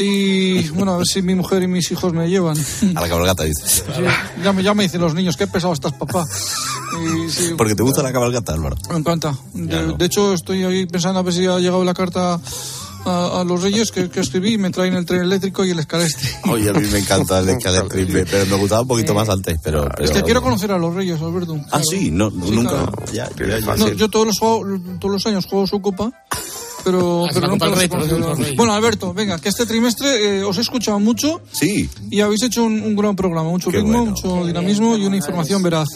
Y 0.01 0.69
bueno, 0.71 0.93
a 0.95 0.97
ver 0.99 1.07
si 1.07 1.23
mi 1.23 1.35
mujer 1.35 1.63
y 1.63 1.67
mis 1.69 1.91
hijos 1.91 2.13
me 2.13 2.29
llevan. 2.29 2.57
A 2.95 3.01
la 3.01 3.09
cabalgata, 3.09 3.45
dices. 3.45 3.85
Sí, 3.87 4.03
ya, 4.45 4.53
me, 4.53 4.63
ya 4.63 4.75
me 4.75 4.85
dicen 4.85 5.01
los 5.01 5.15
niños, 5.15 5.37
qué 5.37 5.47
pesado 5.47 5.73
estás, 5.73 5.93
papá. 5.93 6.25
Y, 7.27 7.31
sí, 7.31 7.51
Porque 7.57 7.75
te 7.75 7.83
gusta 7.83 8.03
la 8.03 8.13
cabalgata, 8.13 8.53
Álvaro. 8.55 8.77
me 8.91 8.97
encanta. 8.99 9.35
De, 9.55 9.95
de 9.97 10.05
hecho, 10.05 10.33
estoy 10.35 10.65
ahí 10.65 10.87
pensando 10.87 11.19
a 11.19 11.23
ver 11.23 11.35
si 11.35 11.47
ha 11.47 11.59
llegado 11.59 11.85
la 11.85 11.95
carta 11.95 12.41
a, 13.05 13.41
a 13.41 13.45
los 13.45 13.63
Reyes 13.63 13.91
que, 13.91 14.09
que 14.11 14.21
escribí 14.21 14.55
y 14.55 14.59
me 14.59 14.71
traen 14.71 14.95
el 14.95 15.05
tren 15.05 15.23
eléctrico 15.23 15.65
y 15.65 15.71
el 15.71 15.79
escalestre. 15.79 16.29
Oye, 16.51 16.71
a 16.71 16.73
mí 16.73 16.87
me 16.91 16.99
encanta 16.99 17.39
el 17.41 17.49
escalette, 17.51 17.89
pero 18.31 18.47
me 18.47 18.57
gustaba 18.57 18.83
un 18.83 18.89
poquito 18.89 19.15
más 19.15 19.29
antes, 19.29 19.59
pero... 19.63 19.85
Es 19.85 19.91
pero- 19.97 20.13
que 20.13 20.23
quiero 20.23 20.43
conocer 20.43 20.73
a 20.73 20.79
los 20.79 20.95
Reyes, 20.95 21.21
Alberto. 21.21 21.57
Ah, 21.73 21.81
sí, 21.89 22.11
no, 22.11 22.31
Sí, 22.31 22.37
nunca... 22.53 22.71
claro. 22.71 22.93
Ya, 23.13 23.29
ya, 23.37 23.59
ya, 23.59 23.77
No, 23.77 23.89
yo 23.93 24.09
todos 24.09 24.27
los, 24.27 24.39
juego- 24.39 24.65
todos 25.01 25.13
los 25.15 25.27
años 25.27 25.47
juego 25.47 25.67
su 25.67 25.81
copa 25.81 26.11
pero, 26.85 27.25
Ah, 27.27 27.31
pero 27.33 27.49
nunca 27.49 27.67
Rey. 27.69 27.89
Bueno, 28.57 28.73
Alberto, 28.73 29.13
venga, 29.15 29.39
que 29.39 29.49
este 29.49 29.67
trimestre 29.67 30.39
eh, 30.39 30.45
os 30.45 30.57
he 30.59 30.61
escuchado 30.63 30.99
mucho 31.01 31.41
Sí. 31.53 31.89
y 32.11 32.21
habéis 32.21 32.43
hecho 32.43 32.65
un, 32.65 32.81
un 32.83 32.97
gran 32.97 33.15
programa, 33.17 33.49
mucho 33.51 33.71
Qué 33.71 33.79
ritmo, 33.79 33.99
bueno. 33.99 34.11
mucho 34.13 34.47
dinamismo 34.47 34.97
y 34.97 35.05
una 35.07 35.17
información 35.17 35.63
veraz. 35.63 35.89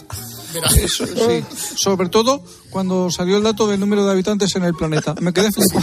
Eso, 0.77 1.07
sí. 1.07 1.45
Sobre 1.77 2.09
todo 2.09 2.43
cuando 2.71 3.11
salió 3.11 3.37
el 3.39 3.43
dato 3.43 3.67
del 3.67 3.81
número 3.81 4.05
de 4.05 4.13
habitantes 4.13 4.55
en 4.57 4.65
el 4.65 4.75
planeta. 4.75 5.15
Me 5.21 5.33
quedé 5.33 5.51
flipado. 5.51 5.83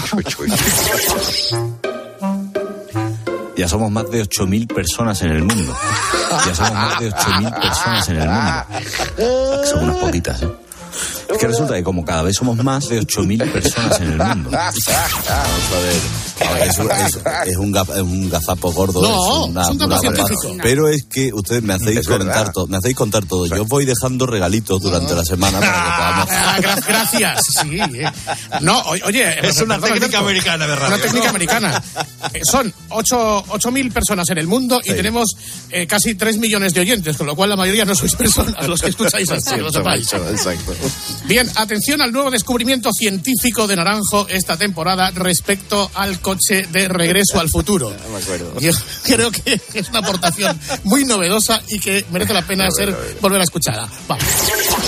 Ya 3.57 3.67
somos 3.67 3.91
más 3.91 4.09
de 4.09 4.23
8.000 4.23 4.67
personas 4.73 5.21
en 5.21 5.31
el 5.31 5.43
mundo. 5.43 5.75
Ya 6.45 6.55
somos 6.55 6.71
más 6.73 6.99
de 6.99 7.11
8.000 7.11 7.59
personas 7.61 8.09
en 8.09 8.15
el 8.17 8.29
mundo. 8.29 9.65
Son 9.69 9.83
unas 9.83 9.97
poquitas, 9.97 10.41
¿eh? 10.43 10.49
Que 11.39 11.47
resulta 11.47 11.75
que 11.75 11.83
como 11.83 12.03
cada 12.03 12.23
vez 12.23 12.35
somos 12.35 12.57
más 12.57 12.89
de 12.89 12.99
8.000 13.01 13.51
personas 13.51 13.99
en 14.01 14.11
el 14.11 14.17
mundo. 14.17 14.49
Vamos 14.51 14.87
a 14.87 15.79
ver. 15.79 16.28
Es, 16.63 16.77
un, 16.77 16.89
es- 16.91 17.19
es 17.47 17.57
un, 17.57 17.73
gaf- 17.73 17.93
es 17.95 18.01
un 18.01 18.29
gazapo 18.29 18.71
gordo. 18.71 19.01
No, 19.01 19.45
es 19.45 19.49
una, 19.49 19.61
es 19.61 19.69
un 19.69 19.99
científico. 19.99 20.55
Pero 20.61 20.87
es 20.87 21.03
que 21.05 21.31
ustedes 21.33 21.61
me 21.63 21.73
hacéis 21.73 22.07
contar 22.07 22.27
verdad. 22.27 22.51
todo. 22.53 22.67
Me 22.67 22.77
hacéis 22.77 22.95
contar 22.95 23.25
todo. 23.25 23.45
Yo 23.45 23.65
voy 23.65 23.85
dejando 23.85 24.25
regalitos 24.25 24.81
durante 24.81 25.13
la 25.15 25.23
semana 25.25 25.59
para 25.59 25.83
que 25.83 25.89
podamos. 25.89 26.29
Ah, 26.31 26.57
gra- 26.59 26.85
gracias, 26.87 27.41
sí. 27.61 27.79
eh. 27.79 28.11
No, 28.61 28.79
oye... 29.05 29.47
Es 29.47 29.59
una 29.61 29.79
técnica 29.79 30.19
americana 30.19 30.67
de 30.67 30.75
radio. 30.75 30.95
Una 30.95 31.03
técnica 31.03 31.29
americana. 31.29 31.83
Eh, 32.33 32.41
Son 32.43 32.71
8.000 32.89 33.91
personas 33.91 34.29
en 34.29 34.37
el 34.37 34.47
mundo 34.47 34.79
y 34.83 34.89
tenemos 34.93 35.29
eh, 35.69 35.87
casi 35.87 36.15
3 36.15 36.37
millones 36.37 36.73
de 36.73 36.81
oyentes, 36.81 37.17
con 37.17 37.27
lo 37.27 37.35
cual 37.35 37.49
la 37.49 37.55
mayoría 37.55 37.85
no 37.85 37.95
sois 37.95 38.15
personas 38.15 38.67
los 38.67 38.81
que 38.81 38.89
escucháis 38.89 39.29
así, 39.31 39.55
que 39.55 39.61
lo 39.61 39.71
sepáis. 39.71 40.11
Exacto. 40.13 40.73
Bien, 41.25 41.49
atención 41.55 42.01
al 42.01 42.11
nuevo 42.11 42.31
descubrimiento 42.31 42.91
científico 42.93 43.67
de 43.67 43.75
Naranjo 43.75 44.27
esta 44.29 44.57
temporada 44.57 45.11
respecto 45.11 45.89
al 45.93 46.19
coche 46.29 46.67
de 46.71 46.87
regreso 46.87 47.39
al 47.39 47.49
futuro. 47.49 47.89
Me 48.11 48.17
acuerdo. 48.17 48.59
Yo 48.59 48.71
creo 49.03 49.31
que 49.31 49.59
es 49.73 49.89
una 49.89 49.99
aportación 49.99 50.59
muy 50.83 51.03
novedosa 51.05 51.61
y 51.69 51.79
que 51.79 52.05
merece 52.11 52.33
la 52.33 52.45
pena 52.45 52.69
ser 52.71 52.95
volver 53.21 53.41
a 53.41 53.43
escuchada. 53.43 53.89
Vamos. 54.07 54.23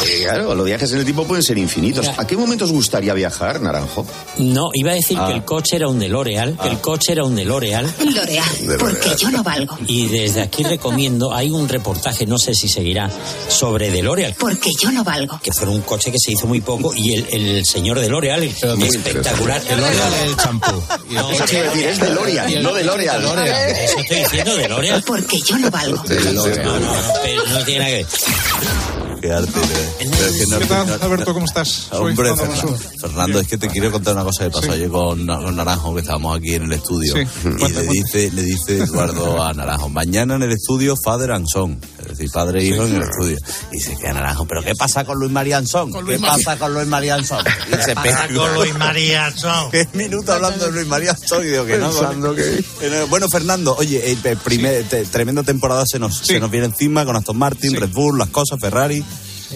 Eh, 0.08 0.20
Claro, 0.24 0.54
los 0.56 0.66
viajes 0.66 0.92
en 0.92 1.00
el 1.00 1.04
tiempo 1.04 1.26
pueden 1.26 1.44
ser 1.44 1.58
infinitos. 1.58 2.08
¿A 2.18 2.26
qué 2.28 2.38
momento 2.38 2.66
os 2.66 2.72
gustaría 2.72 3.14
viajar, 3.14 3.60
Naranjo? 3.60 4.06
No, 4.38 4.70
iba 4.74 4.92
a 4.92 4.94
decir 4.96 5.18
Ah. 5.20 5.28
que 5.28 5.34
el 5.34 5.44
coche 5.46 5.76
era 5.78 5.88
un 5.88 6.00
DeLorean, 6.00 6.58
que 6.58 6.68
el 6.70 6.80
coche 6.80 7.12
era 7.14 7.24
un 7.26 7.36
DeLorean. 7.36 7.86
De 7.98 8.78
porque 8.78 9.16
yo 9.18 9.30
no 9.32 9.44
valgo. 9.44 9.78
Y 9.88 10.08
desde 10.08 10.42
aquí 10.42 10.64
recomiendo, 10.64 11.34
hay 11.34 11.50
un 11.50 11.68
reportaje, 11.68 12.26
no 12.26 12.38
sé 12.38 12.54
si 12.54 12.70
seguirá, 12.70 13.10
sobre 13.50 13.90
DeLorean. 13.92 14.36
Porque 14.40 14.70
yo 14.82 14.92
no 14.92 15.04
valgo. 15.04 15.40
Que 15.42 15.52
fue 15.52 15.68
un 15.68 15.82
coche 15.82 16.12
que 16.12 16.18
se 16.24 16.32
hizo 16.34 16.46
muy 16.48 16.62
poco 16.62 16.94
y 16.96 17.14
el, 17.14 17.28
el 17.32 17.66
señor 17.66 18.00
DeLorean, 18.00 18.44
espectacular. 18.44 19.62
DeLorean 19.64 20.14
el 20.26 20.36
champú. 20.38 20.72
No, 21.10 21.31
Eso 21.32 21.46
te 21.46 21.56
iba 21.58 21.66
a 21.66 21.70
decir, 21.70 21.88
es 21.88 22.00
DeLorean, 22.00 22.64
no 22.64 22.74
DeLorean. 22.74 23.24
Eso 23.24 24.00
estoy 24.00 24.18
diciendo, 24.20 24.56
DeLorean. 24.58 25.02
Porque 25.04 25.38
yo 25.42 25.58
no 25.58 25.70
valgo. 25.72 26.04
No, 26.34 26.48
no, 26.48 26.80
no, 26.80 26.94
pero 27.24 27.46
no 27.48 27.64
tiene 27.66 27.80
nada 27.80 27.92
que 27.92 27.96
ver. 27.98 29.01
Qué 29.22 29.32
arte. 29.32 29.52
es 30.00 30.10
que 30.10 30.46
no- 30.48 30.60
¿Qué 30.60 30.66
tal, 30.66 30.88
no- 30.88 30.94
Alberto? 31.06 31.34
¿Cómo 31.34 31.46
estás? 31.46 31.68
Soy 31.90 32.10
Hombre, 32.12 32.36
Fernando 32.36 32.78
Fernando, 33.00 33.40
es 33.40 33.48
que 33.48 33.58
te 33.58 33.68
quiero 33.68 33.92
contar 33.92 34.14
una 34.16 34.24
cosa 34.24 34.46
que 34.46 34.52
pasó 34.52 34.72
ayer 34.72 34.90
con, 34.90 35.26
con 35.26 35.56
Naranjo, 35.56 35.94
que 35.94 36.02
estábamos 36.02 36.38
aquí 36.38 36.56
en 36.56 36.64
el 36.64 36.72
estudio. 36.74 37.14
Sí, 37.14 37.20
y 37.22 37.50
cuenta, 37.60 37.82
le 37.82 37.88
dice, 37.88 38.32
le 38.32 38.44
dice 38.44 38.78
Eduardo 38.84 39.42
a 39.44 39.54
Naranjo, 39.54 39.90
mañana 39.90 40.36
en 40.36 40.44
el 40.44 40.52
estudio 40.52 40.96
Father 41.04 41.32
and 41.32 41.46
Son, 41.52 41.80
es 42.00 42.08
decir, 42.10 42.30
padre 42.32 42.62
e 42.62 42.66
hijo 42.66 42.84
en 42.86 42.96
el 42.96 43.02
estudio. 43.04 43.38
Y 43.72 43.76
dice 43.78 43.96
que 44.00 44.08
Naranjo, 44.14 44.46
¿pero 44.46 44.64
qué 44.64 44.76
pasa 44.76 45.04
con 45.06 45.20
Luis 45.20 45.32
Marianzón? 45.32 45.92
¿Qué 45.94 46.02
Luis 46.02 46.20
pasa 46.22 46.58
con 46.58 46.74
Luis 46.74 46.88
Marianzón? 46.88 47.44
Se 47.86 47.96
pasa 47.96 48.28
con 48.36 48.54
Luis 48.56 48.76
Marianzón? 48.78 49.72
10 49.72 49.88
minutos 49.96 50.30
hablando 50.36 50.66
de 50.66 50.72
Luis 50.72 50.88
Marianzón 50.88 51.44
y 51.46 51.50
digo 51.50 51.66
que 51.66 51.78
no. 51.78 51.90
Pensando 51.92 52.36
que- 52.36 52.64
Bueno, 53.10 53.28
Fernando, 53.30 53.76
oye, 53.78 54.12
eh, 54.12 54.18
eh, 54.24 54.38
primer, 54.44 54.84
te- 54.86 55.06
tremenda 55.06 55.44
temporada 55.44 55.84
se 55.88 56.00
nos, 56.00 56.18
se 56.18 56.40
nos 56.40 56.50
viene 56.52 56.68
encima 56.68 57.06
con 57.06 57.16
Aston 57.16 57.38
Martin, 57.38 57.76
Red 57.76 57.90
Bull, 57.92 58.18
las 58.18 58.30
cosas, 58.30 58.60
Ferrari. 58.60 59.04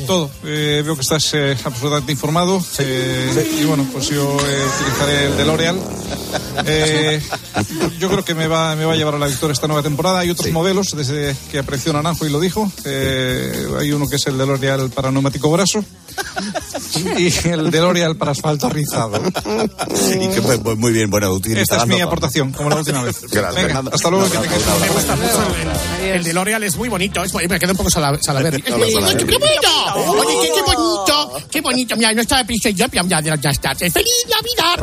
Todo. 0.07 0.29
Eh, 0.43 0.81
veo 0.85 0.95
que 0.95 1.01
estás 1.01 1.23
eh, 1.33 1.55
absolutamente 1.63 2.11
informado. 2.11 2.63
Eh, 2.79 3.57
Y 3.61 3.65
bueno, 3.65 3.87
pues 3.91 4.07
yo 4.09 4.37
eh, 4.39 4.65
utilizaré 4.79 5.25
el 5.27 5.37
de 5.37 5.45
L'Oreal. 5.45 5.79
Eh, 6.65 7.21
yo 7.99 8.09
creo 8.09 8.23
que 8.25 8.33
me 8.35 8.47
va, 8.47 8.75
me 8.75 8.85
va 8.85 8.93
a 8.93 8.95
llevar 8.95 9.15
a 9.15 9.19
la 9.19 9.27
victoria 9.27 9.53
esta 9.53 9.67
nueva 9.67 9.83
temporada. 9.83 10.19
Hay 10.19 10.29
otros 10.29 10.51
modelos, 10.51 10.95
desde 10.95 11.35
que 11.51 11.59
apreció 11.59 11.93
Naranjo 11.93 12.25
y 12.25 12.29
lo 12.29 12.39
dijo. 12.39 12.71
Eh, 12.85 13.67
hay 13.79 13.91
uno 13.91 14.07
que 14.07 14.17
es 14.17 14.27
el 14.27 14.37
de 14.37 14.45
L'Oreal 14.45 14.89
para 14.89 15.11
neumático 15.11 15.49
graso 15.51 15.83
y 17.17 17.27
el 17.49 17.71
de 17.71 17.79
L'Oreal 17.79 18.15
para 18.17 18.31
asfalto 18.31 18.69
rizado. 18.69 19.21
Y 20.13 20.27
que 20.29 20.41
pues, 20.41 20.59
pues 20.59 20.77
muy 20.77 20.91
bien, 20.91 21.09
bueno, 21.09 21.27
Esta 21.27 21.37
utilizarás 21.37 21.83
es 21.83 21.89
mi 21.89 22.01
aportación, 22.01 22.51
como 22.51 22.69
la 22.69 22.77
última 22.77 23.01
vez. 23.03 23.21
Gracias, 23.21 23.55
Venga, 23.55 23.67
Fernando. 23.67 23.91
hasta 23.93 24.09
luego. 24.09 24.25
Un 24.25 24.31
que 24.31 24.39
Me 24.39 24.47
gusta 24.89 25.13
aplauso. 25.13 25.39
mucho 25.39 26.03
el, 26.03 26.23
de 26.23 26.33
L'Oreal, 26.33 26.63
es 26.63 26.75
muy 26.75 26.89
bonito. 26.89 27.23
Es, 27.23 27.33
me 27.33 27.59
queda 27.59 27.71
un 27.71 27.77
poco 27.77 27.89
sala- 27.89 28.17
Oye, 29.95 30.35
qué, 30.41 30.51
qué 30.53 30.61
bonito. 30.61 31.47
Qué 31.51 31.61
bonito. 31.61 31.95
Mira, 31.95 32.13
no 32.13 32.21
estaba 32.21 32.43
prisa 32.43 32.69
yo, 32.69 32.85
ya, 32.87 33.21
ya, 33.21 33.35
ya 33.35 33.49
está. 33.49 33.73
¡Feliz 33.75 34.25
Navidad! 34.29 34.77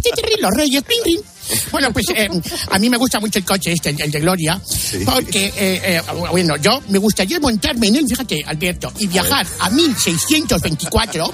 Titirri, 0.00 0.40
Los 0.40 0.50
reyes, 0.56 0.82
pin, 0.82 0.98
pin. 1.04 1.20
Bueno, 1.70 1.92
pues 1.92 2.06
eh, 2.14 2.28
a 2.70 2.78
mí 2.78 2.90
me 2.90 2.96
gusta 2.96 3.20
mucho 3.20 3.38
el 3.38 3.44
coche 3.44 3.72
este, 3.72 3.90
el, 3.90 4.00
el 4.00 4.10
de 4.10 4.20
Gloria, 4.20 4.60
porque, 5.04 5.46
eh, 5.46 5.52
eh, 5.56 6.02
bueno, 6.30 6.56
yo 6.56 6.80
me 6.88 6.98
gustaría 6.98 7.40
montarme 7.40 7.88
en 7.88 7.96
él, 7.96 8.06
fíjate, 8.08 8.42
Alberto, 8.46 8.92
y 8.98 9.06
viajar 9.06 9.46
a 9.60 9.70
1624, 9.70 11.30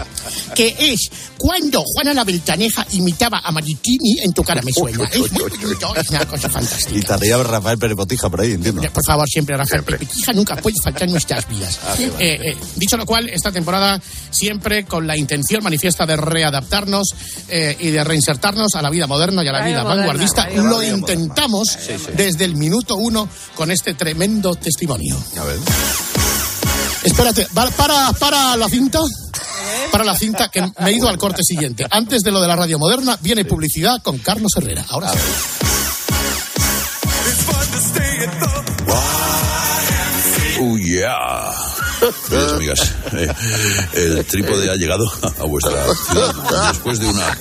que 0.55 0.75
es 0.79 1.11
cuando 1.39 1.83
Juana 1.85 2.15
la 2.15 2.25
Beltaneja 2.25 2.87
imitaba 2.93 3.41
a 3.43 3.51
Maritini 3.51 4.21
en 4.23 4.33
Tu 4.33 4.43
cara 4.43 4.63
me 4.63 4.73
suena. 4.73 5.05
Es 5.13 5.33
muy 5.33 5.43
bonito, 5.43 5.95
es 5.97 6.11
una 6.11 6.27
cosa 6.27 6.49
fantástica. 6.49 6.95
Y 6.95 6.99
estaría 7.01 7.37
Rafael 7.43 7.79
Pérez 7.79 7.97
Botija 7.97 8.31
por 8.31 8.41
ahí, 8.41 8.53
entiendo. 8.53 8.83
Por 8.93 9.05
favor, 9.05 9.29
siempre, 9.29 9.57
Rafael 9.57 9.83
Petija 9.83 10.33
nunca 10.33 10.57
puede 10.57 10.77
faltar 10.83 11.05
en 11.05 11.13
nuestras 11.13 11.49
vidas. 11.49 11.81
Ah. 11.85 11.95
Eh, 11.99 12.39
eh, 12.43 12.57
dicho 12.77 12.97
lo 12.97 13.07
cual, 13.07 13.29
esta 13.29 13.51
temporada 13.51 14.01
siempre 14.31 14.85
con 14.85 15.07
la 15.07 15.17
intención 15.17 15.63
manifiesta 15.63 16.07
de 16.07 16.17
readaptarnos 16.17 17.09
eh, 17.49 17.77
y 17.81 17.91
de 17.91 18.05
reinsertarnos 18.05 18.75
a 18.75 18.83
la 18.83 18.91
vida 18.91 19.07
moderna 19.07 19.45
y 19.45 19.49
a 19.49 19.53
la 19.53 19.65
vida 19.65 19.83
moderna, 19.83 20.02
vanguardista. 20.03 20.49
Lo 20.51 20.83
intentamos 20.83 21.79
desde 22.15 22.45
el 22.45 22.57
minuto 22.57 22.97
uno 22.97 23.29
con 23.55 23.71
este 23.71 23.95
tremendo 23.95 24.55
testimonio. 24.55 25.17
A 25.41 25.45
ver. 25.45 25.59
Espérate, 27.05 27.47
para, 27.55 28.13
para 28.13 28.57
la 28.57 28.69
cinta. 28.69 29.01
Para 29.91 30.05
la 30.05 30.17
cinta, 30.17 30.49
que 30.49 30.63
me 30.63 30.91
he 30.91 30.93
ido 30.93 31.09
al 31.09 31.19
corte 31.19 31.43
siguiente. 31.43 31.87
Antes 31.91 32.23
de 32.23 32.31
lo 32.31 32.41
de 32.41 32.49
la 32.49 32.57
radio 32.57 32.79
moderna, 32.79 33.19
viene 33.21 33.45
publicidad 33.45 34.01
con 34.03 34.19
Carlos 34.19 34.53
Herrera. 34.57 34.85
Ahora 34.89 35.13
sí. 35.13 35.19
Oh, 40.61 40.77
yeah. 40.79 41.52
Amigas, 42.55 42.95
amigas, 43.11 43.37
eh, 43.95 44.17
el 44.19 44.25
trípode 44.25 44.71
ha 44.71 44.75
llegado 44.75 45.05
a 45.39 45.45
vuestra 45.45 45.85
ciudad 45.95 46.69
después 46.69 46.99
de 46.99 47.07
una 47.07 47.37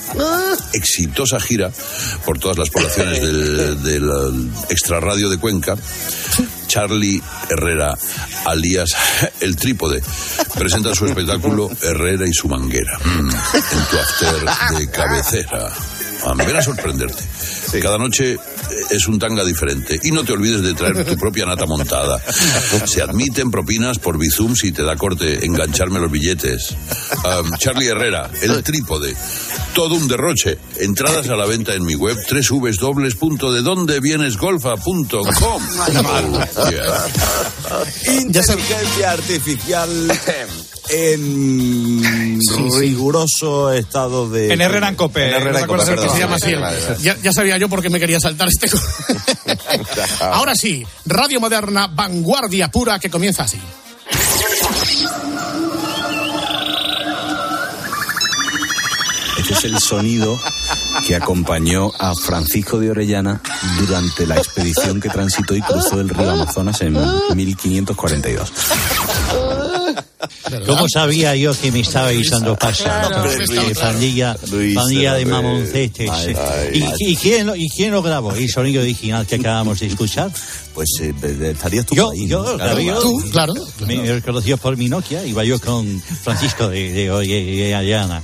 exitosa 0.72 1.40
gira 1.40 1.70
por 2.24 2.38
todas 2.38 2.58
las 2.58 2.70
poblaciones 2.70 3.20
del, 3.20 3.82
del 3.82 4.50
extrarradio 4.68 5.28
de 5.28 5.38
Cuenca. 5.38 5.76
Charlie 6.66 7.22
Herrera, 7.50 7.94
alias 8.46 8.90
El 9.40 9.56
Trípode, 9.56 10.02
presenta 10.54 10.94
su 10.94 11.04
espectáculo 11.06 11.70
Herrera 11.82 12.26
y 12.26 12.32
su 12.32 12.48
manguera 12.48 12.98
mm, 13.04 13.28
en 13.28 13.84
tu 13.90 13.98
after 13.98 14.78
de 14.78 14.90
cabecera. 14.90 15.70
Ah, 16.24 16.34
ven 16.34 16.56
a 16.56 16.62
sorprenderte. 16.62 17.22
Cada 17.80 17.98
noche 17.98 18.34
eh, 18.34 18.38
es 18.90 19.06
un 19.08 19.18
tanga 19.18 19.44
diferente. 19.44 19.98
Y 20.02 20.10
no 20.10 20.24
te 20.24 20.32
olvides 20.32 20.62
de 20.62 20.74
traer 20.74 21.04
tu 21.04 21.16
propia 21.16 21.46
nata 21.46 21.66
montada. 21.66 22.20
Se 22.86 23.02
admiten 23.02 23.50
propinas 23.50 23.98
por 23.98 24.18
Bizum 24.18 24.54
si 24.54 24.72
te 24.72 24.82
da 24.82 24.96
corte 24.96 25.44
engancharme 25.44 26.00
los 26.00 26.10
billetes. 26.10 26.74
Am, 27.24 27.50
Charlie 27.58 27.88
Herrera, 27.88 28.30
el 28.42 28.62
trípode. 28.62 29.14
Todo 29.74 29.94
un 29.94 30.08
derroche. 30.08 30.58
Entradas 30.78 31.28
a 31.28 31.36
la 31.36 31.46
venta 31.46 31.74
en 31.74 31.84
mi 31.84 31.94
web 31.94 32.16
www.dedondevienesgolfa.com. 32.30 35.28
Oh, 35.42 35.60
yeah. 36.70 37.06
Inteligencia 38.20 39.12
artificial 39.12 39.88
en 40.92 42.38
riguroso 42.78 43.72
estado 43.72 44.28
de... 44.28 44.52
En 44.52 44.60
Herrera 44.60 44.88
en 44.88 44.94
Cope, 44.94 45.28
En 45.28 45.34
Herrera 45.34 45.52
¿no 45.52 45.58
te 45.58 45.62
en 45.62 45.66
Cope, 45.66 45.82
acuerdas 45.82 45.86
del 45.86 45.96
que 45.96 46.02
perdón. 46.02 46.16
Se 46.16 46.50
llama 46.50 46.86
así. 46.86 47.02
Ya, 47.02 47.16
ya 47.16 47.32
sabía 47.32 47.56
yo 47.56 47.68
por 47.68 47.80
qué 47.80 47.88
me 47.88 47.98
quería 47.98 48.20
saltar 48.20 48.48
este. 48.48 48.70
Ahora 50.20 50.54
sí, 50.54 50.86
radio 51.06 51.40
moderna, 51.40 51.86
vanguardia 51.86 52.70
pura 52.70 52.98
que 52.98 53.08
comienza 53.08 53.44
así. 53.44 53.58
Este 59.38 59.54
es 59.54 59.64
el 59.64 59.80
sonido 59.80 60.38
que 61.06 61.16
acompañó 61.16 61.90
a 61.98 62.14
Francisco 62.14 62.78
de 62.78 62.90
Orellana 62.90 63.40
durante 63.78 64.26
la 64.26 64.36
expedición 64.36 65.00
que 65.00 65.08
transitó 65.08 65.56
y 65.56 65.62
cruzó 65.62 66.00
el 66.00 66.08
río 66.10 66.30
Amazonas 66.30 66.80
en 66.82 66.96
1542. 67.34 68.52
¿Cómo 70.66 70.86
sabía 70.88 71.34
yo 71.36 71.52
que 71.58 71.72
me 71.72 71.80
estabais 71.80 72.30
dando 72.30 72.56
pasa? 72.56 72.84
Claro. 73.08 73.30
Eh, 73.30 73.74
pandilla, 73.74 74.36
Luis, 74.50 74.74
pandilla 74.74 75.14
de 75.14 75.26
mamoncetes. 75.26 76.10
Ay, 76.10 76.34
ay, 76.36 76.78
¿Y, 76.78 76.82
ay. 76.82 76.92
y 77.00 77.16
quién, 77.16 77.46
lo- 77.46 77.56
¿Y 77.56 77.68
quién 77.68 77.90
lo 77.92 78.02
grabó? 78.02 78.32
¿El 78.32 78.48
sonido 78.48 78.82
original 78.82 79.26
que 79.26 79.36
acabamos 79.36 79.80
de 79.80 79.86
escuchar? 79.86 80.30
Pues 80.74 80.88
eh, 81.02 81.12
estarías 81.52 81.84
tú 81.84 81.94
Yo, 81.94 82.10
ahí, 82.12 82.26
yo, 82.26 82.42
¿no? 82.42 82.56
claro, 82.56 82.80
yo. 82.80 82.98
Tú, 83.00 83.22
claro. 83.30 83.52
Me 83.86 84.14
reconocido 84.14 84.56
por 84.56 84.74
mi 84.78 84.88
Nokia, 84.88 85.24
iba 85.26 85.44
yo 85.44 85.60
con 85.60 86.00
Francisco 86.22 86.68
de, 86.68 86.90
de, 86.92 87.10
de- 87.10 87.44
de 87.56 87.74
Ayana. 87.74 88.22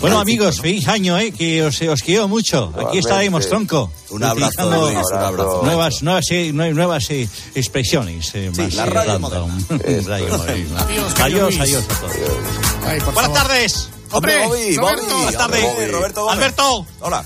bueno, 0.00 0.20
amigos, 0.20 0.60
feliz 0.60 0.86
año, 0.86 1.18
¿eh? 1.18 1.32
Que 1.32 1.64
os, 1.64 1.80
os 1.82 2.00
quiero 2.02 2.28
mucho. 2.28 2.72
Aquí 2.88 2.98
estaremos, 2.98 3.48
tronco. 3.48 3.90
Un 4.10 4.22
abrazo, 4.24 4.70
Luis, 4.70 4.98
un 5.12 5.18
abrazo. 5.18 5.60
Nuevas, 5.64 6.02
nuevas, 6.02 6.24
eh, 6.30 6.52
nue- 6.54 6.72
nuevas 6.72 7.10
eh, 7.10 7.28
expresiones. 7.54 8.30
eh, 8.34 8.50
Sí, 8.54 8.60
más, 8.62 8.74
la 8.74 8.84
eh, 8.86 8.90
radio. 8.90 9.18
Radio 10.06 10.38
moderna. 10.38 10.80
Adiós, 10.82 11.14
Adiós, 11.46 11.56
Luis. 11.56 11.60
adiós 11.60 11.84
a 11.84 12.00
todos. 12.00 12.16
Ay, 12.86 13.00
por 13.00 13.14
Buenas 13.14 13.32
favor. 13.32 13.48
tardes. 13.48 13.88
Hombre, 14.10 14.46
Bobby, 14.46 14.76
Roberto. 14.76 15.02
Bobby, 15.02 15.12
Buenas 15.22 15.34
tardes. 15.36 15.62
Bobby, 15.64 15.86
Roberto 15.86 16.22
Gómez. 16.24 16.36
Alberto. 16.38 16.86
Hola. 17.00 17.24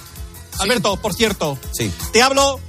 Alberto, 0.59 0.97
por 0.97 1.15
cierto, 1.15 1.59
Sí. 1.73 1.93
te 2.13 2.23
hablo 2.23 2.61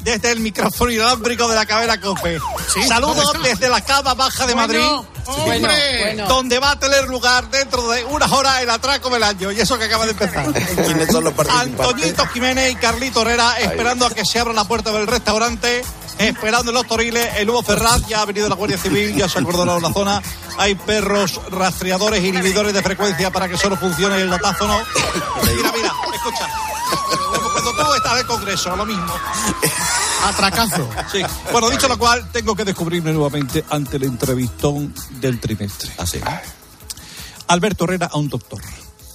desde 0.00 0.32
el 0.32 0.40
micrófono 0.40 0.90
inalámbrico 0.90 1.48
de 1.48 1.54
la 1.54 1.64
cadena 1.66 2.00
COPE. 2.00 2.38
¿Sí? 2.72 2.82
Saludos 2.84 3.32
desde 3.42 3.68
la 3.68 3.80
cava 3.82 4.14
baja 4.14 4.46
de 4.46 4.54
Madrid. 4.54 4.80
¡Hombre! 5.26 5.58
bueno. 6.02 6.26
Donde 6.28 6.58
va 6.58 6.72
a 6.72 6.78
tener 6.78 7.04
lugar 7.08 7.48
dentro 7.50 7.88
de 7.88 8.04
unas 8.06 8.30
horas 8.32 8.60
el 8.62 8.70
atraco 8.70 9.08
del 9.10 9.22
año, 9.22 9.52
y 9.52 9.60
eso 9.60 9.78
que 9.78 9.84
acaba 9.84 10.04
de 10.04 10.12
empezar. 10.12 10.52
¿Quiénes 10.84 11.08
son 11.10 11.24
los 11.24 11.32
participantes? 11.32 11.80
Antoñito 11.80 12.26
Jiménez 12.26 12.72
y 12.72 12.74
Carlito 12.76 13.22
Herrera 13.22 13.58
esperando 13.60 14.06
a 14.06 14.10
que 14.10 14.24
se 14.24 14.38
abra 14.40 14.52
la 14.52 14.64
puerta 14.64 14.90
del 14.92 15.06
restaurante, 15.06 15.84
esperando 16.18 16.70
en 16.70 16.74
los 16.74 16.86
toriles. 16.86 17.36
El 17.36 17.50
Hugo 17.50 17.62
Ferraz 17.62 18.06
ya 18.06 18.22
ha 18.22 18.24
venido 18.24 18.48
la 18.48 18.54
Guardia 18.54 18.78
Civil, 18.78 19.14
ya 19.14 19.28
se 19.28 19.38
ha 19.38 19.42
acordonado 19.42 19.80
la 19.80 19.92
zona. 19.92 20.22
Hay 20.58 20.74
perros 20.74 21.40
rastreadores, 21.50 22.22
inhibidores 22.22 22.72
de 22.72 22.82
frecuencia 22.82 23.30
para 23.30 23.48
que 23.48 23.56
solo 23.56 23.76
funcione 23.76 24.20
el 24.20 24.30
datáfono. 24.30 24.78
Mira, 25.56 25.72
mira, 25.72 25.92
escucha. 26.14 26.48
Como 27.34 27.52
Cuando 27.52 27.72
tú 27.72 27.94
estás 27.94 28.12
en 28.12 28.18
el 28.18 28.26
Congreso, 28.26 28.76
lo 28.76 28.84
mismo. 28.84 29.12
Atracazo. 30.24 30.88
Sí. 31.10 31.22
Bueno, 31.50 31.70
dicho 31.70 31.88
lo 31.88 31.98
cual, 31.98 32.30
tengo 32.30 32.54
que 32.54 32.64
descubrirme 32.64 33.12
nuevamente 33.12 33.64
ante 33.70 33.96
el 33.96 34.04
entrevistón 34.04 34.94
del 35.20 35.40
trimestre. 35.40 35.90
Así. 35.98 36.20
Alberto 37.48 37.84
Herrera 37.84 38.08
a 38.12 38.18
un 38.18 38.28
doctor. 38.28 38.60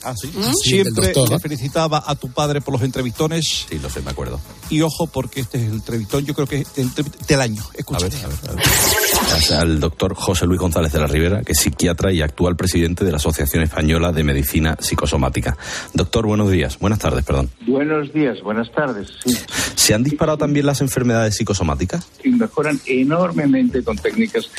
Ah, 0.08 0.16
sí. 0.16 0.32
Siempre 0.62 0.94
del 0.94 1.14
doctor, 1.14 1.30
le 1.30 1.36
¿no? 1.36 1.40
felicitaba 1.40 2.02
a 2.06 2.16
tu 2.16 2.30
padre 2.30 2.62
por 2.62 2.74
los 2.74 2.82
entrevistones. 2.82 3.66
Sí, 3.70 3.78
lo 3.80 3.90
sé, 3.90 4.02
me 4.02 4.12
acuerdo. 4.12 4.40
Y 4.70 4.82
ojo, 4.82 5.08
porque 5.08 5.42
este 5.42 5.58
es 5.58 5.66
el 5.66 5.74
entrevistón, 5.74 6.26
yo 6.26 6.34
creo 6.34 6.48
que 6.48 6.62
es 6.62 6.68
el 6.78 6.90
del 7.28 7.42
año. 7.42 7.62
A 7.64 8.00
ver, 8.00 8.16
a 8.16 8.28
ver, 8.28 8.38
a 8.50 8.54
ver. 8.54 8.66
Al 9.52 9.80
doctor 9.80 10.16
José 10.16 10.46
Luis 10.46 10.60
González 10.60 10.92
de 10.92 11.00
la 11.00 11.08
Ribera, 11.08 11.42
que 11.44 11.52
es 11.52 11.60
psiquiatra 11.60 12.12
y 12.12 12.22
actual 12.22 12.56
presidente 12.56 13.06
de 13.06 13.12
la 13.12 13.18
Asociación 13.18 13.62
Española 13.64 14.12
de 14.12 14.24
Medicina 14.24 14.76
Psicosomática. 14.80 15.58
Doctor, 15.94 16.26
buenos 16.26 16.50
días. 16.50 16.80
Buenas 16.80 17.00
tardes, 17.00 17.24
perdón. 17.24 17.50
Buenos 17.68 18.12
días, 18.14 18.42
buenas 18.42 18.72
tardes. 18.72 19.10
Sí, 19.24 19.38
¿Se 19.76 19.94
han 19.94 20.04
disparado 20.04 20.38
también 20.38 20.66
las 20.66 20.82
enfermedades 20.82 21.36
psicosomáticas? 21.36 22.08
y 22.24 22.30
mejoran 22.30 22.80
enormemente 22.88 23.84
con 23.84 23.98
técnicas 23.98 24.50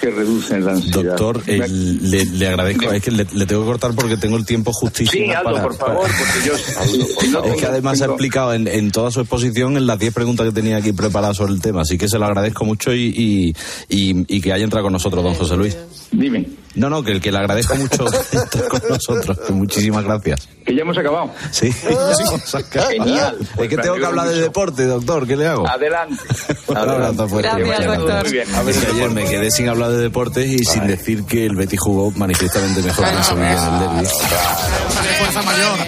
que 0.00 0.10
reducen 0.10 0.64
la 0.64 0.72
ansiedad. 0.72 1.02
Doctor, 1.16 1.42
eh, 1.46 1.66
le, 1.68 2.24
le 2.26 2.46
agradezco. 2.48 2.92
Es 2.92 3.02
que 3.02 3.10
le, 3.10 3.26
le 3.32 3.46
tengo 3.46 3.62
que 3.62 3.66
cortar 3.68 3.94
porque 3.94 4.16
tengo 4.16 4.36
el 4.36 4.44
tiempo 4.46 4.72
justísimo. 4.72 5.24
Sí, 5.26 5.30
Aldo, 5.32 5.50
para- 5.52 5.62
por 5.64 5.74
favor, 5.76 6.06
porque 6.08 6.46
yo... 6.46 6.52
no 7.30 7.44
Es 7.44 7.50
que 7.54 7.56
tengo- 7.60 7.68
además 7.72 8.00
ha 8.00 8.04
tengo- 8.04 8.14
explicado 8.14 8.54
en, 8.54 8.68
en 8.68 8.90
toda 8.90 9.10
su 9.10 9.20
exposición 9.20 9.76
en 9.76 9.86
las 9.86 9.98
10 9.98 10.12
preguntas 10.14 10.46
que 10.46 10.52
tenía 10.52 10.76
aquí 10.76 10.92
preparadas 10.92 11.36
sobre 11.38 11.52
el 11.54 11.60
tema, 11.60 11.80
así 11.82 11.96
que 11.98 12.08
se 12.08 12.18
lo 12.18 12.26
agradezco 12.26 12.64
mucho 12.64 12.92
y, 12.94 13.06
y, 13.08 13.54
y- 13.88 14.15
y 14.28 14.40
que 14.40 14.52
haya 14.52 14.64
entrado 14.64 14.84
con 14.84 14.92
nosotros, 14.92 15.22
don 15.22 15.34
José 15.34 15.56
Luis. 15.56 15.76
Dime, 16.12 16.46
No, 16.76 16.88
no, 16.88 17.02
que, 17.02 17.20
que 17.20 17.32
le 17.32 17.38
agradezco 17.38 17.74
mucho 17.74 18.06
estar 18.32 18.68
con 18.68 18.80
nosotros, 18.88 19.38
que 19.46 19.52
muchísimas 19.52 20.04
gracias. 20.04 20.48
que 20.64 20.74
ya 20.74 20.82
hemos 20.82 20.96
acabado. 20.98 21.30
Sí, 21.50 21.72
Genial. 22.90 23.36
Es 23.58 23.68
que 23.68 23.76
tengo 23.78 23.96
que 23.96 24.06
hablar 24.06 24.28
de 24.28 24.40
deporte, 24.40 24.84
doctor, 24.86 25.26
¿qué 25.26 25.36
le 25.36 25.46
hago? 25.46 25.68
Adelante. 25.68 26.22
Un 26.68 26.76
abrazo 26.76 27.28
fuerte, 27.28 27.48
Gracias, 27.62 27.86
doctor. 27.98 28.22
Muy 28.24 28.32
bien. 28.32 28.54
A 28.54 28.62
ver, 28.62 28.74
que 28.74 28.86
ayer 28.86 29.10
me 29.10 29.24
quedé 29.24 29.50
sin 29.50 29.68
hablar 29.68 29.90
de 29.92 29.98
deportes 29.98 30.46
y 30.46 30.58
sin 30.58 30.86
decir 30.86 31.24
que 31.24 31.46
el 31.46 31.56
Betis 31.56 31.80
jugó 31.80 32.10
manifiestamente 32.12 32.82
mejor 32.82 33.04
que 33.04 33.16
el 33.16 33.24
Sevilla 33.24 33.52
en 33.52 33.74
el 33.74 33.80
derbi. 33.80 34.02
De 34.02 35.14
fuerza 35.18 35.42
mayor. 35.42 35.78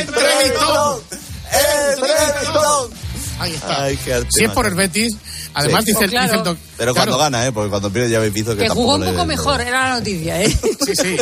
¡Entrevistón! 0.00 1.00
¡Entrevistón! 1.92 3.07
Ahí 3.38 3.52
está. 3.54 3.84
Ay, 3.84 3.96
qué 4.04 4.14
arte 4.14 4.28
Si 4.32 4.44
es 4.44 4.50
por 4.50 4.66
el. 4.66 4.74
Betis, 4.74 5.16
además 5.54 5.84
Sí. 5.84 5.92
dice, 5.92 6.04
el- 6.04 6.10
Claro. 6.10 6.38
dice 6.38 6.50
el 6.50 6.56
Pero 6.76 6.92
claro, 6.94 7.12
cuando 7.12 7.18
gana, 7.18 7.46
¿eh? 7.46 7.52
Porque 7.52 7.70
cuando 7.70 7.92
pierde 7.92 8.10
ya 8.10 8.18
habéis 8.18 8.32
visto 8.32 8.56
que 8.56 8.64
Que 8.64 8.68
jugó 8.68 8.94
un 8.96 9.04
poco 9.04 9.18
le- 9.18 9.26
mejor, 9.26 9.60
era 9.60 9.88
la 9.90 9.98
noticia, 9.98 10.42
¿eh? 10.42 10.48
Sí, 10.50 10.92
sí. 10.94 11.16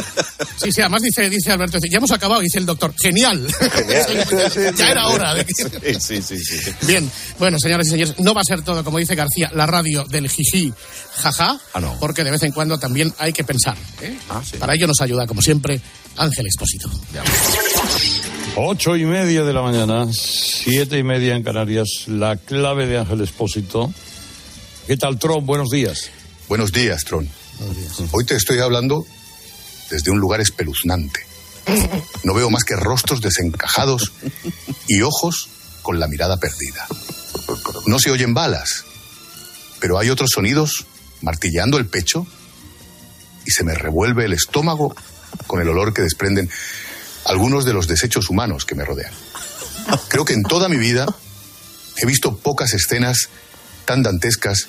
Sí, 0.63 0.73
sí, 0.73 0.81
además 0.81 1.03
dice, 1.03 1.29
dice 1.31 1.53
Alberto, 1.53 1.77
dice, 1.79 1.89
ya 1.91 1.99
hemos 1.99 2.11
acabado, 2.11 2.41
dice 2.41 2.59
el 2.59 2.67
doctor. 2.67 2.95
Genial. 3.01 3.47
ya 4.77 4.91
era 4.91 5.07
hora. 5.09 5.35
de 5.35 5.45
que- 5.45 5.55
Sí, 6.01 6.21
sí, 6.23 6.39
sí. 6.39 6.59
sí. 6.59 6.71
Bien, 6.83 7.11
bueno, 7.39 7.59
señoras 7.61 7.87
y 7.87 7.91
señores, 7.91 8.15
no 8.19 8.35
va 8.35 8.41
a 8.41 8.45
ser 8.45 8.63
todo, 8.63 8.83
como 8.85 8.99
dice 8.99 9.15
García, 9.15 9.51
la 9.55 9.67
radio 9.67 10.05
del 10.05 10.29
jiji, 10.29 10.73
jaja, 11.17 11.59
Ah, 11.75 11.81
no. 11.81 11.97
porque 12.01 12.25
de 12.25 12.31
vez 12.31 12.43
en 12.43 12.53
cuando 12.53 12.79
también 12.79 13.13
hay 13.19 13.33
que 13.33 13.45
pensar. 13.45 13.77
¿eh? 14.01 14.17
Ah, 14.29 14.43
sí. 14.49 14.57
Para 14.59 14.75
ello 14.75 14.87
nos 14.87 15.01
ayuda, 15.01 15.27
como 15.27 15.43
siempre, 15.43 15.81
Ángel 16.17 16.47
Expósito. 16.47 16.91
Ocho 18.59 18.97
y 18.97 19.05
media 19.05 19.45
de 19.45 19.53
la 19.53 19.61
mañana, 19.61 20.07
siete 20.11 20.97
y 20.97 21.03
media 21.03 21.37
en 21.37 21.43
Canarias, 21.43 22.05
la 22.07 22.39
clave 22.39 22.87
de 22.87 22.97
Ángel 22.97 23.21
Espósito. 23.21 23.93
¿Qué 24.87 24.97
tal, 24.97 25.19
Tron? 25.19 25.45
Buenos 25.45 25.69
días. 25.69 26.11
Buenos 26.49 26.73
días, 26.73 27.05
Tron. 27.05 27.29
Hoy 28.13 28.25
te 28.25 28.35
estoy 28.35 28.61
hablando 28.61 29.05
desde 29.91 30.11
un 30.11 30.21
lugar 30.21 30.41
espeluznante. 30.41 31.21
No 32.25 32.33
veo 32.33 32.49
más 32.49 32.65
que 32.65 32.77
rostros 32.77 33.21
desencajados 33.21 34.13
y 34.89 35.03
ojos 35.03 35.51
con 35.83 36.01
la 36.01 36.09
mirada 36.09 36.39
perdida. 36.39 36.87
No 37.87 37.99
se 37.99 38.11
oyen 38.11 38.33
balas, 38.33 38.87
pero 39.81 39.99
hay 39.99 40.09
otros 40.09 40.31
sonidos 40.33 40.87
martilleando 41.21 41.77
el 41.77 41.89
pecho 41.89 42.27
y 43.45 43.51
se 43.51 43.65
me 43.65 43.75
revuelve 43.75 44.25
el 44.25 44.33
estómago 44.33 44.97
con 45.47 45.61
el 45.61 45.69
olor 45.69 45.93
que 45.93 46.01
desprenden 46.01 46.49
algunos 47.27 47.65
de 47.65 47.73
los 47.73 47.89
desechos 47.89 48.31
humanos 48.31 48.65
que 48.65 48.75
me 48.75 48.85
rodean. 48.85 49.13
Creo 50.09 50.25
que 50.25 50.33
en 50.33 50.43
toda 50.43 50.69
mi 50.69 50.77
vida 50.77 51.07
he 51.97 52.07
visto 52.07 52.37
pocas 52.37 52.73
escenas 52.73 53.29
tan 53.85 54.03
dantescas 54.03 54.69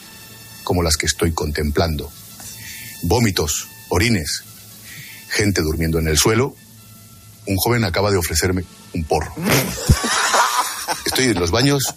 como 0.64 0.84
las 0.84 0.98
que 0.98 1.06
estoy 1.06 1.32
contemplando. 1.32 2.12
Vómitos, 3.04 3.68
orines, 3.90 4.44
gente 5.30 5.62
durmiendo 5.62 6.00
en 6.00 6.08
el 6.08 6.18
suelo. 6.18 6.56
Un 7.46 7.56
joven 7.58 7.84
acaba 7.84 8.12
de 8.12 8.18
ofrecerme 8.18 8.66
un 8.94 9.04
porro. 9.06 9.34
Estoy 11.06 11.26
en 11.26 11.40
los 11.40 11.52
baños 11.52 11.96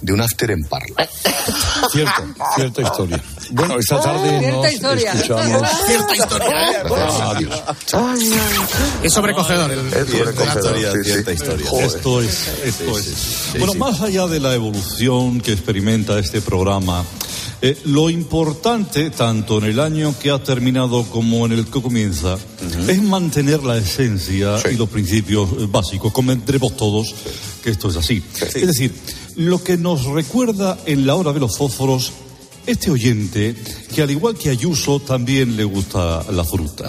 de 0.00 0.12
un 0.12 0.20
after 0.20 0.50
en 0.50 0.64
Parla. 0.64 1.08
Cierta, 1.92 2.24
cierta 2.56 2.82
historia. 2.82 3.22
Bueno, 3.50 3.78
esta 3.78 4.00
tarde 4.00 4.38
Cierta 4.38 4.56
nos 4.62 4.72
historia. 4.72 5.12
escuchamos. 5.12 5.68
Cierta 5.86 6.16
historia, 6.16 6.72
¿eh? 6.72 6.76
Adiós. 7.22 7.62
Es 9.02 9.12
sobrecogedor. 9.12 9.70
El, 9.70 9.78
Es 9.92 10.06
sí. 10.06 10.12
cierta 10.16 10.44
historia. 11.32 11.70
Esto 11.80 12.20
es, 12.22 12.48
esto 12.64 12.98
Sí, 13.00 13.10
es. 13.54 13.58
bueno, 13.58 13.72
sí. 13.72 13.78
más 13.78 14.00
allá 14.00 14.26
de 14.26 14.40
la 14.40 14.54
evolución 14.54 15.40
que 15.40 15.52
experimenta 15.52 16.18
este 16.18 16.40
programa, 16.42 17.04
eh, 17.62 17.76
lo 17.86 18.10
importante, 18.10 19.10
tanto 19.10 19.58
en 19.58 19.64
el 19.64 19.80
año 19.80 20.14
que 20.20 20.30
ha 20.30 20.42
terminado 20.42 21.04
como 21.04 21.46
en 21.46 21.52
el 21.52 21.64
que 21.66 21.80
comienza, 21.82 22.36
es 22.88 23.02
mantener 23.02 23.62
la 23.62 23.76
esencia 23.78 24.56
y 24.70 24.76
los 24.76 24.88
principios 24.88 25.70
básicos. 25.70 26.12
Convendremos 26.12 26.76
todos 26.76 27.14
que 27.64 27.70
esto 27.70 27.88
es 27.88 27.96
así. 27.96 28.22
Es 28.54 28.66
decir, 28.66 28.94
lo 29.38 29.62
que 29.62 29.76
nos 29.76 30.04
recuerda 30.04 30.76
en 30.84 31.06
la 31.06 31.14
hora 31.14 31.32
de 31.32 31.38
los 31.38 31.56
fósforos 31.56 32.12
este 32.66 32.90
oyente, 32.90 33.54
que 33.94 34.02
al 34.02 34.10
igual 34.10 34.36
que 34.36 34.50
Ayuso, 34.50 35.00
también 35.00 35.56
le 35.56 35.64
gusta 35.64 36.24
la 36.32 36.44
fruta. 36.44 36.88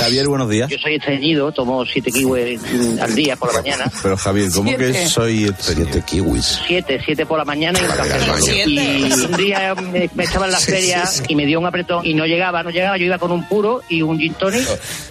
Javier, 0.00 0.26
buenos 0.28 0.50
días. 0.50 0.68
Yo 0.68 0.76
soy 0.78 0.96
estreñido, 0.96 1.50
tomo 1.52 1.84
siete 1.86 2.10
kiwis 2.12 2.60
mm, 2.60 3.00
al 3.00 3.14
día 3.14 3.36
por 3.36 3.54
la 3.54 3.62
mañana. 3.62 3.84
Pero 4.02 4.16
Javier, 4.16 4.50
¿cómo 4.52 4.70
que 4.76 4.92
Siete. 4.92 5.06
soy 5.08 5.54
siete 5.58 6.02
kiwis? 6.06 6.60
Siete, 6.66 7.00
siete 7.04 7.24
por 7.24 7.38
la 7.38 7.44
mañana 7.44 7.78
y 7.80 7.82
un 7.84 7.88
café. 7.88 8.64
Y 8.66 9.12
un 9.12 9.32
día 9.36 9.74
me, 9.74 10.10
me 10.14 10.24
estaba 10.24 10.46
en 10.46 10.52
la 10.52 10.58
Sí, 10.58 10.72
feria 10.72 11.06
sí, 11.06 11.18
sí. 11.18 11.24
y 11.28 11.36
me 11.36 11.46
dio 11.46 11.58
un 11.60 11.66
apretón 11.66 12.04
y 12.04 12.12
no 12.12 12.26
llegaba, 12.26 12.62
no 12.62 12.70
llegaba. 12.70 12.98
Yo 12.98 13.06
iba 13.06 13.18
con 13.18 13.30
un 13.32 13.48
puro 13.48 13.82
y 13.88 14.02
un 14.02 14.18
gin 14.18 14.34
tonic 14.34 14.66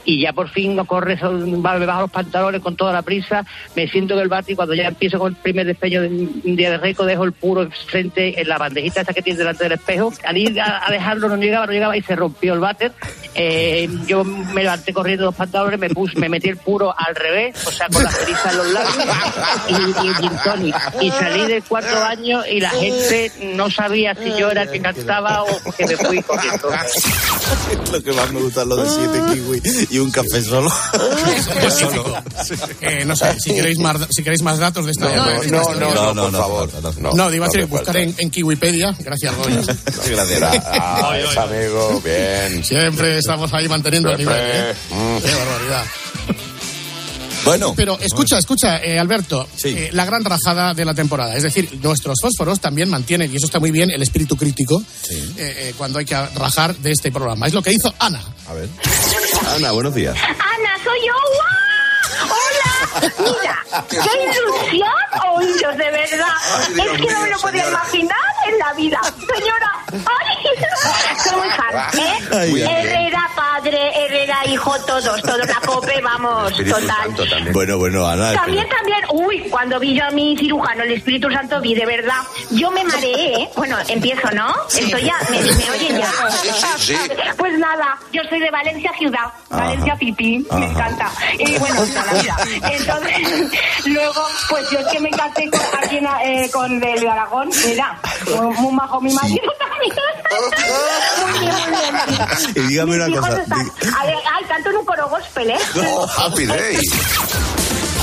y 0.05 0.21
ya 0.21 0.33
por 0.33 0.49
fin 0.49 0.75
no 0.75 0.85
corre, 0.85 1.15
va- 1.15 1.77
me 1.79 1.85
bajo 1.85 2.01
los 2.01 2.11
pantalones 2.11 2.61
con 2.61 2.75
toda 2.75 2.93
la 2.93 3.01
prisa, 3.01 3.45
me 3.75 3.87
siento 3.87 4.13
en 4.13 4.19
el 4.19 4.27
bate 4.27 4.51
y 4.51 4.55
cuando 4.55 4.75
ya 4.75 4.89
empiezo 4.89 5.17
con 5.17 5.33
el 5.33 5.39
primer 5.41 5.65
despeño 5.65 6.01
de 6.01 6.07
un 6.09 6.55
día 6.55 6.69
de 6.71 6.77
rico 6.77 7.05
dejo 7.05 7.23
el 7.23 7.31
puro 7.31 7.67
frente 7.89 8.39
en 8.39 8.47
la 8.47 8.57
bandejita 8.59 9.01
esa 9.01 9.13
que 9.13 9.21
tiene 9.23 9.39
delante 9.39 9.63
del 9.63 9.73
espejo. 9.73 10.13
Al 10.25 10.37
ir 10.37 10.59
a, 10.61 10.85
a 10.87 10.91
dejarlo 10.91 11.29
no 11.29 11.37
llegaba, 11.37 11.65
no 11.65 11.71
llegaba 11.71 11.97
y 11.97 12.01
se 12.03 12.15
rompió 12.15 12.53
el 12.53 12.59
váter. 12.59 12.91
Eh, 13.35 13.89
yo 14.05 14.23
me 14.23 14.63
levanté 14.73 14.93
corriendo 14.93 15.25
los 15.25 15.35
pantalones, 15.35 15.79
me 15.79 15.89
puse, 15.89 16.17
me 16.17 16.29
metí 16.29 16.49
el 16.49 16.57
puro 16.57 16.93
al 16.97 17.15
revés, 17.15 17.55
o 17.67 17.71
sea, 17.71 17.87
con 17.89 18.03
la 18.03 18.11
ceriza 18.11 18.49
en 18.49 18.57
los 18.57 18.71
labios 18.71 19.07
y, 21.01 21.11
salí 21.11 21.47
del 21.47 21.63
cuarto 21.63 21.99
baño 21.99 22.45
y 22.45 22.59
la 22.59 22.71
gente 22.71 23.31
no 23.53 23.69
sabía 23.69 24.15
si 24.15 24.33
yo 24.37 24.49
era 24.49 24.63
el 24.63 24.71
que 24.71 24.81
cantaba 24.81 25.43
o 25.43 25.71
que 25.77 25.85
me 25.85 25.95
fui 25.97 26.21
corriendo. 26.23 26.69
lo 27.91 28.03
que 28.03 28.11
más 28.13 28.31
me 28.31 28.41
gusta 28.41 28.61
es 28.61 28.67
lo 28.67 28.75
de 28.75 28.89
siete 28.89 29.21
kiwi 29.33 29.87
y 29.91 29.99
un 29.99 30.11
café 30.11 30.41
solo. 30.41 30.71
Magnífico. 31.55 32.17
Eh, 32.81 33.05
no 33.05 33.15
sé, 33.15 33.39
si 33.39 33.53
queréis 33.53 33.79
más, 33.79 33.97
si 34.09 34.23
queréis 34.23 34.41
más 34.41 34.59
datos 34.59 34.85
de 34.85 34.91
esta. 34.91 35.07
de 35.07 35.15
esta 35.15 35.25
no, 35.25 35.61
historia. 35.61 35.95
no, 35.95 36.13
no, 36.13 36.23
por 36.23 36.31
favor. 36.31 36.69
No, 37.15 37.31
digo, 37.31 37.45
no 37.47 37.67
buscar 37.67 37.97
en, 37.97 38.13
en 38.17 38.29
Kiwipedia. 38.29 38.95
Gracias, 38.99 39.35
Goya. 39.35 39.61
Gracias. 40.07 40.41
Ah, 40.43 41.17
es 41.17 41.37
amigo, 41.37 42.01
bien. 42.03 42.63
Siempre 42.63 43.17
estamos 43.17 43.53
ahí 43.53 43.67
manteniendo 43.67 44.11
el 44.11 44.17
nivel. 44.17 44.35
¿eh? 44.37 44.73
Mm. 44.91 45.17
Qué 45.21 45.35
barbaridad. 45.35 45.85
Bueno. 47.43 47.73
Pero 47.75 47.99
escucha, 47.99 48.37
escucha, 48.37 48.77
eh, 48.83 48.97
Alberto, 48.99 49.47
eh, 49.63 49.89
la 49.93 50.05
gran 50.05 50.23
rajada 50.23 50.73
de 50.73 50.85
la 50.85 50.93
temporada. 50.93 51.35
Es 51.35 51.43
decir, 51.43 51.79
nuestros 51.81 52.17
fósforos 52.21 52.59
también 52.59 52.89
mantienen, 52.89 53.31
y 53.31 53.35
eso 53.35 53.45
está 53.45 53.59
muy 53.59 53.71
bien, 53.71 53.91
el 53.91 54.01
espíritu 54.01 54.35
crítico 54.37 54.81
eh, 55.09 55.33
eh, 55.37 55.73
cuando 55.77 55.99
hay 55.99 56.05
que 56.05 56.15
rajar 56.35 56.75
de 56.77 56.91
este 56.91 57.11
programa. 57.11 57.47
Es 57.47 57.53
lo 57.53 57.61
que 57.61 57.71
hizo 57.71 57.93
Ana. 57.99 58.21
A 58.47 58.53
ver. 58.53 58.69
Ana, 59.55 59.71
buenos 59.71 59.93
días. 59.93 60.15
Ana, 60.17 60.83
soy 60.83 60.99
yo. 61.05 61.13
Hola. 62.23 63.09
Mira, 63.19 63.85
qué 63.89 63.97
ilusión 63.97 64.89
oíros, 65.35 65.77
de 65.77 65.91
verdad. 65.91 66.35
es 66.69 67.01
que 67.01 67.13
no 67.13 67.21
me 67.21 67.29
lo 67.29 67.39
podía 67.39 67.67
imaginar 67.67 68.17
en 68.47 68.59
la 68.59 68.73
vida. 68.73 68.99
Señora, 69.33 69.82
¡ay! 69.93 71.19
Soy 71.23 71.37
muy 71.37 71.49
fan, 71.49 71.99
¿eh? 71.99 72.65
Herrera 72.69 73.29
padre, 73.35 74.05
Herrera 74.05 74.37
hijo, 74.47 74.77
todos, 74.85 75.21
todos. 75.21 75.47
La 75.47 75.59
cope, 75.65 76.01
vamos, 76.01 76.53
total. 76.57 76.87
Santo 76.87 77.25
también. 77.27 77.53
Bueno, 77.53 77.77
bueno, 77.77 78.05
Ana. 78.05 78.33
También, 78.33 78.67
también, 78.69 78.99
uy, 79.11 79.47
cuando 79.49 79.79
vi 79.79 79.95
yo 79.95 80.05
a 80.05 80.11
mi 80.11 80.35
cirujano, 80.37 80.83
el 80.83 80.91
Espíritu 80.93 81.29
Santo, 81.31 81.59
vi 81.61 81.73
de 81.75 81.85
verdad, 81.85 82.21
yo 82.51 82.71
me 82.71 82.83
mareé, 82.83 83.41
¿eh? 83.43 83.49
Bueno, 83.55 83.77
empiezo, 83.87 84.29
¿no? 84.31 84.53
Esto 84.67 84.97
ya, 84.97 85.15
me, 85.29 85.41
me 85.41 85.71
oyen 85.71 85.97
ya. 85.97 86.11
Sí, 86.31 86.49
sí. 86.77 86.95
Pues 87.37 87.57
nada, 87.57 87.97
yo 88.11 88.21
soy 88.29 88.39
de 88.39 88.51
Valencia 88.51 88.91
Ciudad, 88.97 89.25
Valencia 89.49 89.95
Pipí, 89.95 90.39
me 90.51 90.65
Ajá. 90.65 90.65
encanta. 90.65 91.11
Y 91.39 91.57
bueno, 91.57 91.81
la 91.93 92.21
vida. 92.21 92.37
Entonces, 92.71 93.51
luego, 93.85 94.27
pues 94.49 94.69
yo 94.71 94.79
es 94.79 94.87
que 94.87 94.99
me 94.99 95.09
casé 95.11 95.49
con, 95.49 95.61
aquí 95.81 95.97
en, 95.97 96.07
eh, 96.23 96.49
con 96.51 96.83
el 96.83 96.99
de 96.99 97.09
Aragón, 97.09 97.49
mira, 97.67 97.97
muy, 98.35 98.55
muy 98.55 98.73
majo 98.73 99.01
mi 99.01 99.13
marido 99.13 99.51
también. 99.59 99.82
Muy 99.83 101.39
bien, 101.39 101.53
muy 101.69 102.09
bien. 102.09 102.27
Y 102.55 102.59
dígame 102.69 102.95
una 102.95 103.07
Mis 103.07 103.19
cosa. 103.19 103.41
están- 103.41 103.59
A 103.99 104.05
ver, 104.05 104.15
ay, 104.33 104.45
canto 104.47 104.69
en 104.69 104.75
un 104.77 104.85
coro 104.85 105.09
gospel, 105.09 105.49
¿eh? 105.51 105.57
Oh, 105.87 106.07
happy 106.17 106.45
day. 106.45 106.77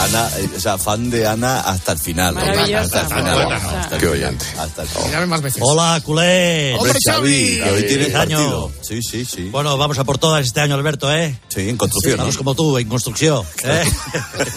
Ana, 0.00 0.30
eh, 0.38 0.48
o 0.56 0.60
sea, 0.60 0.78
fan 0.78 1.10
de 1.10 1.26
Ana 1.26 1.60
hasta 1.60 1.92
el 1.92 1.98
final. 1.98 2.34
¿no? 2.34 2.40
Maravillosa, 2.40 2.80
Hasta 2.80 3.00
el 3.00 3.06
final. 3.06 3.98
Qué 4.00 4.06
oyente. 4.08 4.46
Hasta 4.58 4.82
el 4.82 4.88
final. 4.88 5.26
Más 5.26 5.42
veces. 5.42 5.62
Hola, 5.62 6.00
culé. 6.02 6.74
¡Hombre, 6.78 6.94
Xavi! 7.04 7.60
hoy 7.60 7.82
tienes 7.86 8.14
año. 8.14 8.70
Sí, 8.80 9.02
sí, 9.02 9.26
sí. 9.26 9.50
Bueno, 9.50 9.76
vamos 9.76 9.98
a 9.98 10.04
por 10.04 10.16
todas 10.16 10.46
este 10.46 10.60
año, 10.60 10.74
Alberto, 10.74 11.12
¿eh? 11.14 11.38
Sí, 11.48 11.68
en 11.68 11.76
construcción. 11.76 12.16
¿no? 12.26 12.34
como 12.34 12.54
tú, 12.54 12.78
en 12.78 12.88
construcción. 12.88 13.44
¿eh? 13.62 13.84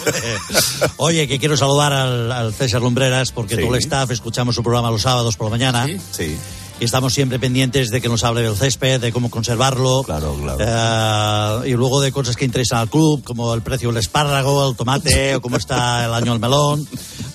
Oye, 0.96 1.28
que 1.28 1.38
quiero 1.38 1.58
saludar 1.58 1.92
al, 1.92 2.32
al 2.32 2.54
César 2.54 2.80
Lumbreras, 2.80 3.30
porque 3.32 3.56
Sí. 3.56 3.62
todo 3.62 3.74
el 3.74 3.80
staff 3.82 4.10
escuchamos 4.12 4.54
su 4.54 4.62
programa 4.62 4.90
los 4.90 5.02
sábados 5.02 5.36
por 5.36 5.46
la 5.48 5.50
mañana. 5.50 5.86
Sí. 6.12 6.38
Y 6.84 6.86
estamos 6.86 7.14
siempre 7.14 7.38
pendientes 7.38 7.88
de 7.88 8.02
que 8.02 8.10
nos 8.10 8.24
hable 8.24 8.42
del 8.42 8.56
césped, 8.58 9.00
de 9.00 9.10
cómo 9.10 9.30
conservarlo. 9.30 10.02
Claro, 10.02 10.36
claro. 10.36 11.62
Eh, 11.64 11.70
y 11.70 11.72
luego 11.72 12.02
de 12.02 12.12
cosas 12.12 12.36
que 12.36 12.44
interesan 12.44 12.80
al 12.80 12.90
club, 12.90 13.24
como 13.24 13.54
el 13.54 13.62
precio 13.62 13.88
del 13.88 13.96
espárrago, 13.96 14.68
el 14.68 14.76
tomate, 14.76 15.34
o 15.36 15.40
cómo 15.40 15.56
está 15.56 16.04
el 16.04 16.12
año 16.12 16.32
del 16.32 16.40
melón. 16.40 16.86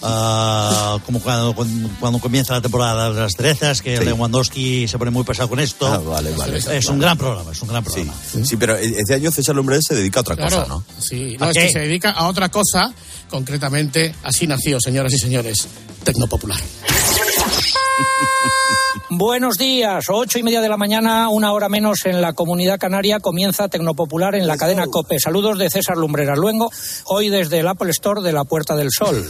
eh, 0.04 0.98
como 1.04 1.20
cuando, 1.20 1.54
cuando, 1.56 1.90
cuando 2.00 2.20
comienza 2.20 2.54
la 2.54 2.62
temporada 2.62 3.12
de 3.12 3.22
las 3.22 3.32
cerezas, 3.36 3.82
que 3.82 3.98
Sí. 3.98 4.06
Lewandowski 4.06 4.88
se 4.88 5.00
pone 5.00 5.10
muy 5.10 5.24
pesado 5.24 5.50
con 5.50 5.60
esto. 5.60 5.88
Ah, 5.88 5.98
vale, 5.98 6.32
vale. 6.36 6.60
Es 6.78 6.86
un 6.86 7.00
gran 7.00 7.18
programa, 7.18 7.52
es 7.52 7.60
un 7.64 7.70
gran 7.70 7.84
programa. 7.84 8.14
Sí, 8.44 8.56
pero 8.56 8.76
este 8.76 9.16
año 9.16 9.32
César 9.32 9.56
Lombrés 9.56 9.84
se 9.88 9.96
dedica 9.96 10.20
a 10.20 10.22
otra 10.22 10.36
Claro, 10.36 10.58
cosa, 10.58 10.68
¿no? 10.68 10.84
sí. 11.02 11.36
¿A 11.40 11.46
No, 11.46 11.50
es 11.50 11.58
qué? 11.58 11.66
que 11.66 11.72
se 11.74 11.80
dedica 11.80 12.12
a 12.12 12.28
otra 12.28 12.50
cosa, 12.50 12.94
concretamente, 13.32 14.14
así 14.22 14.46
nació, 14.46 14.80
señoras 14.80 15.12
y 15.12 15.18
señores, 15.18 15.68
Tecnopopular. 16.04 16.60
Buenos 19.10 19.58
días, 19.58 20.06
ocho 20.10 20.40
y 20.40 20.44
media 20.44 20.62
de 20.62 20.70
la 20.70 20.78
mañana, 20.78 21.30
una 21.30 21.52
hora 21.52 21.68
menos 21.70 22.06
en 22.06 22.22
la 22.22 22.34
comunidad 22.34 22.80
canaria, 22.80 23.20
comienza 23.20 23.68
Tecnopopular 23.68 24.36
en 24.36 24.48
la 24.48 24.58
cadena 24.58 24.88
COPE. 24.88 25.20
Saludos 25.20 25.58
de 25.58 25.70
César 25.70 25.98
Lumbreras 25.98 26.38
Luengo, 26.38 26.72
hoy 27.06 27.30
desde 27.30 27.60
el 27.60 27.68
Apple 27.68 27.92
Store 27.92 28.22
de 28.22 28.32
la 28.32 28.44
Puerta 28.44 28.76
del 28.76 28.90
Sol. 28.92 29.28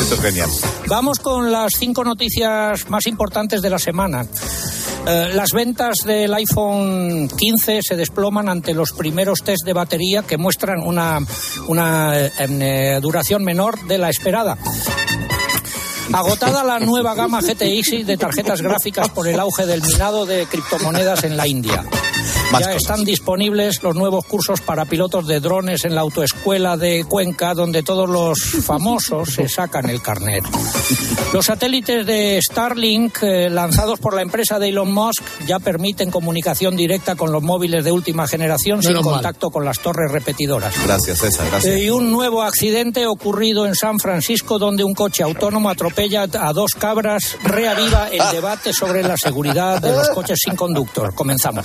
Esto 0.00 0.14
es 0.14 0.20
genial. 0.20 0.48
Vamos 0.86 1.18
con 1.18 1.52
las 1.52 1.72
cinco 1.78 2.04
noticias 2.04 2.88
más 2.88 3.06
importantes 3.06 3.60
de 3.60 3.70
la 3.70 3.78
semana. 3.78 4.26
Eh, 5.06 5.30
las 5.34 5.52
ventas 5.52 5.96
del 6.04 6.32
iPhone 6.34 7.28
15 7.28 7.80
se 7.82 7.96
desploman 7.96 8.48
ante 8.48 8.74
los 8.74 8.92
primeros 8.92 9.42
test 9.42 9.64
de 9.64 9.72
batería 9.72 10.22
que 10.22 10.36
muestran 10.36 10.80
una, 10.82 11.18
una 11.68 12.16
em, 12.18 12.62
eh, 12.62 12.98
duración 13.00 13.42
menor 13.42 13.86
de 13.86 13.98
la 13.98 14.10
esperada. 14.10 14.58
Agotada 16.12 16.64
la 16.64 16.80
nueva 16.80 17.14
gama 17.14 17.40
GTX 17.40 18.06
de 18.06 18.16
tarjetas 18.16 18.62
gráficas 18.62 19.08
por 19.10 19.28
el 19.28 19.38
auge 19.38 19.64
del 19.64 19.82
minado 19.82 20.26
de 20.26 20.46
criptomonedas 20.46 21.24
en 21.24 21.36
la 21.36 21.46
India. 21.46 21.84
Más 22.52 22.60
ya 22.62 22.66
cosas. 22.72 22.82
están 22.82 23.04
disponibles 23.04 23.82
los 23.82 23.94
nuevos 23.94 24.24
cursos 24.26 24.60
para 24.60 24.84
pilotos 24.84 25.26
de 25.26 25.40
drones 25.40 25.84
en 25.84 25.94
la 25.94 26.00
autoescuela 26.02 26.76
de 26.76 27.04
Cuenca, 27.04 27.54
donde 27.54 27.82
todos 27.82 28.08
los 28.08 28.38
famosos 28.64 29.34
se 29.34 29.48
sacan 29.48 29.88
el 29.88 30.02
carnet. 30.02 30.44
Los 31.32 31.46
satélites 31.46 32.04
de 32.06 32.40
Starlink, 32.42 33.22
eh, 33.22 33.48
lanzados 33.50 33.98
por 34.00 34.14
la 34.14 34.22
empresa 34.22 34.58
de 34.58 34.68
Elon 34.70 34.92
Musk, 34.92 35.22
ya 35.46 35.58
permiten 35.58 36.10
comunicación 36.10 36.76
directa 36.76 37.14
con 37.14 37.30
los 37.32 37.42
móviles 37.42 37.84
de 37.84 37.92
última 37.92 38.26
generación 38.26 38.82
sin 38.82 38.92
Menos 38.92 39.04
mal. 39.04 39.14
contacto 39.14 39.50
con 39.50 39.64
las 39.64 39.78
torres 39.78 40.10
repetidoras. 40.10 40.74
Gracias, 40.84 41.18
César, 41.18 41.46
gracias. 41.50 41.74
Eh, 41.74 41.84
Y 41.84 41.90
un 41.90 42.10
nuevo 42.10 42.42
accidente 42.42 43.06
ocurrido 43.06 43.66
en 43.66 43.74
San 43.74 43.98
Francisco 43.98 44.58
donde 44.58 44.82
un 44.84 44.94
coche 44.94 45.22
autónomo 45.22 45.70
atropella 45.70 46.22
a 46.40 46.52
dos 46.52 46.72
cabras, 46.78 47.36
reaviva 47.44 48.08
el 48.08 48.22
debate 48.32 48.72
sobre 48.72 49.02
la 49.02 49.16
seguridad 49.16 49.80
de 49.80 49.92
los 49.92 50.08
coches 50.10 50.38
sin 50.44 50.56
conductor. 50.56 51.14
Comenzamos. 51.14 51.64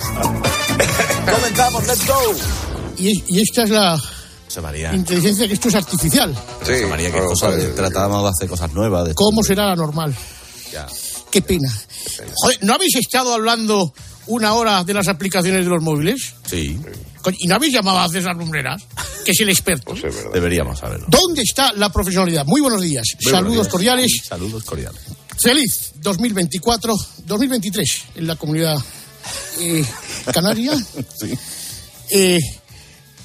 Comenzamos, 1.32 1.86
let's 1.86 2.06
go. 2.06 2.14
Y, 2.98 3.22
y 3.28 3.42
esta 3.42 3.64
es 3.64 3.70
la 3.70 4.00
María. 4.62 4.94
inteligencia 4.94 5.46
que 5.46 5.54
esto 5.54 5.68
es 5.68 5.74
artificial. 5.74 6.34
José 6.60 6.86
María, 6.86 7.10
que 7.10 7.20
oh, 7.20 7.26
cosas 7.26 7.56
de- 7.56 7.72
hacer 8.28 8.48
cosas 8.48 8.72
nuevas. 8.72 9.06
De 9.08 9.14
¿Cómo 9.14 9.42
será 9.42 9.66
la 9.66 9.76
normal? 9.76 10.14
Ya. 10.72 10.86
Qué 11.30 11.42
pena. 11.42 11.68
Joder, 12.34 12.58
¿no 12.62 12.74
habéis 12.74 12.94
estado 12.96 13.34
hablando 13.34 13.92
una 14.26 14.54
hora 14.54 14.82
de 14.84 14.94
las 14.94 15.08
aplicaciones 15.08 15.64
de 15.64 15.70
los 15.70 15.82
móviles? 15.82 16.34
Sí, 16.46 16.78
¿Y 17.38 17.48
no 17.48 17.56
habéis 17.56 17.72
llamado 17.74 17.98
a 17.98 18.08
César 18.08 18.36
Lumbreras, 18.36 18.82
que 19.24 19.32
es 19.32 19.40
el 19.40 19.48
experto? 19.48 19.86
Pues 19.92 20.04
es 20.04 20.32
deberíamos 20.32 20.78
saberlo. 20.78 21.06
¿Dónde 21.08 21.42
está 21.42 21.72
la 21.72 21.90
profesionalidad? 21.90 22.46
Muy 22.46 22.60
buenos 22.60 22.80
días. 22.80 23.04
Muy 23.14 23.32
Saludos 23.32 23.42
buenos 23.48 23.64
días. 23.64 23.72
cordiales. 23.72 24.12
Saludos 24.28 24.64
cordiales. 24.64 25.00
Feliz 25.42 25.92
2024, 25.96 26.94
2023 27.26 28.02
en 28.14 28.26
la 28.28 28.36
comunidad 28.36 28.76
eh, 29.60 29.84
canaria. 30.32 30.72
Sí. 31.20 31.38
Eh, 32.10 32.38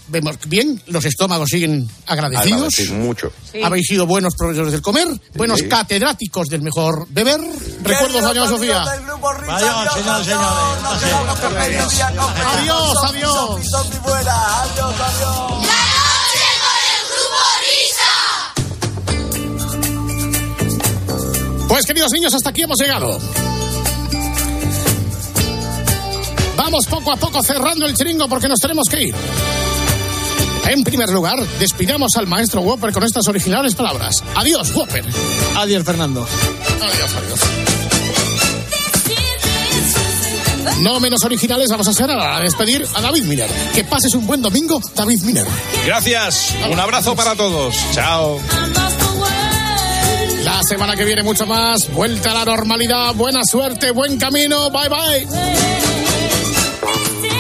vemos 0.08 0.38
bien, 0.48 0.82
los 0.88 1.06
estómagos 1.06 1.50
siguen 1.50 1.90
agradecidos. 2.06 2.74
Agradecido, 2.74 2.96
mucho. 2.96 3.32
Habéis 3.64 3.88
sido 3.88 4.06
buenos 4.06 4.34
profesores 4.36 4.72
del 4.72 4.82
comer, 4.82 5.08
buenos 5.36 5.64
catedráticos 5.64 6.48
del 6.48 6.62
mejor 6.62 7.08
beber. 7.10 7.40
Recuerdos, 7.84 8.22
doña 8.22 8.48
Sofía. 8.48 8.82
Adiós, 8.84 9.94
señores, 9.94 10.26
señores. 10.26 12.02
Adiós, 12.46 12.98
adiós. 13.04 13.60
Pues 21.68 21.86
queridos 21.86 22.12
niños, 22.12 22.34
hasta 22.34 22.50
aquí 22.50 22.64
hemos 22.64 22.78
llegado. 22.78 23.18
Vamos 26.64 26.86
poco 26.86 27.12
a 27.12 27.16
poco 27.16 27.42
cerrando 27.42 27.88
el 27.88 27.96
chiringo 27.96 28.30
porque 28.30 28.48
nos 28.48 28.60
tenemos 28.60 28.88
que 28.88 29.02
ir. 29.02 29.16
En 30.68 30.84
primer 30.84 31.10
lugar, 31.10 31.44
despidamos 31.58 32.12
al 32.18 32.28
maestro 32.28 32.62
Whopper 32.62 32.94
con 32.94 33.04
estas 33.04 33.28
originales 33.28 33.74
palabras. 33.74 34.24
Adiós, 34.36 34.72
Whopper. 34.76 35.04
Adiós, 35.58 35.84
Fernando. 35.84 36.22
Adiós, 36.22 37.16
adiós. 37.16 37.40
No 40.82 41.00
menos 41.00 41.24
originales, 41.24 41.68
vamos 41.72 41.88
a 41.88 41.90
hacer 41.90 42.12
a 42.12 42.40
despedir 42.40 42.86
a 42.94 43.02
David 43.02 43.24
Miner. 43.24 43.50
Que 43.74 43.84
pases 43.84 44.14
un 44.14 44.28
buen 44.28 44.44
domingo, 44.44 44.80
David 44.96 45.24
Miner. 45.24 45.48
Gracias. 45.88 46.54
Un 46.72 46.80
abrazo 46.80 47.16
para 47.16 47.36
todos. 47.36 47.76
Chao. 47.96 48.40
La 50.44 50.62
semana 50.62 50.96
que 50.96 51.06
viene 51.06 51.24
mucho 51.24 51.48
más. 51.48 51.92
Vuelta 51.92 52.30
a 52.32 52.34
la 52.36 52.46
normalidad. 52.46 53.16
Buena 53.16 53.44
suerte, 53.44 53.90
buen 53.90 54.20
camino. 54.20 54.70
Bye 54.70 54.90
bye. 54.90 55.81
Son 57.04 57.31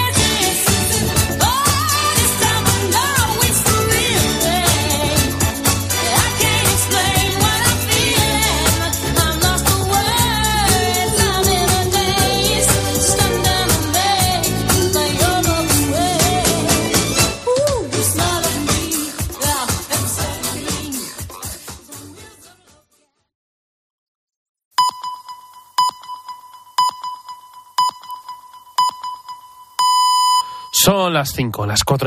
las 31.11 31.29
5, 31.29 31.65
las 31.65 31.83
4 31.83 31.99